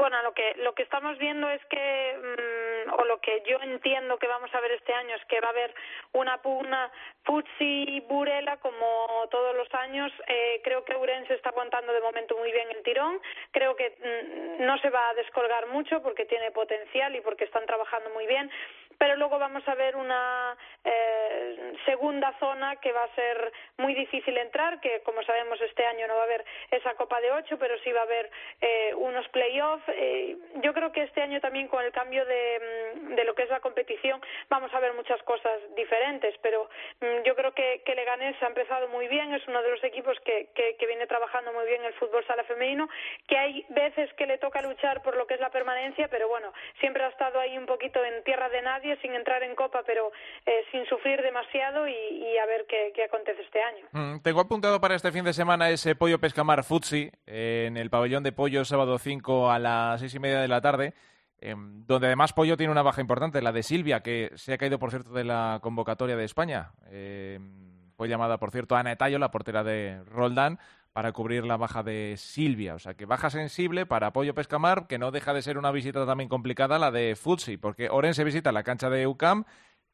Bueno, 0.00 0.22
lo 0.22 0.32
que 0.32 0.54
lo 0.56 0.72
que 0.72 0.82
estamos 0.82 1.18
viendo 1.18 1.50
es 1.50 1.62
que 1.66 2.16
mm, 2.16 2.92
o 2.98 3.04
lo 3.04 3.20
que 3.20 3.42
yo 3.46 3.58
entiendo 3.60 4.16
que 4.18 4.26
vamos 4.28 4.48
a 4.54 4.60
ver 4.60 4.72
este 4.72 4.94
año 4.94 5.14
es 5.14 5.22
que 5.26 5.42
va 5.42 5.48
a 5.48 5.50
haber 5.50 5.74
una 6.12 6.40
pugna 6.40 6.90
Puzzi 7.22 8.00
Burela 8.08 8.56
como 8.56 9.28
todos 9.30 9.54
los 9.54 9.68
años. 9.74 10.10
Eh, 10.26 10.62
creo 10.64 10.86
que 10.86 10.96
Urense 10.96 11.34
está 11.34 11.50
aguantando 11.50 11.92
de 11.92 12.00
momento 12.00 12.34
muy 12.38 12.50
bien 12.50 12.70
el 12.70 12.82
tirón. 12.82 13.20
Creo 13.50 13.76
que 13.76 13.90
mm, 13.90 14.64
no 14.64 14.78
se 14.78 14.88
va 14.88 15.10
a 15.10 15.14
descolgar 15.14 15.66
mucho 15.66 16.02
porque 16.02 16.24
tiene 16.24 16.50
potencial 16.50 17.14
y 17.14 17.20
porque 17.20 17.44
están 17.44 17.66
trabajando 17.66 18.08
muy 18.08 18.26
bien 18.26 18.50
pero 19.00 19.16
luego 19.16 19.38
vamos 19.38 19.66
a 19.66 19.74
ver 19.74 19.96
una 19.96 20.54
eh, 20.84 21.72
segunda 21.86 22.34
zona 22.38 22.76
que 22.76 22.92
va 22.92 23.04
a 23.04 23.14
ser 23.14 23.50
muy 23.78 23.94
difícil 23.94 24.36
entrar, 24.36 24.78
que 24.78 25.00
como 25.00 25.22
sabemos 25.22 25.58
este 25.62 25.86
año 25.86 26.06
no 26.06 26.16
va 26.16 26.20
a 26.20 26.24
haber 26.24 26.44
esa 26.70 26.94
Copa 26.96 27.18
de 27.22 27.32
Ocho, 27.32 27.58
pero 27.58 27.78
sí 27.78 27.90
va 27.92 28.00
a 28.00 28.04
haber 28.04 28.30
eh, 28.60 28.92
unos 28.94 29.26
playoffs. 29.28 29.84
Eh, 29.88 30.36
yo 30.62 30.74
creo 30.74 30.92
que 30.92 31.04
este 31.04 31.22
año 31.22 31.40
también 31.40 31.66
con 31.68 31.82
el 31.82 31.92
cambio 31.92 32.26
de, 32.26 32.92
mm, 32.94 33.14
de, 33.14 33.24
lo 33.24 33.34
que 33.34 33.44
es 33.44 33.48
la 33.48 33.60
competición 33.60 34.20
vamos 34.50 34.72
a 34.74 34.80
ver 34.80 34.92
muchas 34.92 35.22
cosas 35.22 35.58
diferentes, 35.74 36.36
pero 36.42 36.68
mm, 37.00 37.22
yo 37.24 37.34
creo 37.34 37.54
que, 37.54 37.80
que 37.86 37.94
Leganés 37.94 38.36
ha 38.42 38.48
empezado 38.48 38.86
muy 38.88 39.08
bien, 39.08 39.32
es 39.32 39.48
uno 39.48 39.62
de 39.62 39.70
los 39.70 39.82
equipos 39.82 40.20
que, 40.20 40.50
que, 40.54 40.76
que 40.76 40.86
viene 40.86 41.06
trabajando 41.06 41.54
muy 41.54 41.64
bien 41.64 41.82
el 41.84 41.94
fútbol 41.94 42.26
sala 42.26 42.44
femenino, 42.44 42.86
que 43.26 43.38
hay 43.38 43.64
veces 43.70 44.12
que 44.12 44.26
le 44.26 44.36
toca 44.36 44.60
luchar 44.60 45.00
por 45.00 45.16
lo 45.16 45.26
que 45.26 45.34
es 45.34 45.40
la 45.40 45.48
permanencia, 45.48 46.08
pero 46.08 46.28
bueno, 46.28 46.52
siempre 46.80 47.02
ha 47.02 47.08
estado 47.08 47.40
ahí 47.40 47.56
un 47.56 47.64
poquito 47.64 48.04
en 48.04 48.22
tierra 48.24 48.50
de 48.50 48.60
nadie 48.60 48.89
sin 49.00 49.14
entrar 49.14 49.42
en 49.42 49.54
Copa, 49.54 49.82
pero 49.86 50.12
eh, 50.46 50.64
sin 50.70 50.84
sufrir 50.86 51.22
demasiado 51.22 51.86
y, 51.88 52.36
a 52.38 52.46
ver 52.46 52.66
qué, 52.66 52.92
acontece 53.04 53.42
este 53.42 53.62
año. 53.62 53.86
Mm, 53.92 54.20
tengo 54.22 54.40
apuntado 54.40 54.80
para 54.80 54.94
este 54.94 55.12
fin 55.12 55.24
de 55.24 55.32
semana 55.32 55.70
ese 55.70 55.94
Pollo 55.94 56.18
Pescamar 56.18 56.64
Futsi 56.64 57.10
en 57.26 57.76
el 57.76 57.90
pabellón 57.90 58.22
de 58.22 58.32
Pollo 58.32 58.64
sábado 58.64 58.98
5 58.98 59.50
a 59.50 59.58
las 59.58 60.00
seis 60.00 60.14
y 60.14 60.18
media 60.18 60.40
de 60.40 60.48
la 60.48 60.60
tarde. 60.60 60.94
Em, 61.42 61.86
donde 61.86 62.08
además 62.08 62.34
Pollo 62.34 62.58
tiene 62.58 62.70
una 62.70 62.82
baja 62.82 63.00
importante, 63.00 63.40
la 63.40 63.52
de 63.52 63.62
Silvia, 63.62 64.00
que 64.00 64.30
se 64.34 64.52
ha 64.52 64.58
caído, 64.58 64.78
por 64.78 64.90
cierto, 64.90 65.10
de 65.12 65.24
la 65.24 65.58
convocatoria 65.62 66.14
de 66.14 66.24
España. 66.24 66.72
Fue 68.00 68.08
llamada, 68.08 68.38
por 68.38 68.50
cierto, 68.50 68.76
Ana 68.76 68.92
Etallo, 68.92 69.18
la 69.18 69.30
portera 69.30 69.62
de 69.62 70.02
Roldán, 70.04 70.58
para 70.92 71.12
cubrir 71.12 71.44
la 71.44 71.56
baja 71.56 71.82
de 71.82 72.14
Silvia. 72.16 72.74
O 72.74 72.78
sea 72.78 72.94
que 72.94 73.06
baja 73.06 73.30
sensible 73.30 73.86
para 73.86 74.08
apoyo 74.08 74.34
Pescamar, 74.34 74.86
que 74.86 74.98
no 74.98 75.10
deja 75.10 75.32
de 75.32 75.42
ser 75.42 75.58
una 75.58 75.70
visita 75.70 76.06
también 76.06 76.28
complicada 76.28 76.78
la 76.78 76.90
de 76.90 77.16
Futsi, 77.16 77.56
porque 77.56 77.88
Orense 77.90 78.24
visita 78.24 78.52
la 78.52 78.62
cancha 78.62 78.90
de 78.90 79.06
UCAM 79.06 79.44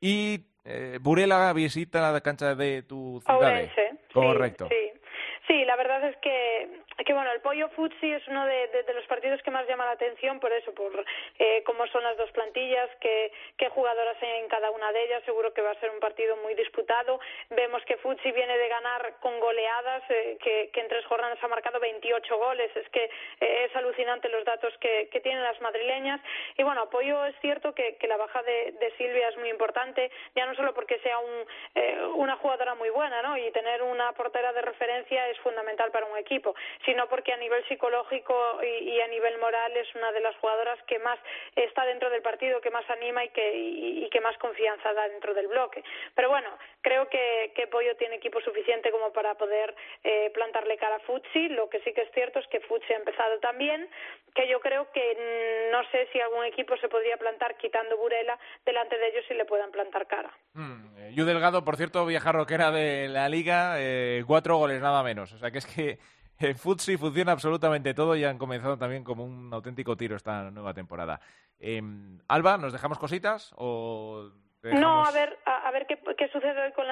y 0.00 0.46
eh, 0.64 0.98
Burela 1.00 1.52
visita 1.52 2.12
la 2.12 2.20
cancha 2.20 2.54
de 2.54 2.82
tu 2.82 3.20
ciudad. 3.24 3.38
Orense. 3.38 3.98
Correcto. 4.12 4.68
Sí, 4.68 5.00
sí. 5.46 5.64
la 5.64 5.76
verdad 5.76 6.08
es 6.08 6.16
que 6.18 6.82
que 7.04 7.12
bueno, 7.12 7.30
el 7.32 7.40
Pollo 7.40 7.68
Futsi 7.70 8.10
es 8.10 8.26
uno 8.26 8.46
de, 8.46 8.84
los 8.94 9.06
partidos 9.06 9.42
que 9.42 9.50
más 9.50 9.66
llama 9.68 9.84
la 9.84 9.92
atención 9.92 10.40
por 10.40 10.52
eso, 10.52 10.72
por 10.72 11.04
eh, 11.38 11.62
cómo 11.66 11.86
son 11.88 12.02
las 12.02 12.16
dos 12.16 12.30
plantillas, 12.30 12.88
qué, 13.00 13.30
qué 13.58 13.68
jugadoras 13.68 14.16
hay 14.22 14.40
en 14.40 14.48
cada 14.48 14.70
una 14.70 14.90
de 14.92 15.04
ellas. 15.04 15.22
Seguro 15.24 15.52
que 15.52 15.60
va 15.60 15.72
a 15.72 15.80
ser 15.80 15.90
un 15.90 16.00
partido 16.00 16.36
muy 16.38 16.54
disputado. 16.54 17.20
Vemos 17.50 17.84
que 17.84 17.98
Futsi 17.98 18.32
viene 18.32 18.56
de 18.56 18.68
ganar 18.68 19.16
con 19.20 19.38
goleadas, 19.40 20.02
eh, 20.08 20.38
que, 20.42 20.70
en 20.72 20.88
tres 20.88 21.04
jornadas 21.06 21.38
ha 21.42 21.48
marcado 21.48 21.80
28 21.80 22.38
goles. 22.38 22.74
Es 22.74 22.88
que 22.88 23.04
eh, 23.40 23.66
es 23.68 23.76
alucinante 23.76 24.28
los 24.28 24.44
datos 24.44 24.72
que, 24.78 25.08
tienen 25.22 25.42
las 25.42 25.60
madrileñas. 25.60 26.20
Y 26.56 26.62
bueno, 26.62 26.82
apoyo 26.82 27.24
es 27.24 27.34
cierto 27.40 27.74
que, 27.74 27.96
que 27.96 28.06
la 28.06 28.16
baja 28.16 28.42
de, 28.42 28.72
de, 28.78 28.92
Silvia 28.96 29.28
es 29.28 29.36
muy 29.38 29.48
importante, 29.48 30.10
ya 30.36 30.46
no 30.46 30.54
solo 30.54 30.72
porque 30.72 30.98
sea 31.00 31.18
un, 31.18 31.46
eh, 31.74 31.98
una 32.14 32.36
jugadora 32.36 32.74
muy 32.74 32.90
buena, 32.90 33.22
¿no? 33.22 33.36
Y 33.36 33.50
tener 33.50 33.82
una 33.82 34.12
portera 34.12 34.52
de 34.52 34.62
referencia 34.62 35.28
es 35.28 35.38
fundamental 35.40 35.90
para 35.90 36.06
un 36.06 36.16
equipo 36.16 36.54
sino 36.86 37.08
porque 37.08 37.32
a 37.32 37.36
nivel 37.36 37.66
psicológico 37.68 38.34
y, 38.62 39.00
a 39.00 39.08
nivel 39.08 39.38
moral 39.38 39.76
es 39.76 39.92
una 39.94 40.12
de 40.12 40.20
las 40.20 40.36
jugadoras 40.36 40.78
que 40.86 40.98
más 41.00 41.18
está 41.54 41.84
dentro 41.84 42.08
del 42.08 42.22
partido, 42.22 42.60
que 42.60 42.70
más 42.70 42.88
anima 42.88 43.24
y 43.24 43.28
que, 43.30 43.54
y, 43.54 44.08
que 44.08 44.20
más 44.20 44.38
confianza 44.38 44.94
da 44.94 45.08
dentro 45.08 45.34
del 45.34 45.48
bloque. 45.48 45.82
Pero 46.14 46.30
bueno, 46.30 46.48
creo 46.80 47.08
que, 47.08 47.52
que 47.54 47.66
Pollo 47.66 47.96
tiene 47.96 48.16
equipo 48.16 48.40
suficiente 48.40 48.90
como 48.90 49.12
para 49.12 49.34
poder 49.34 49.74
eh, 50.04 50.30
plantarle 50.32 50.78
cara 50.78 50.96
a 50.96 51.00
Futsi. 51.00 51.48
Lo 51.48 51.68
que 51.68 51.80
sí 51.80 51.92
que 51.92 52.02
es 52.02 52.10
cierto 52.12 52.38
es 52.38 52.46
que 52.46 52.60
Futsi 52.60 52.92
ha 52.92 52.96
empezado 52.96 53.38
también, 53.40 53.88
que 54.34 54.48
yo 54.48 54.60
creo 54.60 54.90
que 54.92 55.68
no 55.72 55.82
sé 55.90 56.08
si 56.12 56.20
algún 56.20 56.44
equipo 56.44 56.76
se 56.76 56.88
podría 56.88 57.16
plantar 57.16 57.56
quitando 57.56 57.96
Burela 57.96 58.38
delante 58.64 58.96
de 58.96 59.08
ellos 59.08 59.24
y 59.28 59.34
le 59.34 59.44
puedan 59.44 59.72
plantar 59.72 60.06
cara. 60.06 60.30
Mm, 60.54 60.98
eh, 60.98 61.12
Yu 61.14 61.24
Delgado, 61.24 61.64
por 61.64 61.76
cierto, 61.76 62.06
vieja 62.06 62.30
roquera 62.30 62.70
de 62.70 63.08
la 63.08 63.28
liga, 63.28 63.76
eh, 63.78 64.22
cuatro 64.26 64.56
goles 64.56 64.80
nada 64.80 65.02
menos. 65.02 65.32
O 65.32 65.38
sea 65.38 65.50
que 65.50 65.58
es 65.58 65.66
que 65.66 65.98
en 66.38 66.56
Futsi 66.56 66.96
funciona 66.96 67.32
absolutamente 67.32 67.94
todo 67.94 68.16
y 68.16 68.24
han 68.24 68.38
comenzado 68.38 68.76
también 68.76 69.04
como 69.04 69.24
un 69.24 69.52
auténtico 69.52 69.96
tiro 69.96 70.16
esta 70.16 70.50
nueva 70.50 70.74
temporada. 70.74 71.20
Em, 71.58 72.18
Alba, 72.28 72.58
¿nos 72.58 72.72
dejamos 72.72 72.98
cositas 72.98 73.52
o 73.56 74.30
no, 74.74 75.04
a 75.04 75.10
ver, 75.12 75.38
a, 75.44 75.70
ver 75.70 75.86
qué, 75.86 76.28
sucede 76.28 76.62
hoy 76.62 76.72
con, 76.72 76.86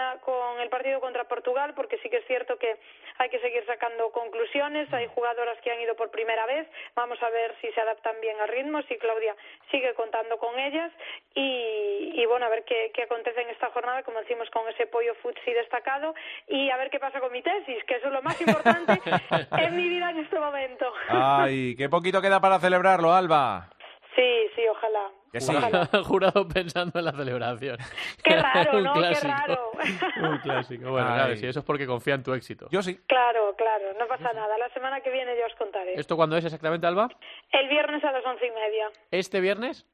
el 0.61 0.69
partido 0.69 1.01
contra 1.01 1.25
Portugal, 1.25 1.73
porque 1.75 1.99
sí 1.99 2.09
que 2.09 2.19
es 2.19 2.27
cierto 2.27 2.59
que 2.59 2.77
hay 3.19 3.29
que 3.29 3.41
seguir 3.41 3.65
sacando 3.67 4.11
conclusiones. 4.13 4.93
Hay 4.93 5.09
jugadoras 5.09 5.59
que 5.63 5.71
han 5.71 5.81
ido 5.81 5.95
por 5.97 6.11
primera 6.11 6.47
vez. 6.47 6.69
Vamos 6.95 7.23
a 7.23 7.31
ver 7.31 7.55
si 7.61 7.71
se 7.73 7.81
adaptan 7.81 8.15
bien 8.21 8.39
al 8.41 8.49
ritmo, 8.49 8.83
si 8.83 8.97
Claudia 8.99 9.35
sigue 9.71 9.95
contando 9.95 10.39
con 10.39 10.59
ellas. 10.59 10.93
Y, 11.35 12.25
bueno, 12.27 12.47
a 12.47 12.49
ver 12.49 12.65
qué, 12.65 12.91
acontece 13.03 13.43
en 13.43 13.51
esta 13.51 13.71
jornada, 13.71 14.03
como 14.03 14.21
decimos, 14.21 14.49
con 14.51 14.69
ese 14.69 14.87
pollo 14.87 15.15
futsi 15.17 15.53
destacado. 15.53 16.15
Y 16.49 16.71
a 16.71 16.77
ver 16.77 16.91
qué 16.91 16.99
pasa 16.99 17.21
con 17.21 17.33
mi 17.33 17.43
tesis, 17.43 17.83
que 17.85 17.97
eso 17.97 18.07
es 18.09 18.13
lo 18.13 18.23
más 18.23 18.41
importante 18.41 18.93
en 19.59 19.77
mi 19.77 19.89
vida 19.89 20.11
en 20.11 20.19
este 20.19 20.39
momento. 20.39 20.93
Ay, 21.09 21.75
qué 21.77 21.89
poquito 21.89 22.23
queda 22.23 22.41
para 22.41 22.59
celebrarlo, 22.59 23.13
Alba. 23.13 23.71
Sí, 24.15 24.51
sí, 24.55 24.63
ojalá. 24.69 25.11
Que 25.35 25.41
sí. 25.41 25.53
Jurado 26.05 26.47
pensando 26.47 26.97
en 26.97 27.05
la 27.07 27.11
celebración. 27.11 27.77
Qué 28.23 28.37
raro, 28.37 28.81
¿no? 28.83 28.95
Qué 28.95 29.15
raro. 29.21 29.73
Un 30.31 30.39
clásico. 30.39 30.93
Bueno, 30.93 31.09
claro, 31.09 31.35
si 31.35 31.45
eso 31.45 31.59
es 31.59 31.65
porque 31.65 31.89
confía 31.89 32.15
en 32.15 32.23
tu 32.23 32.33
éxito. 32.35 32.69
Yo 32.71 32.83
sí. 32.83 33.01
Claro, 33.09 33.53
claro, 33.57 33.95
no 33.99 34.07
pasa 34.07 34.33
nada. 34.33 34.57
La 34.57 34.69
semana 34.69 35.01
que 35.01 35.11
viene 35.11 35.37
yo 35.37 35.45
os 35.47 35.55
contaré. 35.57 35.95
¿Esto 35.95 36.15
cuándo 36.15 36.37
es 36.37 36.45
exactamente, 36.45 36.87
Alba? 36.87 37.09
El 37.51 37.69
viernes 37.69 38.05
a 38.05 38.13
las 38.13 38.25
once 38.25 38.47
y 38.47 38.51
media. 38.51 38.91
¿Este 39.11 39.41
viernes? 39.41 39.85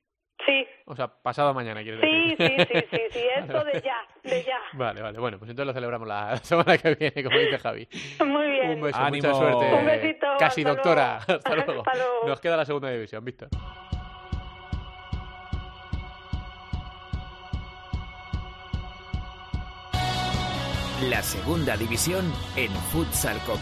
Sí. 0.45 0.67
O 0.85 0.95
sea, 0.95 1.09
pasado 1.09 1.55
mañana, 1.55 1.83
quieres 1.83 2.03
decir. 2.03 2.37
Sí, 2.37 2.47
sí, 2.47 2.57
sí, 2.71 2.87
sí, 2.91 3.01
sí, 3.11 3.27
esto 3.37 3.65
de 3.65 3.81
ya, 3.81 4.07
de 4.23 4.43
ya. 4.43 4.59
Vale, 4.75 5.01
vale, 5.01 5.19
bueno, 5.19 5.39
pues 5.39 5.51
entonces 5.51 5.69
lo 5.69 5.73
celebramos 5.73 6.07
la 6.07 6.37
semana 6.37 6.77
que 6.77 6.95
viene, 6.97 7.25
como 7.25 7.39
dice 7.39 7.59
Javi. 7.59 7.89
Muy 8.27 8.51
bien. 8.51 8.71
Un 8.73 8.83
beso, 8.83 9.01
mucha 9.01 9.35
suerte. 9.35 9.75
Un 9.75 9.87
besito. 9.87 10.27
Casi 10.39 10.65
doctora. 10.65 11.17
Hasta 11.17 11.55
luego. 11.55 11.83
Hasta 11.87 11.95
luego. 11.95 12.27
Nos 12.27 12.41
queda 12.43 12.59
la 12.59 12.67
segunda 12.67 12.91
división, 12.91 13.25
Víctor. 13.25 13.49
La 21.09 21.23
segunda 21.23 21.77
división 21.79 22.31
en 22.57 22.71
Futsal 22.93 23.39
Cope. 23.47 23.61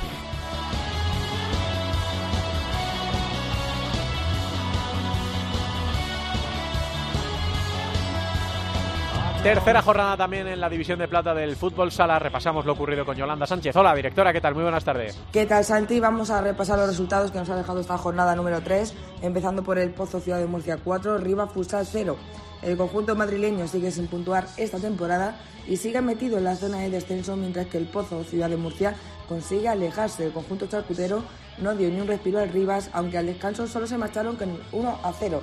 Tercera 9.43 9.83
jornada 9.83 10.17
también 10.17 10.49
en 10.49 10.61
la 10.61 10.69
división 10.69 10.99
de 10.99 11.07
plata 11.07 11.33
del 11.33 11.55
fútbol 11.55 11.93
sala. 11.93 12.19
Repasamos 12.19 12.67
lo 12.67 12.73
ocurrido 12.73 13.07
con 13.07 13.17
Yolanda 13.17 13.47
Sánchez. 13.47 13.77
Hola, 13.77 13.95
directora, 13.95 14.33
¿qué 14.33 14.41
tal? 14.41 14.55
Muy 14.55 14.65
buenas 14.65 14.85
tardes. 14.85 15.17
¿Qué 15.33 15.47
tal, 15.47 15.65
Santi? 15.65 16.01
Vamos 16.01 16.31
a 16.31 16.41
repasar 16.41 16.77
los 16.77 16.89
resultados 16.89 17.31
que 17.31 17.39
nos 17.39 17.49
ha 17.49 17.57
dejado 17.57 17.81
esta 17.81 17.97
jornada 17.97 18.35
número 18.35 18.61
3, 18.61 18.93
empezando 19.23 19.63
por 19.63 19.79
el 19.79 19.91
Pozo 19.91 20.19
Ciudad 20.19 20.39
de 20.39 20.47
Murcia 20.47 20.79
4, 20.83 21.19
Riva 21.19 21.47
Futsal 21.47 21.87
0. 21.87 22.17
El 22.63 22.77
conjunto 22.77 23.15
madrileño 23.15 23.69
sigue 23.69 23.91
sin 23.91 24.09
puntuar 24.09 24.49
esta 24.57 24.79
temporada 24.79 25.37
y 25.69 25.77
sigue 25.77 26.01
metido 26.01 26.39
en 26.39 26.45
la 26.45 26.57
zona 26.57 26.79
de 26.81 26.91
descenso 26.91 27.37
mientras 27.37 27.67
que 27.67 27.79
el 27.79 27.87
Pozo 27.87 28.25
Ciudad 28.25 28.51
de 28.51 28.57
Murcia 28.57 28.97
consigue 29.29 29.69
alejarse. 29.69 30.27
El 30.27 30.33
conjunto 30.33 30.67
charcutero 30.67 31.23
no 31.59 31.77
dio 31.77 31.89
ni 31.89 32.01
un 32.01 32.09
respiro 32.09 32.41
al 32.41 32.49
Rivas, 32.49 32.91
aunque 32.93 33.19
al 33.19 33.27
descanso 33.27 33.67
solo 33.69 33.87
se 33.87 33.99
marcharon 33.99 34.37
con 34.37 34.59
1 34.73 34.99
a 35.03 35.13
0. 35.13 35.41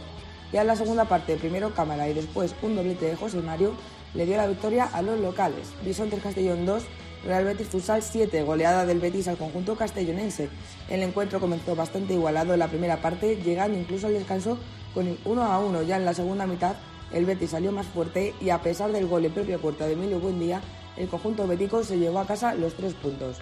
Ya 0.52 0.62
en 0.62 0.68
la 0.68 0.76
segunda 0.76 1.06
parte, 1.06 1.36
primero 1.38 1.74
Cámara 1.74 2.10
y 2.10 2.14
después 2.14 2.54
un 2.62 2.76
doblete 2.76 3.06
de 3.06 3.16
José 3.16 3.42
Mario, 3.42 3.74
le 4.14 4.26
dio 4.26 4.38
la 4.38 4.48
victoria 4.48 4.86
a 4.86 5.02
los 5.02 5.20
locales. 5.20 5.70
Bisontes 5.84 6.22
Castellón 6.22 6.66
2, 6.66 6.84
Real 7.26 7.46
Betis 7.46 7.68
Futsal 7.68 8.02
7, 8.02 8.44
goleada 8.44 8.86
del 8.86 9.00
Betis 9.00 9.28
al 9.28 9.38
conjunto 9.38 9.76
castellonense. 9.76 10.50
El 10.90 11.02
encuentro 11.02 11.40
comenzó 11.40 11.76
bastante 11.76 12.14
igualado 12.14 12.54
en 12.54 12.60
la 12.60 12.68
primera 12.68 13.02
parte, 13.02 13.38
llegando 13.38 13.78
incluso 13.78 14.08
al 14.08 14.14
descanso 14.14 14.58
con 14.94 15.08
el 15.08 15.18
1 15.26 15.44
a 15.44 15.60
1. 15.60 15.84
Ya 15.84 15.98
en 15.98 16.06
la 16.06 16.14
segunda 16.14 16.46
mitad, 16.46 16.76
el 17.16 17.26
Betis 17.26 17.52
salió 17.52 17.72
más 17.72 17.88
fuerte 17.88 18.36
y 18.42 18.50
a 18.50 18.62
pesar 18.62 18.92
del 18.92 19.08
gol 19.08 19.24
en 19.24 19.32
propia 19.32 19.58
puerta 19.58 19.88
de 19.88 19.94
Emilio 19.94 20.20
Buendía, 20.20 20.62
el 20.98 21.08
conjunto 21.08 21.48
bético 21.48 21.82
se 21.82 21.98
llevó 21.98 22.20
a 22.20 22.28
casa 22.28 22.54
los 22.56 22.74
tres 22.74 22.94
puntos. 22.94 23.38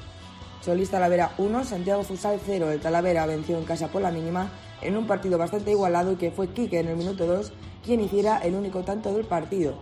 Solís 0.61 0.91
Talavera 0.91 1.33
1, 1.39 1.65
Santiago 1.65 2.03
Fusal 2.03 2.39
0. 2.45 2.71
El 2.71 2.79
Talavera 2.79 3.25
venció 3.25 3.57
en 3.57 3.65
casa 3.65 3.87
por 3.87 4.03
la 4.03 4.11
mínima 4.11 4.51
en 4.81 4.95
un 4.95 5.07
partido 5.07 5.39
bastante 5.39 5.71
igualado 5.71 6.11
y 6.11 6.17
que 6.17 6.29
fue 6.29 6.49
Quique 6.49 6.79
en 6.79 6.87
el 6.87 6.97
minuto 6.97 7.25
2 7.25 7.51
quien 7.83 7.99
hiciera 7.99 8.37
el 8.37 8.53
único 8.53 8.83
tanto 8.83 9.11
del 9.11 9.25
partido. 9.25 9.73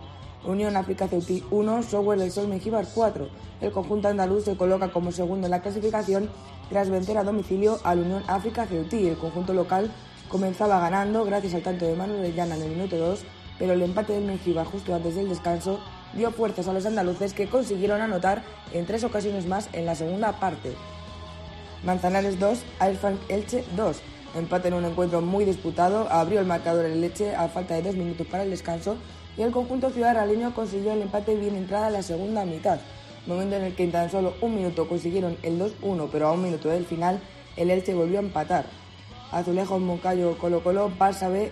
Unión 0.44 0.74
África 0.74 1.06
Ceutí 1.06 1.44
1, 1.50 1.82
Software 1.82 2.18
del 2.18 2.32
Sol 2.32 2.48
Mejíbar 2.48 2.86
4. 2.94 3.28
El 3.60 3.72
conjunto 3.72 4.08
andaluz 4.08 4.44
se 4.44 4.56
coloca 4.56 4.90
como 4.90 5.12
segundo 5.12 5.46
en 5.46 5.50
la 5.50 5.60
clasificación 5.60 6.30
tras 6.70 6.88
vencer 6.88 7.18
a 7.18 7.24
domicilio 7.24 7.78
al 7.84 7.98
Unión 7.98 8.24
África 8.26 8.66
Ceutí. 8.66 9.06
El 9.06 9.18
conjunto 9.18 9.52
local 9.52 9.92
comenzaba 10.30 10.80
ganando 10.80 11.26
gracias 11.26 11.52
al 11.54 11.62
tanto 11.62 11.84
de 11.84 11.94
Manuel 11.94 12.34
Llana 12.34 12.56
en 12.56 12.62
el 12.62 12.70
minuto 12.70 12.96
2 12.96 13.24
pero 13.58 13.72
el 13.72 13.82
empate 13.82 14.12
del 14.12 14.24
Mengíbar 14.24 14.66
justo 14.66 14.94
antes 14.94 15.14
del 15.14 15.28
descanso 15.28 15.80
dio 16.14 16.30
fuerzas 16.30 16.68
a 16.68 16.72
los 16.72 16.86
andaluces 16.86 17.32
que 17.32 17.48
consiguieron 17.48 18.00
anotar 18.00 18.42
en 18.72 18.86
tres 18.86 19.04
ocasiones 19.04 19.46
más 19.46 19.68
en 19.72 19.86
la 19.86 19.94
segunda 19.94 20.32
parte. 20.40 20.74
Manzanares 21.84 22.38
2, 22.38 22.62
Airfrank 22.78 23.18
Elche 23.28 23.64
2. 23.76 24.00
Empate 24.34 24.68
en 24.68 24.74
un 24.74 24.84
encuentro 24.84 25.20
muy 25.20 25.44
disputado, 25.44 26.08
abrió 26.10 26.40
el 26.40 26.46
marcador 26.46 26.86
el 26.86 27.02
Elche 27.04 27.34
a 27.34 27.48
falta 27.48 27.74
de 27.74 27.82
dos 27.82 27.96
minutos 27.96 28.26
para 28.26 28.44
el 28.44 28.50
descanso 28.50 28.96
y 29.36 29.42
el 29.42 29.50
conjunto 29.50 29.90
ciudad 29.90 30.16
consiguió 30.54 30.92
el 30.92 31.02
empate 31.02 31.34
bien 31.34 31.56
entrada 31.56 31.88
en 31.88 31.94
la 31.94 32.02
segunda 32.02 32.44
mitad, 32.44 32.78
momento 33.26 33.56
en 33.56 33.64
el 33.64 33.74
que 33.74 33.84
en 33.84 33.92
tan 33.92 34.10
solo 34.10 34.34
un 34.40 34.54
minuto 34.54 34.88
consiguieron 34.88 35.36
el 35.42 35.58
2-1, 35.58 36.08
pero 36.10 36.28
a 36.28 36.32
un 36.32 36.42
minuto 36.42 36.68
del 36.68 36.86
final 36.86 37.20
el 37.56 37.70
Elche 37.70 37.94
volvió 37.94 38.18
a 38.18 38.22
empatar. 38.22 38.64
Azulejos 39.30 39.80
Moncayo 39.80 40.36
Colo 40.38 40.62
Colo, 40.62 40.90
Barça 40.98 41.30
B 41.30 41.50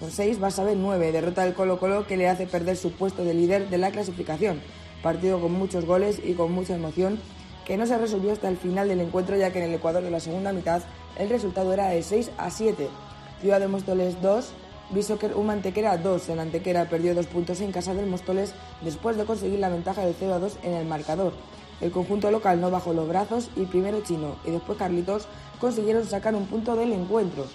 con 0.00 0.10
6, 0.10 0.38
a 0.58 0.64
ver 0.64 0.76
9, 0.76 1.12
derrota 1.12 1.44
del 1.44 1.54
Colo 1.54 1.78
Colo 1.78 2.06
que 2.06 2.16
le 2.16 2.28
hace 2.28 2.46
perder 2.46 2.76
su 2.76 2.92
puesto 2.92 3.24
de 3.24 3.34
líder 3.34 3.68
de 3.68 3.78
la 3.78 3.90
clasificación. 3.90 4.60
Partido 5.02 5.40
con 5.40 5.52
muchos 5.52 5.84
goles 5.84 6.20
y 6.24 6.34
con 6.34 6.52
mucha 6.52 6.74
emoción 6.74 7.18
que 7.64 7.76
no 7.76 7.86
se 7.86 7.98
resolvió 7.98 8.32
hasta 8.32 8.48
el 8.48 8.56
final 8.56 8.88
del 8.88 9.00
encuentro 9.00 9.36
ya 9.36 9.52
que 9.52 9.58
en 9.58 9.66
el 9.66 9.74
Ecuador 9.74 10.02
de 10.02 10.10
la 10.10 10.20
segunda 10.20 10.52
mitad 10.52 10.82
el 11.16 11.28
resultado 11.28 11.72
era 11.72 11.88
de 11.88 12.02
6 12.02 12.30
a 12.38 12.50
7. 12.50 12.88
Ciudad 13.40 13.60
de 13.60 13.68
Móstoles 13.68 14.20
2, 14.22 14.52
Bishoker 14.90 15.34
un 15.34 15.46
Mantequera 15.46 15.98
2. 15.98 16.28
El 16.28 16.40
Antequera 16.40 16.88
perdió 16.88 17.14
dos 17.14 17.26
puntos 17.26 17.60
en 17.60 17.72
casa 17.72 17.92
del 17.92 18.06
Móstoles 18.06 18.54
después 18.82 19.16
de 19.16 19.24
conseguir 19.24 19.58
la 19.58 19.68
ventaja 19.68 20.04
del 20.04 20.14
0 20.18 20.34
a 20.34 20.38
2 20.38 20.58
en 20.62 20.74
el 20.74 20.86
marcador. 20.86 21.32
El 21.80 21.90
conjunto 21.90 22.30
local 22.30 22.60
no 22.60 22.70
bajó 22.70 22.92
los 22.92 23.08
brazos 23.08 23.50
y 23.54 23.64
primero 23.64 24.00
Chino 24.00 24.36
y 24.44 24.50
después 24.50 24.78
Carlitos 24.78 25.28
consiguieron 25.60 26.06
sacar 26.06 26.34
un 26.34 26.46
punto 26.46 26.74
del 26.74 26.92
encuentro. 26.92 27.46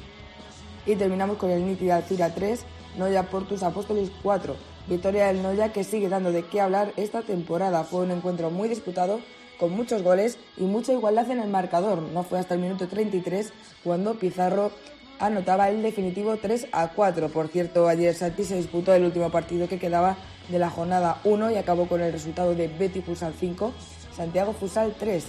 Y 0.85 0.95
terminamos 0.95 1.37
con 1.37 1.49
el 1.49 1.65
Niti 1.65 1.89
Alcira 1.89 2.33
3, 2.33 2.65
Noya 2.97 3.23
Portus 3.23 3.63
Apóstoles 3.63 4.11
4. 4.21 4.55
Victoria 4.87 5.27
del 5.27 5.41
Noya 5.41 5.71
que 5.71 5.83
sigue 5.83 6.09
dando 6.09 6.31
de 6.31 6.43
qué 6.43 6.59
hablar 6.59 6.91
esta 6.97 7.21
temporada. 7.21 7.85
Fue 7.85 8.01
un 8.01 8.11
encuentro 8.11 8.49
muy 8.49 8.67
disputado, 8.67 9.21
con 9.57 9.71
muchos 9.71 10.03
goles 10.03 10.37
y 10.57 10.63
mucha 10.63 10.91
igualdad 10.91 11.31
en 11.31 11.39
el 11.39 11.49
marcador. 11.49 12.01
No 12.01 12.23
fue 12.23 12.39
hasta 12.39 12.55
el 12.55 12.59
minuto 12.59 12.87
33 12.87 13.53
cuando 13.83 14.15
Pizarro 14.15 14.71
anotaba 15.19 15.69
el 15.69 15.81
definitivo 15.81 16.35
3 16.35 16.67
a 16.73 16.89
4. 16.89 17.29
Por 17.29 17.47
cierto, 17.47 17.87
ayer 17.87 18.13
Santi 18.13 18.43
se 18.43 18.57
disputó 18.57 18.93
el 18.93 19.05
último 19.05 19.29
partido 19.29 19.69
que 19.69 19.79
quedaba 19.79 20.17
de 20.49 20.59
la 20.59 20.69
jornada 20.69 21.21
1 21.23 21.51
y 21.51 21.55
acabó 21.55 21.87
con 21.87 22.01
el 22.01 22.11
resultado 22.11 22.55
de 22.55 22.67
Betty 22.67 23.01
Fusal 23.01 23.33
5, 23.39 23.71
Santiago 24.15 24.51
Fusal 24.51 24.93
3. 24.99 25.23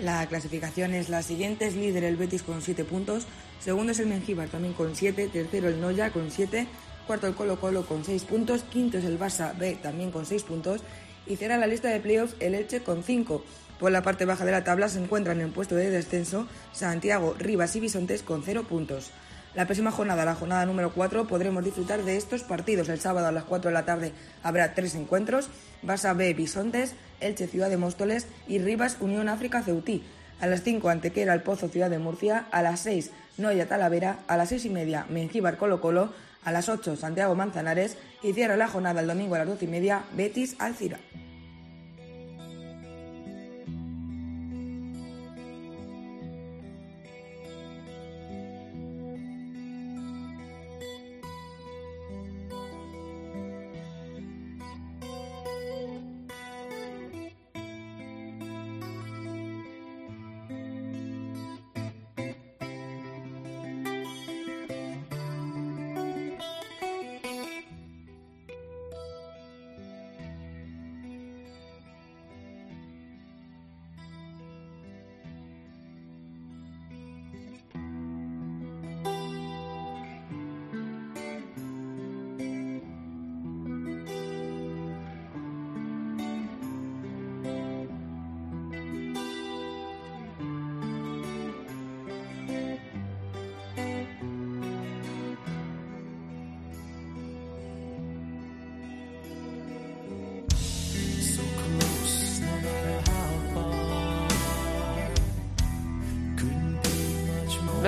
La 0.00 0.26
clasificación 0.26 0.94
es 0.94 1.08
la 1.08 1.22
siguiente, 1.22 1.66
es 1.66 1.74
líder 1.74 2.04
el 2.04 2.16
Betis 2.16 2.42
con 2.42 2.62
7 2.62 2.84
puntos, 2.84 3.26
segundo 3.60 3.92
es 3.92 4.00
el 4.00 4.06
Mengíbar 4.06 4.48
también 4.48 4.74
con 4.74 4.96
7, 4.96 5.28
tercero 5.28 5.68
el 5.68 5.80
Noya 5.80 6.10
con 6.10 6.30
7, 6.30 6.66
cuarto 7.06 7.26
el 7.26 7.34
Colo 7.34 7.60
Colo 7.60 7.86
con 7.86 8.04
6 8.04 8.24
puntos, 8.24 8.62
quinto 8.62 8.98
es 8.98 9.04
el 9.04 9.18
Barça 9.18 9.56
B 9.56 9.76
también 9.82 10.10
con 10.10 10.26
6 10.26 10.42
puntos 10.44 10.82
y 11.26 11.36
cierra 11.36 11.58
la 11.58 11.66
lista 11.66 11.88
de 11.88 12.00
playoffs 12.00 12.36
el 12.40 12.54
Elche 12.54 12.82
con 12.82 13.02
5. 13.02 13.44
Por 13.78 13.92
la 13.92 14.02
parte 14.02 14.26
baja 14.26 14.44
de 14.44 14.52
la 14.52 14.64
tabla 14.64 14.88
se 14.88 15.02
encuentran 15.02 15.40
en 15.40 15.52
puesto 15.52 15.74
de 15.74 15.90
descenso 15.90 16.46
Santiago, 16.72 17.34
Rivas 17.38 17.74
y 17.76 17.80
Bisontes 17.80 18.22
con 18.22 18.42
0 18.42 18.64
puntos. 18.68 19.10
La 19.54 19.66
próxima 19.66 19.90
jornada, 19.90 20.24
la 20.24 20.36
jornada 20.36 20.64
número 20.64 20.92
4, 20.92 21.26
podremos 21.26 21.64
disfrutar 21.64 22.04
de 22.04 22.16
estos 22.16 22.44
partidos. 22.44 22.88
El 22.88 23.00
sábado 23.00 23.26
a 23.26 23.32
las 23.32 23.44
4 23.44 23.70
de 23.70 23.74
la 23.74 23.84
tarde 23.84 24.12
habrá 24.44 24.74
tres 24.74 24.94
encuentros. 24.94 25.48
Barça 25.82 26.16
B, 26.16 26.32
Bisontes, 26.34 26.94
Elche 27.20 27.48
Ciudad 27.48 27.68
de 27.68 27.76
Móstoles 27.76 28.28
y 28.46 28.60
Rivas 28.60 28.98
Unión 29.00 29.28
África 29.28 29.62
Ceutí. 29.62 30.04
A 30.40 30.46
las 30.46 30.62
5 30.62 30.88
Antequera 30.88 31.34
El 31.34 31.42
Pozo 31.42 31.68
Ciudad 31.68 31.90
de 31.90 31.98
Murcia, 31.98 32.46
a 32.52 32.62
las 32.62 32.80
6 32.80 33.10
Noya 33.40 33.66
Talavera, 33.66 34.20
a 34.28 34.36
las 34.36 34.50
6 34.50 34.66
y 34.66 34.70
media 34.70 35.06
Mengíbar 35.08 35.56
Colo 35.56 35.80
Colo, 35.80 36.12
a 36.44 36.52
las 36.52 36.68
8 36.68 36.96
Santiago 36.96 37.34
Manzanares. 37.34 37.96
Y 38.22 38.32
cierra 38.32 38.56
la 38.56 38.68
jornada 38.68 39.00
el 39.00 39.06
domingo 39.06 39.34
a 39.34 39.38
las 39.38 39.48
12 39.48 39.64
y 39.64 39.68
media 39.68 40.04
Betis 40.14 40.56
Alcira. 40.58 40.98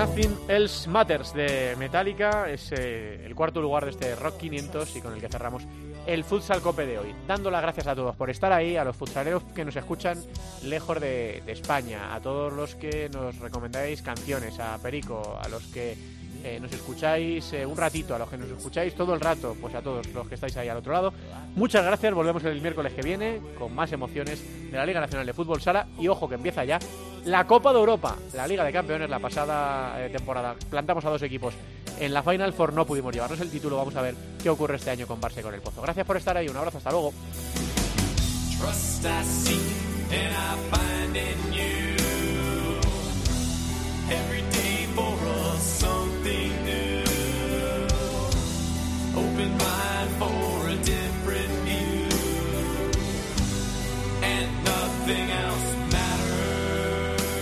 Nothing 0.02 0.36
Else 0.48 0.90
Matters 0.90 1.32
de 1.32 1.76
Metallica 1.78 2.50
es 2.50 2.72
eh, 2.72 3.24
el 3.24 3.36
cuarto 3.36 3.62
lugar 3.62 3.84
de 3.84 3.92
este 3.92 4.16
Rock 4.16 4.36
500 4.36 4.96
y 4.96 5.00
con 5.00 5.14
el 5.14 5.20
que 5.20 5.28
cerramos 5.28 5.62
el 6.06 6.24
Futsal 6.24 6.60
Cope 6.60 6.86
de 6.86 6.98
hoy. 6.98 7.14
Dando 7.28 7.52
las 7.52 7.62
gracias 7.62 7.86
a 7.86 7.94
todos 7.94 8.16
por 8.16 8.28
estar 8.28 8.52
ahí, 8.52 8.76
a 8.76 8.82
los 8.82 8.96
futsaleros 8.96 9.44
que 9.54 9.64
nos 9.64 9.76
escuchan 9.76 10.18
lejos 10.64 11.00
de, 11.00 11.44
de 11.46 11.52
España, 11.52 12.16
a 12.16 12.20
todos 12.20 12.52
los 12.52 12.74
que 12.74 13.10
nos 13.10 13.38
recomendáis 13.38 14.02
canciones, 14.02 14.58
a 14.58 14.76
Perico, 14.78 15.38
a 15.40 15.48
los 15.48 15.62
que 15.68 15.96
eh, 16.42 16.58
nos 16.60 16.72
escucháis 16.72 17.52
eh, 17.52 17.64
un 17.64 17.76
ratito, 17.76 18.16
a 18.16 18.18
los 18.18 18.28
que 18.28 18.38
nos 18.38 18.50
escucháis 18.50 18.96
todo 18.96 19.14
el 19.14 19.20
rato, 19.20 19.56
pues 19.60 19.72
a 19.76 19.82
todos 19.82 20.04
los 20.08 20.26
que 20.26 20.34
estáis 20.34 20.56
ahí 20.56 20.68
al 20.68 20.78
otro 20.78 20.92
lado. 20.92 21.14
Muchas 21.54 21.84
gracias, 21.84 22.12
volvemos 22.12 22.42
el 22.42 22.60
miércoles 22.60 22.92
que 22.92 23.02
viene 23.02 23.40
con 23.56 23.72
más 23.72 23.92
emociones 23.92 24.42
de 24.68 24.76
la 24.76 24.84
Liga 24.84 25.00
Nacional 25.00 25.26
de 25.26 25.32
Fútbol 25.32 25.62
Sala 25.62 25.86
y 26.00 26.08
ojo 26.08 26.28
que 26.28 26.34
empieza 26.34 26.64
ya 26.64 26.80
la 27.24 27.46
Copa 27.46 27.72
de 27.72 27.78
Europa, 27.78 28.16
la 28.34 28.46
Liga 28.46 28.64
de 28.64 28.72
Campeones, 28.72 29.08
la 29.08 29.18
pasada 29.18 30.04
eh, 30.04 30.10
temporada. 30.10 30.54
Plantamos 30.70 31.04
a 31.04 31.10
dos 31.10 31.22
equipos 31.22 31.54
en 31.98 32.12
la 32.12 32.22
Final 32.22 32.52
Four, 32.52 32.72
no 32.72 32.86
pudimos 32.86 33.14
llevarnos 33.14 33.40
el 33.40 33.50
título, 33.50 33.76
vamos 33.76 33.94
a 33.96 34.02
ver 34.02 34.14
qué 34.42 34.50
ocurre 34.50 34.76
este 34.76 34.90
año 34.90 35.06
con 35.06 35.20
Barça 35.20 35.40
y 35.40 35.42
con 35.42 35.54
el 35.54 35.60
Pozo. 35.60 35.82
Gracias 35.82 36.06
por 36.06 36.16
estar 36.16 36.36
ahí, 36.36 36.48
un 36.48 36.56
abrazo, 36.56 36.78
hasta 36.78 36.90
luego. 36.90 37.12